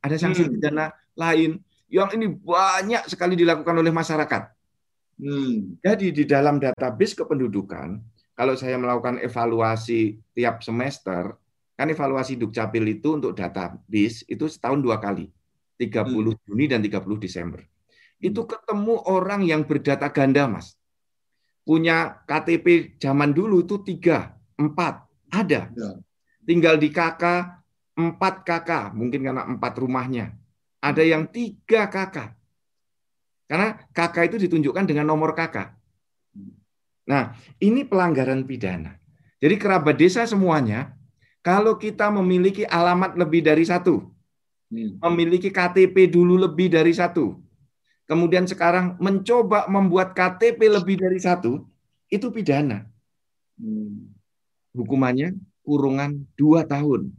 Ada 0.00 0.16
sanksi 0.16 0.48
hmm. 0.48 0.52
pidana 0.56 0.86
lain 1.18 1.60
yang 1.88 2.08
ini 2.12 2.32
banyak 2.32 3.08
sekali 3.08 3.36
dilakukan 3.36 3.76
oleh 3.76 3.92
masyarakat. 3.92 4.42
Hmm. 5.18 5.80
Jadi 5.82 6.14
di 6.14 6.24
dalam 6.24 6.62
database 6.62 7.18
kependudukan, 7.18 7.98
kalau 8.38 8.54
saya 8.54 8.78
melakukan 8.78 9.18
evaluasi 9.18 10.14
tiap 10.30 10.62
semester, 10.62 11.34
kan 11.78 11.86
evaluasi 11.86 12.34
Dukcapil 12.34 12.98
itu 12.98 13.14
untuk 13.14 13.38
database 13.38 14.26
itu 14.26 14.50
setahun 14.50 14.82
dua 14.82 14.98
kali, 14.98 15.30
30 15.78 16.10
hmm. 16.10 16.42
Juni 16.42 16.66
dan 16.66 16.82
30 16.82 17.06
Desember. 17.22 17.62
Itu 18.18 18.42
hmm. 18.42 18.50
ketemu 18.50 18.94
orang 19.06 19.46
yang 19.46 19.62
berdata 19.62 20.10
ganda, 20.10 20.50
Mas. 20.50 20.74
Punya 21.62 22.18
KTP 22.26 22.98
zaman 22.98 23.30
dulu 23.30 23.62
itu 23.62 23.78
tiga, 23.86 24.34
empat, 24.58 25.06
ada. 25.30 25.70
Ya. 25.70 25.90
Tinggal 26.42 26.82
di 26.82 26.90
KK, 26.90 27.22
empat 27.94 28.42
KK, 28.42 28.98
mungkin 28.98 29.22
karena 29.22 29.46
empat 29.46 29.78
rumahnya. 29.78 30.34
Ada 30.82 31.06
yang 31.06 31.30
tiga 31.30 31.86
KK. 31.86 32.34
Karena 33.46 33.78
kakak 33.94 34.34
itu 34.34 34.36
ditunjukkan 34.50 34.84
dengan 34.84 35.06
nomor 35.06 35.32
kakak. 35.32 35.78
Nah, 37.08 37.32
ini 37.62 37.86
pelanggaran 37.86 38.44
pidana. 38.44 38.98
Jadi 39.38 39.54
kerabat 39.56 39.96
desa 39.96 40.26
semuanya, 40.28 40.97
kalau 41.48 41.80
kita 41.80 42.12
memiliki 42.12 42.68
alamat 42.68 43.16
lebih 43.16 43.40
dari 43.40 43.64
satu, 43.64 44.04
hmm. 44.68 45.00
memiliki 45.00 45.48
KTP 45.48 46.12
dulu 46.12 46.36
lebih 46.36 46.68
dari 46.68 46.92
satu, 46.92 47.40
kemudian 48.04 48.44
sekarang 48.44 49.00
mencoba 49.00 49.64
membuat 49.64 50.12
KTP 50.12 50.60
lebih 50.68 51.00
dari 51.00 51.16
satu, 51.16 51.64
itu 52.12 52.28
pidana. 52.28 52.84
Hmm. 53.56 54.12
Hukumannya 54.76 55.40
kurungan 55.64 56.28
dua 56.36 56.68
tahun 56.68 57.16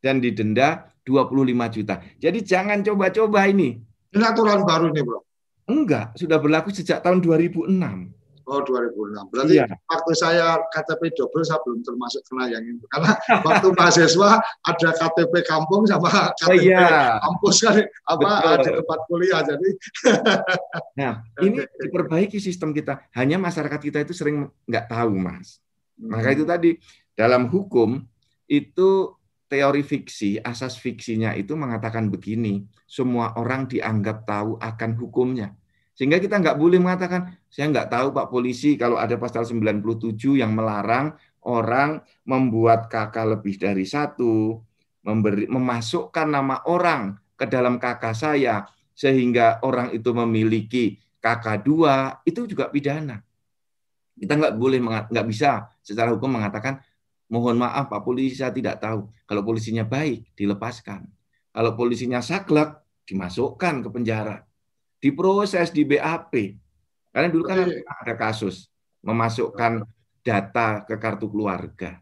dan 0.00 0.24
didenda 0.24 0.88
25 1.04 1.76
juta. 1.76 2.00
Jadi 2.16 2.40
jangan 2.40 2.80
coba-coba 2.80 3.52
ini. 3.52 3.76
Ini 4.16 4.24
aturan 4.24 4.64
baru 4.64 4.96
nih, 4.96 5.04
Bro. 5.04 5.20
Enggak, 5.68 6.16
sudah 6.16 6.40
berlaku 6.40 6.72
sejak 6.72 7.04
tahun 7.04 7.20
2006. 7.20 7.68
Oh 8.48 8.64
2006. 8.64 9.28
Berarti 9.28 9.60
iya. 9.60 9.68
waktu 9.68 10.12
saya 10.16 10.56
KTP 10.72 11.12
double 11.12 11.44
saya 11.44 11.60
belum 11.68 11.84
termasuk 11.84 12.24
kena 12.24 12.48
yang 12.48 12.64
itu. 12.64 12.80
Karena 12.88 13.12
waktu 13.46 13.68
mahasiswa 13.76 14.40
ada 14.40 14.90
KTP 14.96 15.34
kampung 15.44 15.84
sama 15.84 16.32
KTP 16.32 16.48
oh, 16.48 16.56
iya. 16.56 17.20
kampus 17.20 17.56
kan 17.60 17.76
apa 18.08 18.28
ada 18.56 18.70
tempat 18.80 19.00
kuliah 19.04 19.44
jadi. 19.44 19.70
nah 21.00 21.12
ini 21.44 21.60
diperbaiki 21.76 22.40
sistem 22.40 22.72
kita. 22.72 23.04
Hanya 23.12 23.36
masyarakat 23.36 23.80
kita 23.84 24.00
itu 24.00 24.16
sering 24.16 24.48
nggak 24.64 24.88
tahu 24.88 25.12
mas. 25.20 25.60
Hmm. 26.00 26.16
Maka 26.16 26.32
itu 26.32 26.48
tadi 26.48 26.80
dalam 27.12 27.52
hukum 27.52 28.00
itu 28.48 29.12
teori 29.48 29.84
fiksi, 29.84 30.40
asas 30.40 30.80
fiksinya 30.80 31.36
itu 31.36 31.52
mengatakan 31.52 32.08
begini, 32.08 32.64
semua 32.88 33.36
orang 33.36 33.68
dianggap 33.68 34.24
tahu 34.24 34.56
akan 34.56 34.90
hukumnya. 34.96 35.52
Sehingga 35.98 36.22
kita 36.22 36.38
nggak 36.38 36.54
boleh 36.54 36.78
mengatakan, 36.78 37.34
saya 37.50 37.74
nggak 37.74 37.90
tahu 37.90 38.14
Pak 38.14 38.30
Polisi 38.30 38.78
kalau 38.78 39.02
ada 39.02 39.18
pasal 39.18 39.42
97 39.42 40.38
yang 40.38 40.54
melarang 40.54 41.10
orang 41.42 42.06
membuat 42.22 42.86
kakak 42.86 43.26
lebih 43.26 43.58
dari 43.58 43.82
satu, 43.82 44.62
memberi, 45.02 45.50
memasukkan 45.50 46.30
nama 46.30 46.62
orang 46.70 47.18
ke 47.34 47.50
dalam 47.50 47.82
kakak 47.82 48.14
saya, 48.14 48.70
sehingga 48.94 49.58
orang 49.66 49.90
itu 49.90 50.14
memiliki 50.14 51.02
kakak 51.18 51.66
dua, 51.66 52.22
itu 52.22 52.46
juga 52.46 52.70
pidana. 52.70 53.18
Kita 54.14 54.38
nggak 54.38 54.54
boleh, 54.54 54.78
nggak 55.10 55.26
bisa 55.26 55.66
secara 55.82 56.14
hukum 56.14 56.30
mengatakan, 56.30 56.78
mohon 57.26 57.58
maaf 57.58 57.90
Pak 57.90 58.06
Polisi 58.06 58.38
saya 58.38 58.54
tidak 58.54 58.78
tahu. 58.78 59.10
Kalau 59.26 59.42
polisinya 59.42 59.82
baik, 59.82 60.30
dilepaskan. 60.38 61.10
Kalau 61.50 61.74
polisinya 61.74 62.22
saklek, 62.22 63.02
dimasukkan 63.02 63.82
ke 63.82 63.90
penjara 63.90 64.47
diproses 64.98 65.70
di 65.70 65.82
BAP. 65.86 66.32
Karena 67.14 67.28
dulu 67.32 67.44
kan 67.48 67.66
ada 67.72 68.14
kasus 68.14 68.68
memasukkan 69.02 69.86
data 70.22 70.84
ke 70.84 70.94
kartu 71.00 71.26
keluarga. 71.30 71.98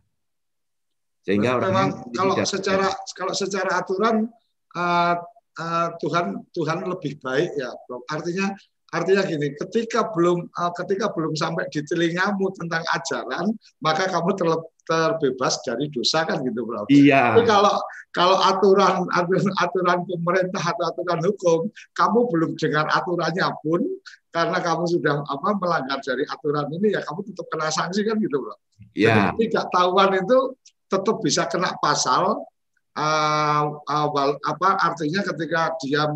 Sehingga 1.23 1.59
orang 1.59 1.71
memang 1.71 1.89
kalau 2.15 2.35
secara 2.47 2.87
kalau 3.15 3.35
secara 3.35 3.83
aturan 3.83 4.31
uh, 4.79 5.15
uh, 5.59 5.89
Tuhan 5.99 6.47
Tuhan 6.55 6.79
lebih 6.87 7.19
baik 7.19 7.51
ya. 7.55 7.71
Artinya 8.11 8.55
artinya 8.95 9.23
gini, 9.27 9.55
ketika 9.59 10.11
belum 10.15 10.47
uh, 10.55 10.73
ketika 10.79 11.11
belum 11.11 11.35
sampai 11.35 11.67
di 11.75 11.83
telingamu 11.83 12.55
tentang 12.55 12.87
ajaran, 12.95 13.51
maka 13.83 14.07
kamu 14.07 14.31
terlep, 14.39 14.63
terbebas 14.87 15.59
dari 15.67 15.91
dosa 15.91 16.23
kan 16.23 16.41
gitu 16.47 16.63
bro. 16.63 16.87
Iya. 16.87 17.35
Tapi 17.35 17.43
kalau 17.43 17.75
kalau 18.15 18.39
aturan 18.39 19.11
aturan 19.11 19.47
aturan 19.59 19.99
pemerintah 20.07 20.63
atau 20.63 20.85
aturan 20.95 21.21
hukum, 21.27 21.61
kamu 21.99 22.19
belum 22.31 22.51
dengar 22.55 22.87
aturannya 22.95 23.47
pun 23.61 23.83
karena 24.31 24.59
kamu 24.63 24.85
sudah 24.87 25.27
apa 25.27 25.49
melanggar 25.59 25.99
dari 26.07 26.23
aturan 26.29 26.71
ini 26.71 26.95
ya 26.95 27.01
kamu 27.03 27.27
tetap 27.27 27.47
kena 27.51 27.69
sanksi 27.75 28.07
kan 28.07 28.17
gitu 28.23 28.39
bro. 28.39 28.55
Iya. 28.95 29.35
Jadi 29.35 29.51
tidak 29.51 29.67
tahuan 29.75 30.11
itu 30.15 30.39
tetap 30.87 31.17
bisa 31.19 31.43
kena 31.51 31.75
pasal 31.83 32.47
uh, 32.95 33.65
awal 33.91 34.39
apa 34.47 34.69
artinya 34.79 35.27
ketika 35.27 35.75
dia 35.83 36.07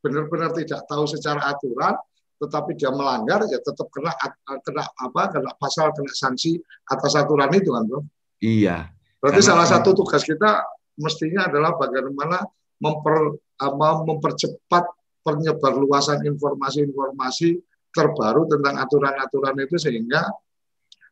benar-benar 0.00 0.54
tidak 0.56 0.86
tahu 0.88 1.04
secara 1.04 1.50
aturan 1.50 1.98
tetapi 2.40 2.72
dia 2.72 2.88
melanggar 2.88 3.44
ya 3.46 3.60
tetap 3.60 3.92
kena 3.92 4.16
kena 4.64 4.82
apa 4.82 5.22
kena 5.28 5.52
pasal 5.60 5.92
kena 5.92 6.08
sanksi 6.16 6.56
atas 6.88 7.12
aturan 7.20 7.52
itu 7.52 7.70
kan 7.70 7.84
bro 7.84 8.00
Iya. 8.40 8.88
Berarti 9.20 9.40
salah 9.44 9.68
satu 9.68 9.92
tugas 9.92 10.24
kita 10.24 10.64
mestinya 10.96 11.44
adalah 11.46 11.76
bagaimana 11.76 12.40
memper, 12.80 13.36
apa, 13.60 13.88
mempercepat 14.08 14.84
penyebarluasan 15.20 16.24
informasi-informasi 16.24 17.60
terbaru 17.92 18.48
tentang 18.48 18.80
aturan-aturan 18.80 19.60
itu 19.60 19.76
sehingga 19.76 20.24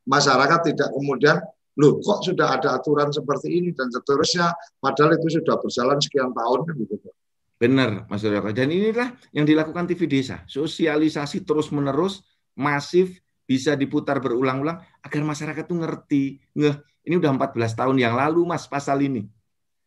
masyarakat 0.09 0.73
tidak 0.73 0.89
kemudian 0.97 1.37
loh 1.79 2.01
kok 2.01 2.25
sudah 2.25 2.57
ada 2.57 2.81
aturan 2.81 3.13
seperti 3.13 3.61
ini 3.61 3.71
dan 3.77 3.93
seterusnya 3.93 4.57
padahal 4.81 5.21
itu 5.21 5.39
sudah 5.39 5.61
berjalan 5.61 6.01
sekian 6.01 6.33
tahun 6.33 6.61
kan 6.65 6.75
gitu. 6.81 6.97
Benar, 7.59 8.07
Mas 8.07 8.23
Surya. 8.23 8.39
Dan 8.55 8.71
inilah 8.71 9.19
yang 9.35 9.43
dilakukan 9.43 9.91
TV 9.91 10.07
Desa. 10.07 10.47
Sosialisasi 10.47 11.43
terus-menerus, 11.43 12.23
masif, 12.55 13.19
bisa 13.49 13.75
diputar 13.75 14.23
berulang-ulang 14.23 14.79
agar 15.03 15.23
masyarakat 15.27 15.65
tuh 15.67 15.79
ngerti, 15.83 16.39
ngeh 16.55 16.77
ini 17.09 17.17
udah 17.17 17.33
14 17.35 17.73
tahun 17.73 17.97
yang 17.97 18.15
lalu 18.15 18.45
Mas 18.45 18.69
pasal 18.69 19.01
ini. 19.01 19.25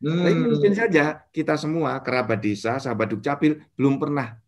Hmm. 0.02 0.26
Tapi 0.26 0.34
mungkin 0.34 0.74
saja 0.74 1.22
kita 1.30 1.54
semua 1.62 2.02
kerabat 2.02 2.42
desa, 2.42 2.82
sahabat 2.82 3.14
Dukcapil 3.14 3.62
belum 3.78 4.02
pernah 4.02 4.42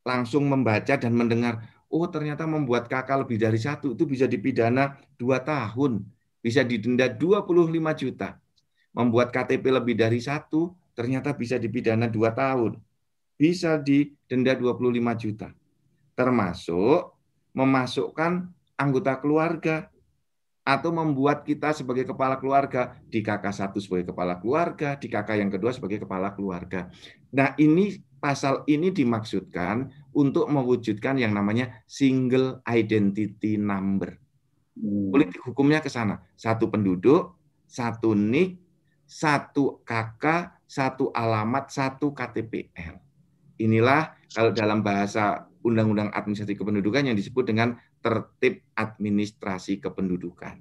langsung 0.00 0.48
membaca 0.48 0.96
dan 0.96 1.12
mendengar, 1.12 1.60
oh 1.92 2.08
ternyata 2.08 2.48
membuat 2.48 2.88
kakak 2.88 3.28
lebih 3.28 3.36
dari 3.36 3.60
satu 3.60 3.92
itu 3.92 4.08
bisa 4.08 4.24
dipidana 4.24 4.96
dua 5.20 5.44
tahun, 5.44 6.00
bisa 6.40 6.64
didenda 6.64 7.12
25 7.12 8.00
juta. 8.00 8.40
Membuat 8.96 9.28
KTP 9.28 9.68
lebih 9.68 9.92
dari 9.92 10.16
satu 10.24 10.72
ternyata 10.96 11.36
bisa 11.36 11.60
dipidana 11.60 12.08
dua 12.08 12.32
tahun, 12.32 12.80
bisa 13.36 13.76
didenda 13.76 14.56
25 14.56 14.96
juta. 15.20 15.52
Termasuk 16.16 17.12
memasukkan 17.52 18.48
anggota 18.80 19.20
keluarga 19.20 19.92
atau 20.66 20.90
membuat 20.90 21.46
kita 21.46 21.70
sebagai 21.70 22.10
kepala 22.10 22.40
keluarga 22.42 22.98
di 23.06 23.22
kakak 23.22 23.54
satu 23.54 23.78
sebagai 23.78 24.10
kepala 24.10 24.40
keluarga, 24.42 24.98
di 24.98 25.06
kakak 25.06 25.38
yang 25.38 25.52
kedua 25.52 25.70
sebagai 25.70 26.02
kepala 26.02 26.34
keluarga. 26.34 26.90
Nah 27.30 27.54
ini 27.60 28.02
pasal 28.18 28.66
ini 28.66 28.90
dimaksudkan 28.90 29.86
untuk 30.16 30.50
mewujudkan 30.50 31.22
yang 31.22 31.36
namanya 31.36 31.84
single 31.86 32.64
identity 32.66 33.54
number. 33.54 34.18
Hmm. 34.74 35.14
Politik 35.14 35.38
hukumnya 35.46 35.78
ke 35.78 35.86
sana. 35.86 36.18
Satu 36.34 36.66
penduduk, 36.66 37.38
satu 37.70 38.18
nik, 38.18 38.58
satu 39.06 39.86
kakak, 39.86 40.55
satu 40.66 41.14
alamat, 41.14 41.70
satu 41.70 42.10
KTPL. 42.10 42.98
Inilah 43.62 44.12
kalau 44.34 44.52
dalam 44.52 44.84
bahasa 44.84 45.46
Undang-Undang 45.64 46.12
Administrasi 46.12 46.54
Kependudukan 46.58 47.08
yang 47.08 47.16
disebut 47.16 47.48
dengan 47.48 47.74
tertib 48.04 48.62
administrasi 48.78 49.82
kependudukan. 49.82 50.54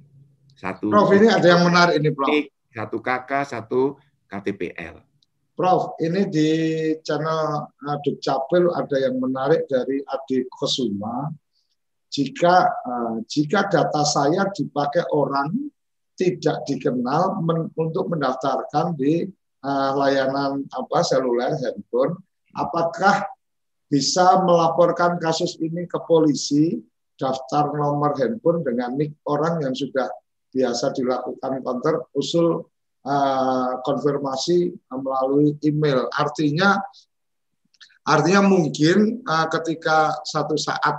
Satu 0.55 0.89
Prof, 0.89 1.11
ini 1.13 1.27
ada 1.29 1.45
yang 1.45 1.67
menarik 1.67 1.99
ini, 1.99 2.09
Prof. 2.09 2.31
Satu 2.71 2.97
KK, 3.03 3.31
satu 3.45 3.81
KTPL. 4.25 5.03
Prof, 5.55 5.95
ini 6.03 6.27
di 6.27 6.49
channel 7.05 7.69
Dukcapil 8.03 8.71
ada 8.75 8.95
yang 8.99 9.21
menarik 9.21 9.67
dari 9.69 10.01
Adi 10.03 10.43
Kosuma. 10.51 11.31
Jika 12.11 12.55
uh, 12.65 13.15
jika 13.27 13.67
data 13.67 14.03
saya 14.07 14.47
dipakai 14.51 15.03
orang 15.11 15.51
tidak 16.15 16.63
dikenal 16.63 17.43
men, 17.43 17.67
untuk 17.75 18.07
mendaftarkan 18.07 18.95
di 18.95 19.27
uh, 19.65 19.91
layanan 19.97 20.61
apa 20.69 21.01
seluler 21.01 21.57
handphone, 21.57 22.21
apakah 22.53 23.25
bisa 23.89 24.45
melaporkan 24.45 25.17
kasus 25.17 25.57
ini 25.57 25.89
ke 25.89 25.97
polisi 26.05 26.77
daftar 27.17 27.73
nomor 27.73 28.13
handphone 28.21 28.61
dengan 28.61 28.93
nick 28.93 29.17
orang 29.25 29.65
yang 29.65 29.73
sudah 29.73 30.05
biasa 30.53 30.93
dilakukan 30.93 31.65
counter 31.65 32.05
usul 32.13 32.69
uh, 33.03 33.71
konfirmasi 33.81 34.69
melalui 34.93 35.57
email. 35.65 36.05
Artinya 36.13 36.77
Artinya 38.05 38.45
mungkin 38.45 39.25
uh, 39.25 39.49
ketika 39.49 40.13
satu 40.21 40.53
saat 40.61 40.93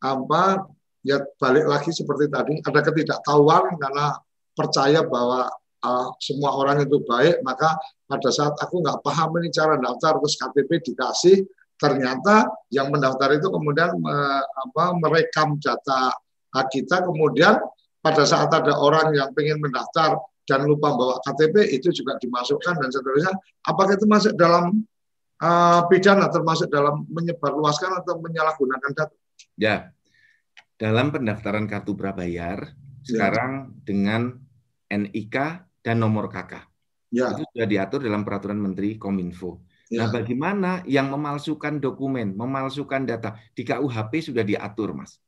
apa 0.00 0.64
ya 1.04 1.20
balik 1.36 1.68
lagi 1.68 1.92
seperti 1.92 2.32
tadi 2.32 2.64
ada 2.64 2.80
ketidaktahuan 2.80 3.76
karena 3.76 4.16
percaya 4.56 5.04
bahwa 5.04 5.52
uh, 5.84 6.12
semua 6.20 6.54
orang 6.56 6.84
itu 6.84 7.00
baik 7.04 7.40
maka 7.44 7.76
pada 8.06 8.30
saat 8.32 8.54
aku 8.58 8.82
nggak 8.82 9.00
paham 9.04 9.36
ini 9.40 9.48
cara 9.54 9.78
daftar 9.78 10.18
terus 10.20 10.34
KTP 10.36 10.70
dikasih 10.92 11.36
ternyata 11.80 12.52
yang 12.68 12.92
mendaftar 12.92 13.32
itu 13.32 13.48
kemudian 13.48 13.96
me, 13.96 14.16
apa, 14.44 14.92
merekam 15.00 15.56
data 15.56 16.12
kita. 16.68 17.06
Kemudian 17.06 17.56
pada 18.04 18.24
saat 18.28 18.52
ada 18.52 18.76
orang 18.76 19.16
yang 19.16 19.32
ingin 19.32 19.62
mendaftar 19.62 20.20
dan 20.44 20.66
lupa 20.66 20.92
bawa 20.92 21.16
KTP 21.24 21.72
itu 21.72 21.88
juga 21.94 22.20
dimasukkan 22.20 22.74
dan 22.84 22.90
seterusnya. 22.92 23.32
Apakah 23.64 23.96
itu 23.96 24.04
masuk 24.04 24.34
dalam 24.34 24.82
uh, 25.40 25.80
pidana 25.86 26.26
termasuk 26.28 26.68
dalam 26.68 27.06
menyebarluaskan 27.08 28.02
atau 28.04 28.18
menyalahgunakan 28.18 28.90
data? 28.92 29.14
Ya, 29.56 29.94
dalam 30.76 31.14
pendaftaran 31.14 31.64
kartu 31.64 31.96
prabayar 31.96 32.66
ya. 32.66 33.04
sekarang 33.06 33.78
dengan 33.86 34.36
NIK 34.90 35.69
dan 35.80 36.00
nomor 36.00 36.28
KK. 36.28 36.64
Ya. 37.10 37.34
Itu 37.34 37.42
sudah 37.50 37.66
diatur 37.66 38.00
dalam 38.06 38.22
peraturan 38.22 38.60
Menteri 38.60 38.96
Kominfo. 38.96 39.66
Ya. 39.90 40.06
Nah, 40.06 40.14
bagaimana 40.14 40.86
yang 40.86 41.10
memalsukan 41.10 41.82
dokumen, 41.82 42.38
memalsukan 42.38 43.02
data 43.02 43.34
di 43.52 43.66
KUHP 43.66 44.30
sudah 44.30 44.46
diatur, 44.46 44.94
Mas. 44.94 45.18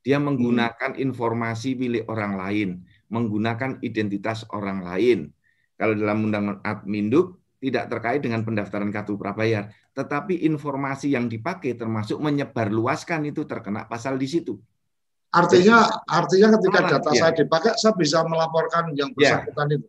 Dia 0.00 0.16
menggunakan 0.22 0.96
hmm. 0.96 1.02
informasi 1.02 1.76
milik 1.76 2.06
orang 2.08 2.38
lain, 2.38 2.86
menggunakan 3.12 3.82
identitas 3.82 4.46
orang 4.54 4.80
lain. 4.86 5.34
Kalau 5.76 5.92
dalam 5.92 6.24
Undang-Undang 6.24 6.64
Adminduk 6.64 7.42
tidak 7.60 7.90
terkait 7.92 8.22
dengan 8.24 8.40
pendaftaran 8.46 8.88
kartu 8.88 9.18
prabayar, 9.20 9.68
tetapi 9.92 10.46
informasi 10.46 11.12
yang 11.12 11.28
dipakai 11.28 11.76
termasuk 11.76 12.16
menyebarluaskan 12.22 13.28
itu 13.28 13.44
terkena 13.44 13.84
pasal 13.84 14.16
di 14.16 14.30
situ. 14.30 14.56
Artinya 15.34 15.84
artinya 16.06 16.54
ketika 16.56 16.80
data 16.96 17.10
ya. 17.12 17.20
saya 17.26 17.32
dipakai 17.36 17.76
saya 17.76 17.92
bisa 17.98 18.24
melaporkan 18.24 18.94
yang 18.96 19.12
ya. 19.18 19.42
bersangkutan 19.42 19.66
ya. 19.68 19.76
itu. 19.76 19.86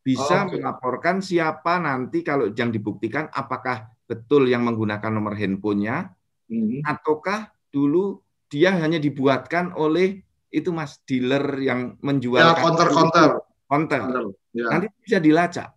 Bisa 0.00 0.48
oh, 0.48 0.56
melaporkan 0.56 1.20
siapa 1.20 1.76
nanti 1.76 2.24
kalau 2.24 2.48
yang 2.56 2.72
dibuktikan 2.72 3.28
apakah 3.30 3.92
betul 4.08 4.48
yang 4.48 4.64
menggunakan 4.64 5.12
nomor 5.12 5.36
handphonenya 5.36 6.16
hmm. 6.48 6.82
ataukah 6.82 7.52
dulu 7.68 8.24
dia 8.50 8.74
hanya 8.74 8.98
dibuatkan 8.98 9.76
oleh 9.76 10.24
itu 10.50 10.74
Mas 10.74 10.98
dealer 11.06 11.46
yang 11.62 11.94
menjual 12.02 12.42
ya, 12.42 12.58
counter-counter. 12.58 13.30
Counter. 13.70 14.00
Ya. 14.50 14.66
Nanti 14.66 14.90
bisa 14.98 15.22
dilacak. 15.22 15.70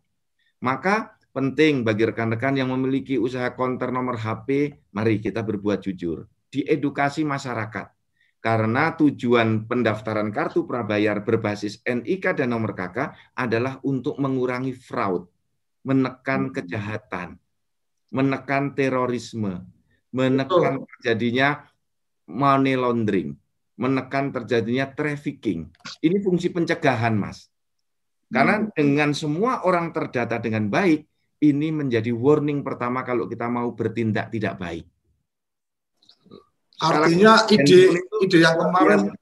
Maka 0.65 1.13
penting 1.29 1.85
bagi 1.85 2.09
rekan-rekan 2.09 2.57
yang 2.57 2.73
memiliki 2.73 3.21
usaha 3.21 3.53
konter 3.53 3.93
nomor 3.93 4.17
HP, 4.17 4.73
mari 4.97 5.21
kita 5.21 5.45
berbuat 5.45 5.85
jujur. 5.85 6.25
Diedukasi 6.49 7.21
masyarakat. 7.21 7.92
Karena 8.43 8.91
tujuan 8.99 9.71
pendaftaran 9.71 10.27
kartu 10.27 10.67
prabayar 10.67 11.23
berbasis 11.23 11.79
NIK 11.87 12.43
dan 12.43 12.51
nomor 12.51 12.75
KK 12.75 13.15
adalah 13.39 13.79
untuk 13.87 14.19
mengurangi 14.19 14.75
fraud, 14.75 15.31
menekan 15.87 16.51
hmm. 16.51 16.53
kejahatan, 16.59 17.39
menekan 18.11 18.75
terorisme, 18.75 19.63
menekan 20.11 20.83
terjadinya 20.83 21.71
money 22.27 22.75
laundering, 22.75 23.31
menekan 23.79 24.35
terjadinya 24.35 24.91
trafficking. 24.91 25.71
Ini 26.03 26.19
fungsi 26.19 26.51
pencegahan, 26.51 27.15
Mas. 27.15 27.47
Karena 28.27 28.59
hmm. 28.59 28.75
dengan 28.75 29.15
semua 29.15 29.63
orang 29.63 29.95
terdata 29.95 30.35
dengan 30.35 30.67
baik, 30.67 31.07
ini 31.47 31.71
menjadi 31.71 32.11
warning 32.11 32.59
pertama 32.59 33.07
kalau 33.07 33.23
kita 33.23 33.47
mau 33.47 33.71
bertindak 33.71 34.35
tidak 34.35 34.59
baik. 34.59 34.83
Artinya 36.81 37.45
ide 37.51 38.01
ide 38.23 38.37
yang 38.41 38.57
kemarin. 38.57 39.13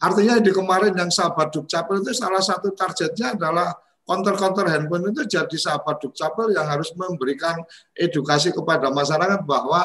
Artinya 0.00 0.40
ide 0.40 0.52
kemarin 0.52 0.92
yang 0.96 1.10
sahabat 1.12 1.52
Dukcapil 1.52 2.04
itu 2.04 2.12
salah 2.16 2.40
satu 2.40 2.72
targetnya 2.72 3.36
adalah 3.36 3.72
counter-counter 4.04 4.68
handphone 4.68 5.12
itu 5.12 5.24
jadi 5.24 5.56
sahabat 5.56 6.00
Dukcapil 6.00 6.52
yang 6.52 6.68
harus 6.68 6.92
memberikan 6.96 7.56
edukasi 7.96 8.52
kepada 8.52 8.92
masyarakat 8.92 9.40
bahwa 9.48 9.80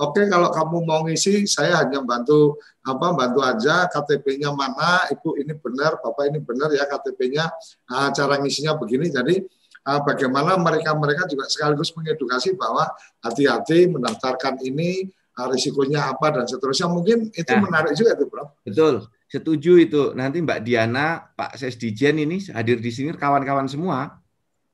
oke 0.00 0.16
okay, 0.16 0.24
kalau 0.32 0.48
kamu 0.48 0.76
mau 0.88 1.04
ngisi 1.04 1.44
saya 1.44 1.84
hanya 1.84 2.00
bantu 2.00 2.56
apa 2.80 3.12
bantu 3.12 3.44
aja 3.44 3.84
KTP-nya 3.92 4.56
mana 4.56 5.04
ibu 5.12 5.36
ini 5.36 5.52
benar 5.52 6.00
bapak 6.00 6.32
ini 6.32 6.40
benar 6.40 6.72
ya 6.72 6.88
KTP-nya 6.88 7.44
nah, 7.92 8.08
cara 8.14 8.40
ngisinya 8.40 8.72
begini. 8.80 9.12
Jadi 9.12 9.44
Ah, 9.88 10.04
bagaimana 10.04 10.52
mereka-mereka 10.60 11.24
juga 11.24 11.48
sekaligus 11.48 11.96
mengedukasi 11.96 12.52
bahwa 12.60 12.92
hati-hati 13.24 13.88
mendaftarkan 13.88 14.60
ini 14.60 15.08
risikonya 15.46 16.10
apa 16.10 16.34
dan 16.34 16.44
seterusnya. 16.50 16.90
Mungkin 16.90 17.30
itu 17.30 17.52
nah, 17.54 17.62
menarik 17.62 17.94
juga 17.94 18.18
itu 18.18 18.26
bro 18.26 18.44
betul. 18.66 19.06
Setuju 19.28 19.72
itu. 19.78 20.02
Nanti 20.18 20.42
Mbak 20.42 20.60
Diana 20.66 21.20
Pak 21.20 21.54
Sesdijen 21.54 22.18
ini 22.18 22.42
hadir 22.50 22.82
di 22.82 22.90
sini 22.90 23.14
kawan-kawan 23.14 23.70
semua. 23.70 24.18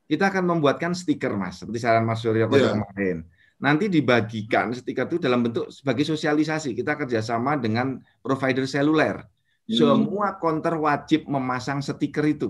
Kita 0.09 0.33
akan 0.33 0.57
membuatkan 0.57 0.93
stiker 0.93 1.33
mas 1.33 1.61
seperti 1.61 1.81
saran 1.81 2.05
Mas 2.05 2.21
Suryo 2.23 2.47
yeah. 2.53 2.77
kemarin. 2.77 3.17
Nanti 3.59 3.89
dibagikan 3.89 4.71
stiker 4.71 5.09
itu 5.09 5.17
dalam 5.19 5.43
bentuk 5.43 5.69
sebagai 5.75 6.07
sosialisasi. 6.07 6.77
Kita 6.77 6.95
kerjasama 6.95 7.61
dengan 7.61 8.01
provider 8.25 8.65
seluler. 8.65 9.27
Hmm. 9.65 9.81
semua 9.81 10.37
konter 10.37 10.77
wajib 10.77 11.25
memasang 11.25 11.81
stiker 11.81 12.25
itu. 12.29 12.49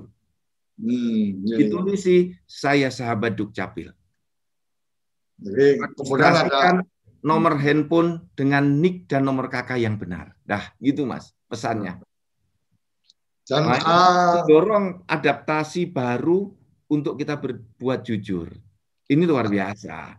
Hmm, 0.75 1.47
itu 1.47 1.79
ya. 1.87 1.95
sih 1.95 2.21
saya 2.43 2.91
sahabat 2.91 3.39
Dukcapil. 3.39 3.95
Jadi 5.39 5.79
kemudian 5.95 6.35
ada 6.35 6.83
nomor 7.25 7.57
handphone 7.57 8.29
dengan 8.37 8.69
nick 8.69 9.09
dan 9.09 9.25
nomor 9.25 9.49
kakak 9.49 9.81
yang 9.81 9.97
benar. 9.97 10.37
Dah, 10.45 10.77
gitu 10.77 11.09
Mas 11.09 11.33
pesannya. 11.49 12.05
Dan 13.49 13.65
nah, 13.65 13.81
uh, 13.81 14.37
dorong 14.45 15.09
adaptasi 15.09 15.89
baru 15.89 16.53
untuk 16.93 17.17
kita 17.17 17.41
berbuat 17.41 18.05
jujur. 18.05 18.53
Ini 19.09 19.25
luar 19.25 19.49
biasa. 19.49 20.17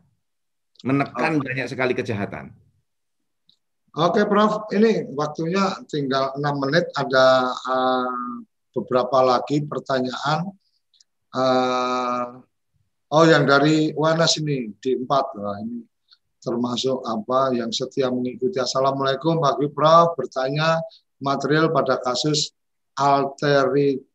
Menekan 0.86 1.42
okay. 1.42 1.42
banyak 1.42 1.68
sekali 1.70 1.94
kejahatan. 1.98 2.54
Oke, 3.96 4.28
Prof. 4.30 4.70
Ini 4.70 5.10
waktunya 5.14 5.74
tinggal 5.90 6.38
enam 6.38 6.62
menit. 6.62 6.90
Ada 6.94 7.26
uh, 7.50 8.46
beberapa 8.78 9.26
lagi 9.26 9.66
pertanyaan. 9.66 10.54
Uh, 11.34 12.46
oh, 13.10 13.26
yang 13.26 13.50
dari 13.50 13.90
Wanas 13.98 14.38
ini 14.38 14.70
di 14.78 15.02
empat 15.02 15.26
lah 15.34 15.58
ini 15.66 15.95
termasuk 16.46 17.02
apa 17.02 17.58
yang 17.58 17.74
setia 17.74 18.14
mengikuti. 18.14 18.62
Assalamualaikum 18.62 19.42
Pak 19.42 19.58
Prof. 19.74 20.14
Bertanya 20.14 20.78
material 21.18 21.74
pada 21.74 21.98
kasus 21.98 22.54
Alterina 22.94 24.06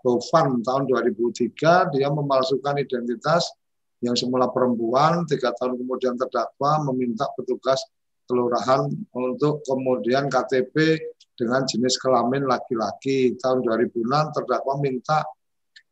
Bovan 0.00 0.62
tahun 0.62 0.82
2003 0.86 1.92
dia 1.98 2.08
memalsukan 2.08 2.78
identitas 2.78 3.50
yang 3.98 4.14
semula 4.14 4.46
perempuan 4.54 5.26
tiga 5.26 5.50
tahun 5.58 5.74
kemudian 5.82 6.14
terdakwa 6.14 6.86
meminta 6.94 7.26
petugas 7.34 7.82
kelurahan 8.30 8.86
untuk 9.18 9.66
kemudian 9.66 10.30
KTP 10.30 10.94
dengan 11.34 11.64
jenis 11.64 11.96
kelamin 11.98 12.44
laki-laki. 12.46 13.34
Tahun 13.40 13.64
2006 13.64 14.36
terdakwa 14.36 14.74
minta 14.78 15.24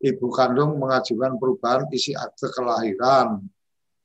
ibu 0.05 0.28
kandung 0.28 0.76
mengajukan 0.76 1.41
perubahan 1.41 1.89
isi 1.91 2.12
akte 2.12 2.53
kelahiran. 2.53 3.41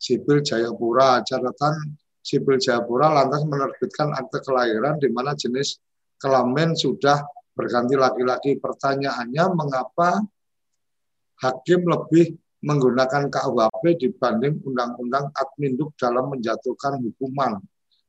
Sipil 0.01 0.41
Jayapura, 0.41 1.21
catatan 1.21 1.93
Sipil 2.25 2.57
Jayapura 2.57 3.13
lantas 3.13 3.45
menerbitkan 3.45 4.17
akte 4.17 4.41
kelahiran 4.41 4.97
di 4.97 5.13
mana 5.13 5.37
jenis 5.37 5.77
kelamin 6.17 6.73
sudah 6.73 7.21
berganti 7.53 7.93
laki-laki. 7.93 8.57
Pertanyaannya 8.57 9.45
mengapa 9.53 10.21
hakim 11.45 11.85
lebih 11.85 12.33
menggunakan 12.61 13.29
KUHP 13.29 13.83
dibanding 13.97 14.61
undang-undang 14.65 15.33
adminduk 15.33 15.97
dalam 15.97 16.29
menjatuhkan 16.33 17.01
hukuman 17.01 17.57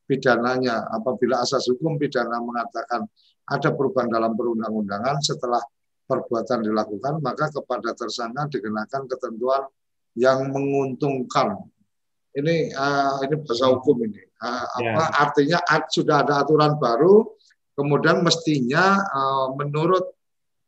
pidananya. 0.05 0.89
Apabila 0.93 1.41
asas 1.41 1.69
hukum 1.73 1.97
pidana 1.97 2.41
mengatakan 2.41 3.09
ada 3.49 3.69
perubahan 3.73 4.13
dalam 4.13 4.37
perundang-undangan 4.37 5.25
setelah 5.25 5.61
perbuatan 6.05 6.69
dilakukan, 6.69 7.25
maka 7.25 7.49
kepada 7.49 7.97
tersangka 7.97 8.53
dikenakan 8.53 9.09
ketentuan 9.09 9.65
yang 10.13 10.53
menguntungkan. 10.53 11.57
Ini 12.33 12.73
uh, 12.73 13.21
ini 13.29 13.35
bahasa 13.45 13.69
hukum 13.69 14.09
ini. 14.09 14.23
Uh, 14.41 14.67
ya. 14.81 14.97
apa 14.97 15.05
artinya 15.29 15.59
sudah 15.93 16.25
ada 16.25 16.43
aturan 16.43 16.81
baru, 16.81 17.29
kemudian 17.77 18.25
mestinya 18.25 18.99
uh, 19.05 19.53
menurut 19.53 20.17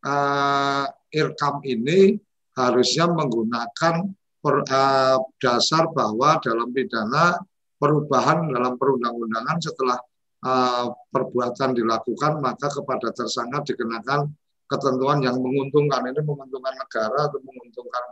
uh, 0.04 0.84
IRKAM 1.08 1.64
ini 1.64 2.20
harusnya 2.54 3.08
menggunakan 3.10 3.94
per, 4.38 4.54
uh, 4.68 5.18
dasar 5.40 5.88
bahwa 5.90 6.36
dalam 6.44 6.68
pidana 6.70 7.40
perubahan 7.80 8.52
dalam 8.52 8.76
perundang-undangan 8.76 9.58
setelah 9.58 9.98
uh, 10.44 10.92
perbuatan 11.10 11.74
dilakukan 11.74 12.38
maka 12.44 12.68
kepada 12.70 13.10
tersangka 13.10 13.72
dikenakan 13.72 14.30
ketentuan 14.68 15.20
yang 15.20 15.36
menguntungkan 15.40 16.08
ini 16.08 16.20
menguntungkan 16.24 16.74
negara 16.76 17.28
atau 17.28 17.40
menguntungkan 17.40 18.04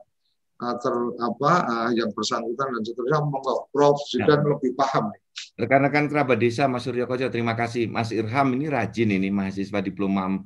ter 0.78 0.94
apa 1.18 1.52
uh, 1.66 1.90
yang 1.90 2.10
bersangkutan 2.14 2.70
dan 2.78 2.82
seterusnya 2.86 3.18
monggo 3.26 3.66
Prof 3.74 3.98
Zidan 4.06 4.46
ya. 4.46 4.48
lebih 4.54 4.72
paham 4.78 5.10
Rekan-rekan 5.56 6.08
kerabat 6.08 6.40
desa 6.40 6.64
Mas 6.68 6.84
Suryo 6.84 7.04
Koco, 7.04 7.28
terima 7.28 7.52
kasih. 7.52 7.88
Mas 7.88 8.12
Irham 8.12 8.56
ini 8.56 8.68
rajin 8.72 9.12
ini 9.12 9.28
mahasiswa 9.28 9.80
diploma 9.84 10.24
4 10.28 10.44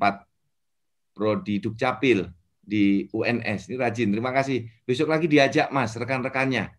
Prodi 1.14 1.62
Dukcapil 1.62 2.26
di 2.58 3.06
UNS. 3.14 3.70
Ini 3.70 3.76
rajin, 3.78 4.10
terima 4.10 4.34
kasih. 4.34 4.66
Besok 4.82 5.10
lagi 5.14 5.30
diajak 5.30 5.70
Mas, 5.70 5.94
rekan-rekannya. 5.94 6.74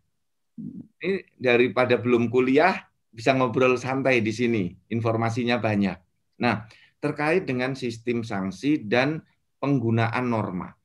Ini 0.99 1.39
daripada 1.39 1.95
belum 1.95 2.27
kuliah, 2.27 2.75
bisa 3.11 3.31
ngobrol 3.31 3.79
santai 3.79 4.19
di 4.19 4.35
sini. 4.35 4.75
Informasinya 4.91 5.57
banyak. 5.57 5.97
Nah, 6.43 6.67
terkait 6.99 7.47
dengan 7.47 7.73
sistem 7.73 8.21
sanksi 8.21 8.85
dan 8.85 9.23
penggunaan 9.57 10.27
norma. 10.27 10.76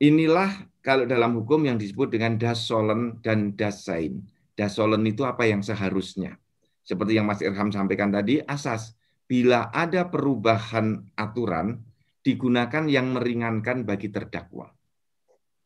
Inilah 0.00 0.64
kalau 0.80 1.04
dalam 1.04 1.36
hukum 1.36 1.60
yang 1.68 1.76
disebut 1.76 2.08
dengan 2.08 2.40
das 2.40 2.64
solen 2.64 3.20
dan 3.20 3.52
das 3.52 3.84
sein. 3.84 4.24
Das 4.56 4.80
solen 4.80 5.04
itu 5.04 5.28
apa 5.28 5.44
yang 5.44 5.60
seharusnya. 5.60 6.40
Seperti 6.80 7.20
yang 7.20 7.28
Mas 7.28 7.44
Irham 7.44 7.68
sampaikan 7.68 8.08
tadi, 8.08 8.40
asas 8.40 8.96
bila 9.28 9.68
ada 9.70 10.08
perubahan 10.08 11.04
aturan 11.14 11.84
digunakan 12.24 12.88
yang 12.88 13.12
meringankan 13.12 13.84
bagi 13.84 14.08
terdakwa. 14.08 14.72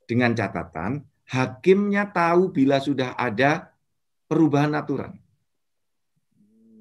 Dengan 0.05 0.35
catatan, 0.35 1.01
hakimnya 1.31 2.11
tahu 2.11 2.51
bila 2.51 2.83
sudah 2.83 3.17
ada 3.17 3.73
perubahan 4.27 4.75
aturan. 4.75 5.15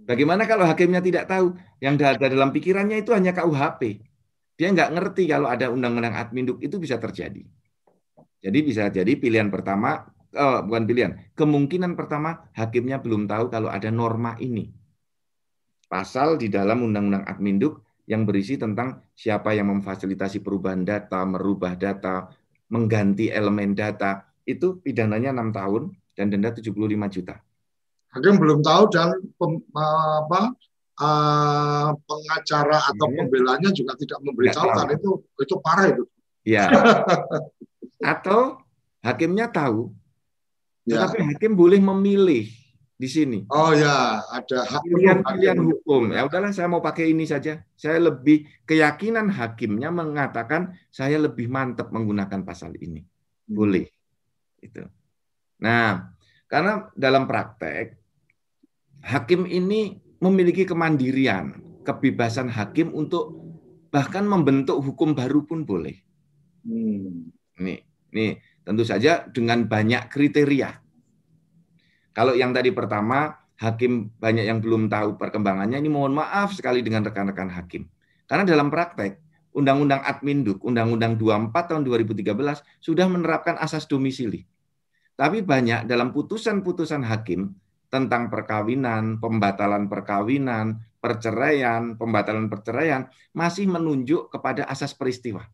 Bagaimana 0.04 0.44
kalau 0.44 0.68
hakimnya 0.68 1.00
tidak 1.00 1.32
tahu? 1.32 1.56
Yang 1.80 2.20
ada 2.20 2.28
dalam 2.28 2.52
pikirannya 2.52 3.00
itu 3.00 3.16
hanya 3.16 3.32
KUHP. 3.32 4.04
Dia 4.54 4.70
nggak 4.70 4.90
ngerti 4.94 5.24
kalau 5.30 5.50
ada 5.50 5.74
undang-undang 5.74 6.14
adminduk 6.14 6.62
itu 6.62 6.78
bisa 6.78 7.02
terjadi. 7.02 7.42
Jadi 8.44 8.60
bisa 8.60 8.92
jadi 8.92 9.14
pilihan 9.16 9.48
pertama, 9.48 10.04
oh, 10.36 10.60
bukan 10.68 10.84
pilihan, 10.84 11.12
kemungkinan 11.34 11.96
pertama 11.96 12.52
hakimnya 12.54 13.00
belum 13.00 13.26
tahu 13.26 13.48
kalau 13.50 13.72
ada 13.72 13.88
norma 13.90 14.36
ini. 14.38 14.70
Pasal 15.88 16.36
di 16.36 16.52
dalam 16.52 16.84
undang-undang 16.84 17.24
adminduk 17.24 17.86
yang 18.04 18.28
berisi 18.28 18.60
tentang 18.60 19.00
siapa 19.16 19.56
yang 19.56 19.72
memfasilitasi 19.72 20.44
perubahan 20.44 20.84
data, 20.84 21.24
merubah 21.24 21.80
data, 21.80 22.28
mengganti 22.68 23.32
elemen 23.32 23.72
data, 23.72 24.28
itu 24.44 24.84
pidananya 24.84 25.32
enam 25.32 25.56
tahun 25.56 25.96
dan 26.12 26.28
denda 26.28 26.52
75 26.52 26.76
juta. 27.10 27.40
Hakim 28.14 28.38
belum 28.38 28.60
tahu 28.62 28.84
dan 28.94 29.18
pem, 29.40 29.64
apa, 29.74 30.54
uh, 31.00 31.90
pengacara 32.06 32.78
atau 32.94 33.06
ya. 33.10 33.16
pembelanya 33.22 33.70
juga 33.74 33.98
tidak 33.98 34.20
memberitahukan 34.22 34.88
itu 34.94 35.10
itu 35.40 35.56
parah 35.64 35.88
itu. 35.90 36.04
Ya. 36.44 36.68
Atau 38.04 38.60
hakimnya 39.00 39.48
tahu, 39.48 39.96
ya. 40.84 41.08
tetapi 41.08 41.24
hakim 41.24 41.56
boleh 41.56 41.80
memilih 41.80 42.52
di 43.00 43.08
sini. 43.08 43.40
Oh 43.48 43.72
ya, 43.72 44.20
ada 44.28 44.68
hak 44.68 44.84
pilihan-pilihan 44.84 45.60
hukum. 45.60 46.12
Ya 46.12 46.28
udahlah, 46.28 46.52
saya 46.52 46.68
mau 46.68 46.84
pakai 46.84 47.16
ini 47.16 47.24
saja. 47.24 47.64
Saya 47.80 48.04
lebih 48.12 48.44
keyakinan 48.68 49.32
hakimnya 49.32 49.88
mengatakan 49.88 50.76
saya 50.92 51.16
lebih 51.16 51.48
mantap 51.48 51.96
menggunakan 51.96 52.44
pasal 52.44 52.76
ini. 52.76 53.08
Hmm. 53.48 53.56
Boleh. 53.56 53.88
Itu. 54.60 54.84
Nah, 55.64 56.12
karena 56.52 56.92
dalam 56.92 57.24
praktek 57.24 57.96
hakim 59.04 59.48
ini 59.48 60.03
memiliki 60.24 60.64
kemandirian, 60.64 61.60
kebebasan 61.84 62.48
hakim 62.48 62.96
untuk 62.96 63.36
bahkan 63.92 64.24
membentuk 64.24 64.80
hukum 64.80 65.12
baru 65.12 65.44
pun 65.44 65.68
boleh. 65.68 66.00
Hmm. 66.64 67.28
Nih, 67.60 67.84
nih 68.16 68.40
tentu 68.64 68.88
saja 68.88 69.28
dengan 69.28 69.68
banyak 69.68 70.08
kriteria. 70.08 70.80
Kalau 72.16 72.32
yang 72.32 72.56
tadi 72.56 72.72
pertama, 72.72 73.36
hakim 73.60 74.16
banyak 74.16 74.48
yang 74.48 74.64
belum 74.64 74.88
tahu 74.88 75.20
perkembangannya, 75.20 75.76
ini 75.76 75.92
mohon 75.92 76.16
maaf 76.16 76.56
sekali 76.56 76.80
dengan 76.80 77.04
rekan-rekan 77.04 77.52
hakim. 77.52 77.92
Karena 78.24 78.48
dalam 78.48 78.72
praktek, 78.72 79.20
Undang-Undang 79.54 80.02
Adminduk, 80.02 80.64
Undang-Undang 80.66 81.20
24 81.20 81.54
tahun 81.54 81.82
2013 81.86 82.64
sudah 82.82 83.06
menerapkan 83.06 83.60
asas 83.60 83.86
domisili. 83.86 84.48
Tapi 85.14 85.46
banyak 85.46 85.86
dalam 85.86 86.10
putusan-putusan 86.10 87.06
hakim 87.06 87.54
tentang 87.94 88.34
perkawinan, 88.34 89.22
pembatalan 89.22 89.86
perkawinan, 89.86 90.82
perceraian, 90.98 91.94
pembatalan 91.94 92.50
perceraian 92.50 93.06
masih 93.38 93.70
menunjuk 93.70 94.34
kepada 94.34 94.66
asas 94.66 94.98
peristiwa. 94.98 95.46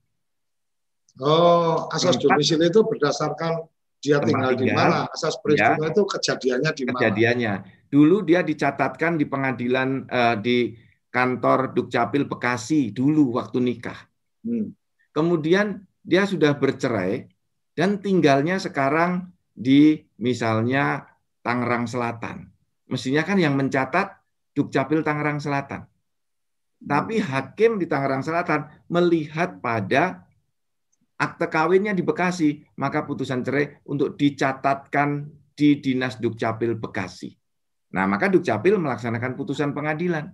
Oh, 1.20 1.92
asas 1.92 2.16
domisili 2.16 2.72
itu 2.72 2.80
berdasarkan 2.80 3.68
dia 4.00 4.24
tinggal 4.24 4.56
di 4.56 4.72
mana, 4.72 5.12
asas 5.12 5.36
peristiwa 5.44 5.84
ya, 5.84 5.92
itu 5.92 6.04
kejadiannya 6.08 6.72
di 6.72 6.84
mana. 6.88 6.96
Kejadiannya. 6.96 7.54
Dulu 7.92 8.24
dia 8.24 8.40
dicatatkan 8.40 9.20
di 9.20 9.28
pengadilan 9.28 10.08
uh, 10.08 10.40
di 10.40 10.72
kantor 11.12 11.76
Dukcapil 11.76 12.24
Bekasi 12.24 12.96
dulu 12.96 13.36
waktu 13.36 13.60
nikah. 13.60 14.00
Hmm. 14.48 14.72
Kemudian 15.12 15.84
dia 16.00 16.24
sudah 16.24 16.56
bercerai 16.56 17.28
dan 17.76 18.00
tinggalnya 18.00 18.56
sekarang 18.64 19.36
di 19.52 20.08
misalnya 20.16 21.09
Tangerang 21.50 21.89
Selatan. 21.89 22.45
Mestinya 22.86 23.26
kan 23.26 23.41
yang 23.41 23.58
mencatat 23.58 24.22
Dukcapil 24.54 25.02
Tangerang 25.02 25.41
Selatan. 25.41 25.89
Tapi 26.78 27.18
hakim 27.18 27.82
di 27.82 27.89
Tangerang 27.89 28.22
Selatan 28.22 28.70
melihat 28.86 29.58
pada 29.58 30.30
akte 31.18 31.50
kawinnya 31.50 31.97
di 31.97 32.06
Bekasi, 32.06 32.62
maka 32.78 33.02
putusan 33.02 33.41
cerai 33.41 33.82
untuk 33.89 34.14
dicatatkan 34.14 35.26
di 35.58 35.82
Dinas 35.82 36.22
Dukcapil 36.22 36.78
Bekasi. 36.78 37.34
Nah, 37.97 38.06
maka 38.06 38.30
Dukcapil 38.30 38.78
melaksanakan 38.78 39.34
putusan 39.34 39.74
pengadilan. 39.74 40.30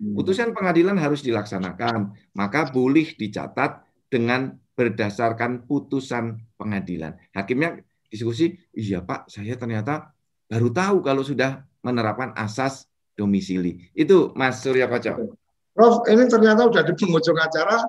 Hmm. 0.00 0.14
Putusan 0.16 0.56
pengadilan 0.56 0.96
harus 0.96 1.20
dilaksanakan, 1.20 2.16
maka 2.32 2.72
boleh 2.72 3.12
dicatat 3.20 3.84
dengan 4.08 4.56
berdasarkan 4.74 5.68
putusan 5.68 6.40
pengadilan. 6.56 7.14
Hakimnya 7.36 7.84
diskusi, 8.08 8.56
iya 8.74 9.04
Pak, 9.04 9.30
saya 9.30 9.54
ternyata 9.54 10.13
baru 10.48 10.68
tahu 10.70 10.96
kalau 11.04 11.22
sudah 11.24 11.64
menerapkan 11.84 12.32
asas 12.36 12.88
domisili. 13.14 13.90
Itu 13.94 14.32
Mas 14.34 14.60
Surya 14.64 14.90
Koco. 14.90 15.38
Prof, 15.74 16.06
ini 16.06 16.30
ternyata 16.30 16.70
sudah 16.70 16.84
di 16.86 16.94
penghujung 16.94 17.38
acara 17.38 17.82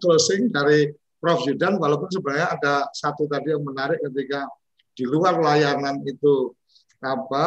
closing 0.00 0.48
dari 0.48 0.88
Prof 1.20 1.44
Yudan, 1.44 1.76
walaupun 1.76 2.08
sebenarnya 2.08 2.56
ada 2.56 2.74
satu 2.96 3.28
tadi 3.28 3.52
yang 3.52 3.60
menarik 3.60 4.00
ketika 4.00 4.48
di 4.96 5.04
luar 5.04 5.36
layanan 5.36 6.00
itu 6.08 6.56
apa 7.00 7.44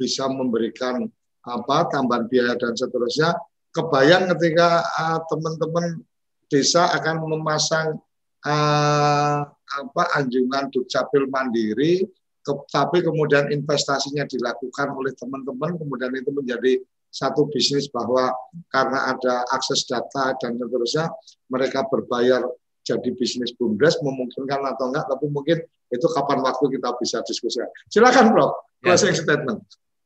bisa 0.00 0.28
memberikan 0.28 1.04
apa 1.44 1.88
tambahan 1.92 2.24
biaya 2.28 2.56
dan 2.56 2.72
seterusnya. 2.76 3.36
Kebayang 3.70 4.32
ketika 4.34 4.82
uh, 4.82 5.22
teman-teman 5.30 6.02
desa 6.50 6.90
akan 6.90 7.22
memasang 7.22 8.02
uh, 8.42 9.40
apa 9.46 10.02
anjungan 10.18 10.66
dukcapil 10.74 11.30
mandiri 11.30 12.02
tapi 12.44 13.04
kemudian 13.04 13.52
investasinya 13.52 14.24
dilakukan 14.24 14.96
oleh 14.96 15.12
teman-teman, 15.12 15.76
kemudian 15.76 16.12
itu 16.16 16.30
menjadi 16.32 16.72
satu 17.10 17.50
bisnis 17.50 17.90
bahwa 17.90 18.30
karena 18.70 19.12
ada 19.12 19.44
akses 19.50 19.84
data 19.84 20.32
dan 20.38 20.56
seterusnya, 20.56 21.10
mereka 21.50 21.84
berbayar 21.90 22.46
jadi 22.86 23.10
bisnis 23.12 23.52
bumdes, 23.58 24.00
memungkinkan 24.00 24.62
atau 24.72 24.88
enggak, 24.88 25.04
tapi 25.10 25.26
mungkin 25.28 25.58
itu 25.90 26.06
kapan 26.06 26.38
waktu 26.40 26.64
kita 26.78 26.88
bisa 26.96 27.18
diskusikan. 27.26 27.68
Silakan, 27.90 28.32
Bro, 28.32 28.46
ya. 28.80 28.94
closing 28.94 29.12
ya. 29.12 29.20
statement. 29.20 29.60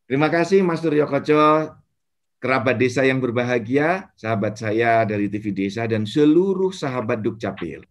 Terima 0.05 0.29
kasih, 0.29 0.61
Mas 0.65 0.83
Turyo 0.83 1.07
Koco, 1.07 1.77
kerabat 2.41 2.77
desa 2.77 3.07
yang 3.07 3.23
berbahagia, 3.23 4.13
sahabat 4.19 4.59
saya 4.59 5.05
dari 5.07 5.29
TV 5.33 5.55
Desa, 5.55 5.89
dan 5.89 6.05
seluruh 6.05 6.73
sahabat 6.73 7.25
Dukcapil. 7.25 7.85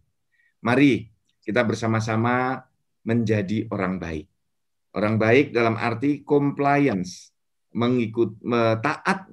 Mari 0.62 1.10
kita 1.42 1.62
bersama-sama 1.66 2.62
menjadi 3.04 3.68
orang 3.70 3.98
baik. 4.00 4.26
Orang 4.94 5.18
baik 5.18 5.50
dalam 5.50 5.74
arti 5.74 6.22
compliance, 6.22 7.34
mengikut 7.74 8.38
taat 8.78 9.26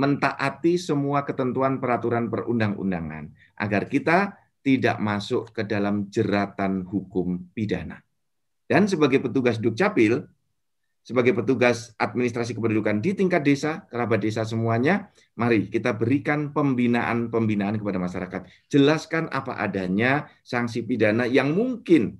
mentaati 0.00 0.80
semua 0.80 1.28
ketentuan 1.28 1.76
peraturan 1.76 2.32
perundang-undangan 2.32 3.28
agar 3.60 3.84
kita 3.84 4.32
tidak 4.64 4.96
masuk 4.96 5.52
ke 5.52 5.68
dalam 5.68 6.08
jeratan 6.08 6.88
hukum 6.88 7.52
pidana. 7.52 8.00
Dan 8.64 8.88
sebagai 8.88 9.20
petugas 9.20 9.60
Dukcapil, 9.60 10.24
sebagai 11.04 11.36
petugas 11.36 11.92
administrasi 12.00 12.56
kependudukan 12.56 13.04
di 13.04 13.12
tingkat 13.12 13.44
desa, 13.44 13.84
kerabat 13.92 14.24
desa 14.24 14.48
semuanya, 14.48 15.12
mari 15.36 15.68
kita 15.68 15.92
berikan 15.92 16.56
pembinaan-pembinaan 16.56 17.76
kepada 17.76 18.00
masyarakat. 18.00 18.48
Jelaskan 18.72 19.28
apa 19.28 19.60
adanya 19.60 20.32
sanksi 20.40 20.84
pidana 20.84 21.28
yang 21.28 21.52
mungkin 21.52 22.16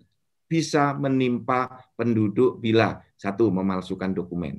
bisa 0.50 0.98
menimpa 0.98 1.86
penduduk 1.94 2.58
bila 2.58 2.98
satu 3.14 3.54
memalsukan 3.54 4.10
dokumen, 4.10 4.58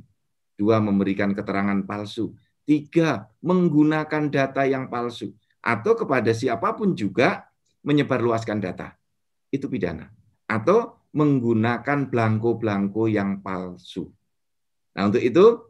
dua 0.55 0.79
memberikan 0.79 1.35
keterangan 1.35 1.83
palsu, 1.83 2.31
tiga 2.63 3.27
menggunakan 3.43 4.31
data 4.31 4.63
yang 4.63 4.87
palsu, 4.87 5.35
atau 5.59 5.91
kepada 5.99 6.31
siapa 6.31 6.71
pun 6.79 6.95
juga 6.95 7.43
menyebarluaskan 7.83 8.63
data. 8.63 8.95
Itu 9.51 9.67
pidana. 9.67 10.07
atau 10.51 10.99
menggunakan 11.15 12.11
belangko-belangko 12.11 13.07
yang 13.07 13.39
palsu. 13.39 14.11
Nah, 14.95 15.07
untuk 15.07 15.23
itu 15.23 15.63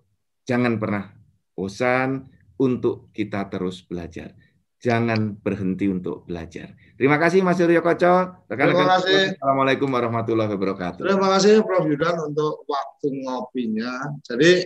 jangan 0.45 0.81
pernah 0.81 1.05
bosan 1.53 2.25
untuk 2.57 3.13
kita 3.13 3.45
terus 3.49 3.85
belajar. 3.85 4.33
Jangan 4.81 5.37
berhenti 5.37 5.85
untuk 5.85 6.25
belajar. 6.25 6.73
Terima 6.97 7.21
kasih 7.21 7.45
Mas 7.45 7.61
Suryo 7.61 7.85
Koco. 7.85 8.45
Terima 8.49 8.97
kasih. 8.97 9.37
Assalamualaikum 9.37 9.85
warahmatullahi 9.85 10.49
wabarakatuh. 10.57 11.05
Terima 11.05 11.29
kasih 11.37 11.61
Prof 11.61 11.85
Yudan 11.85 12.17
untuk 12.33 12.65
waktu 12.65 13.07
ngopinya. 13.21 14.17
Jadi 14.25 14.65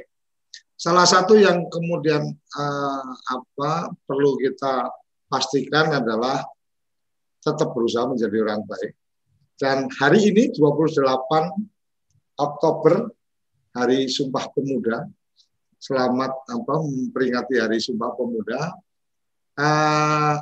salah 0.80 1.04
satu 1.04 1.36
yang 1.36 1.68
kemudian 1.68 2.32
uh, 2.32 3.12
apa 3.28 3.92
perlu 4.08 4.40
kita 4.40 4.88
pastikan 5.28 5.92
adalah 5.92 6.48
tetap 7.44 7.76
berusaha 7.76 8.08
menjadi 8.08 8.40
orang 8.40 8.64
baik. 8.64 8.96
Dan 9.60 9.92
hari 10.00 10.32
ini 10.32 10.48
28 10.56 11.04
Oktober 12.40 13.12
Hari 13.76 14.08
Sumpah 14.08 14.48
Pemuda. 14.56 15.12
Selamat 15.76 16.32
apa 16.48 16.74
memperingati 16.80 17.60
Hari 17.60 17.84
Sumpah 17.84 18.16
Pemuda. 18.16 18.80
Uh, 19.56 20.36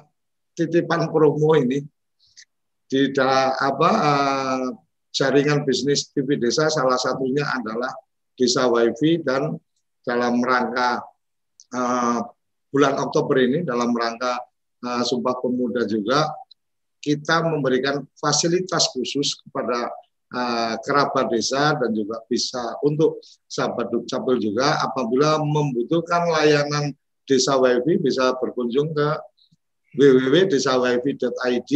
titipan 0.58 1.10
promo 1.10 1.54
ini 1.54 1.86
di 2.90 3.10
da, 3.14 3.54
apa 3.58 3.90
uh, 3.90 4.66
jaringan 5.14 5.66
bisnis 5.66 6.10
TV 6.10 6.38
desa 6.42 6.70
salah 6.70 6.98
satunya 6.98 7.46
adalah 7.46 7.94
Desa 8.34 8.66
WiFi 8.66 9.22
dan 9.22 9.54
dalam 10.02 10.42
rangka 10.42 11.06
uh, 11.78 12.20
bulan 12.74 12.98
Oktober 12.98 13.38
ini 13.38 13.62
dalam 13.62 13.94
rangka 13.94 14.42
uh, 14.82 15.04
Sumpah 15.06 15.38
Pemuda 15.38 15.86
juga 15.86 16.34
kita 16.98 17.46
memberikan 17.46 18.02
fasilitas 18.18 18.90
khusus 18.90 19.38
kepada 19.46 19.94
uh, 20.34 20.74
kerabat 20.82 21.30
desa 21.30 21.78
dan 21.78 21.94
juga 21.94 22.26
bisa 22.26 22.82
untuk 22.82 23.22
sahabat 23.46 23.94
dukcapil 23.94 24.42
juga 24.42 24.82
apabila 24.82 25.38
membutuhkan 25.46 26.26
layanan 26.34 26.90
desa 27.28 27.56
wifi 27.60 28.00
bisa 28.02 28.36
berkunjung 28.40 28.92
ke 28.92 29.10
www.desawifi.id 29.96 31.72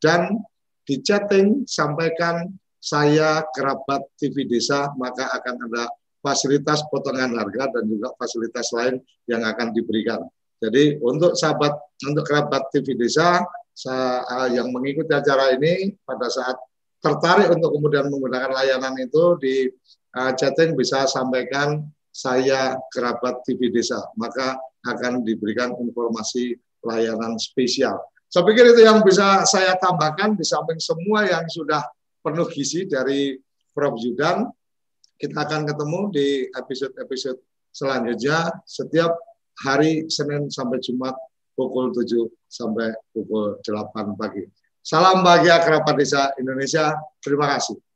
dan 0.00 0.40
di 0.88 0.94
chatting 1.04 1.68
sampaikan 1.68 2.48
saya 2.78 3.44
kerabat 3.52 4.06
TV 4.16 4.48
desa 4.48 4.88
maka 4.96 5.28
akan 5.36 5.68
ada 5.68 5.90
fasilitas 6.22 6.82
potongan 6.90 7.34
harga 7.38 7.70
dan 7.78 7.84
juga 7.86 8.10
fasilitas 8.18 8.74
lain 8.74 8.98
yang 9.30 9.42
akan 9.46 9.70
diberikan. 9.70 10.20
Jadi 10.58 10.98
untuk 10.98 11.38
sahabat, 11.38 11.78
untuk 12.02 12.26
kerabat 12.26 12.66
TV 12.74 12.98
Desa 12.98 13.46
uh, 13.46 14.48
yang 14.50 14.74
mengikuti 14.74 15.14
acara 15.14 15.54
ini 15.54 15.94
pada 16.02 16.26
saat 16.26 16.58
tertarik 16.98 17.54
untuk 17.54 17.78
kemudian 17.78 18.10
menggunakan 18.10 18.50
layanan 18.50 18.98
itu 18.98 19.38
di 19.38 19.70
uh, 20.18 20.34
chatting 20.34 20.74
bisa 20.74 21.06
sampaikan 21.06 21.86
saya 22.10 22.74
kerabat 22.90 23.46
TV 23.46 23.70
Desa, 23.70 24.02
maka 24.18 24.58
akan 24.86 25.26
diberikan 25.26 25.74
informasi 25.74 26.54
layanan 26.84 27.34
spesial. 27.40 27.98
Saya 28.28 28.44
pikir 28.44 28.76
itu 28.76 28.84
yang 28.84 29.00
bisa 29.00 29.42
saya 29.48 29.74
tambahkan 29.80 30.36
di 30.36 30.44
samping 30.44 30.76
semua 30.76 31.24
yang 31.24 31.48
sudah 31.48 31.80
penuh 32.20 32.44
gizi 32.52 32.84
dari 32.84 33.40
Prof. 33.72 33.96
Judan 33.96 34.44
kita 35.16 35.48
akan 35.48 35.64
ketemu 35.66 36.00
di 36.12 36.28
episode-episode 36.52 37.40
selanjutnya 37.72 38.52
setiap 38.68 39.16
hari 39.64 40.06
Senin 40.06 40.46
sampai 40.52 40.78
Jumat 40.78 41.16
pukul 41.58 41.90
7 41.90 42.28
sampai 42.46 42.94
pukul 43.10 43.58
8 43.64 44.14
pagi. 44.14 44.46
Salam 44.84 45.26
bahagia 45.26 45.58
kerabat 45.64 45.98
desa 45.98 46.30
Indonesia. 46.38 46.94
Terima 47.18 47.50
kasih. 47.50 47.87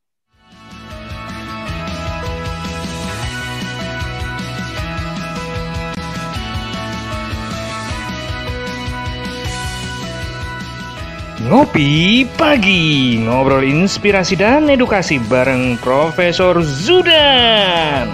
Ngopi 11.43 12.23
Pagi, 12.39 13.19
ngobrol 13.19 13.67
inspirasi 13.67 14.39
dan 14.39 14.71
edukasi 14.71 15.19
bareng 15.27 15.75
Profesor 15.83 16.55
Zudan. 16.63 18.07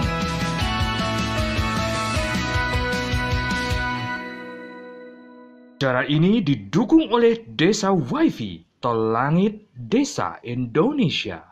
Cara 5.78 6.02
ini 6.10 6.42
didukung 6.42 7.06
oleh 7.14 7.46
Desa 7.46 7.94
WiFi, 7.94 8.82
Tol 8.82 9.14
Langit 9.14 9.62
Desa 9.78 10.42
Indonesia. 10.42 11.49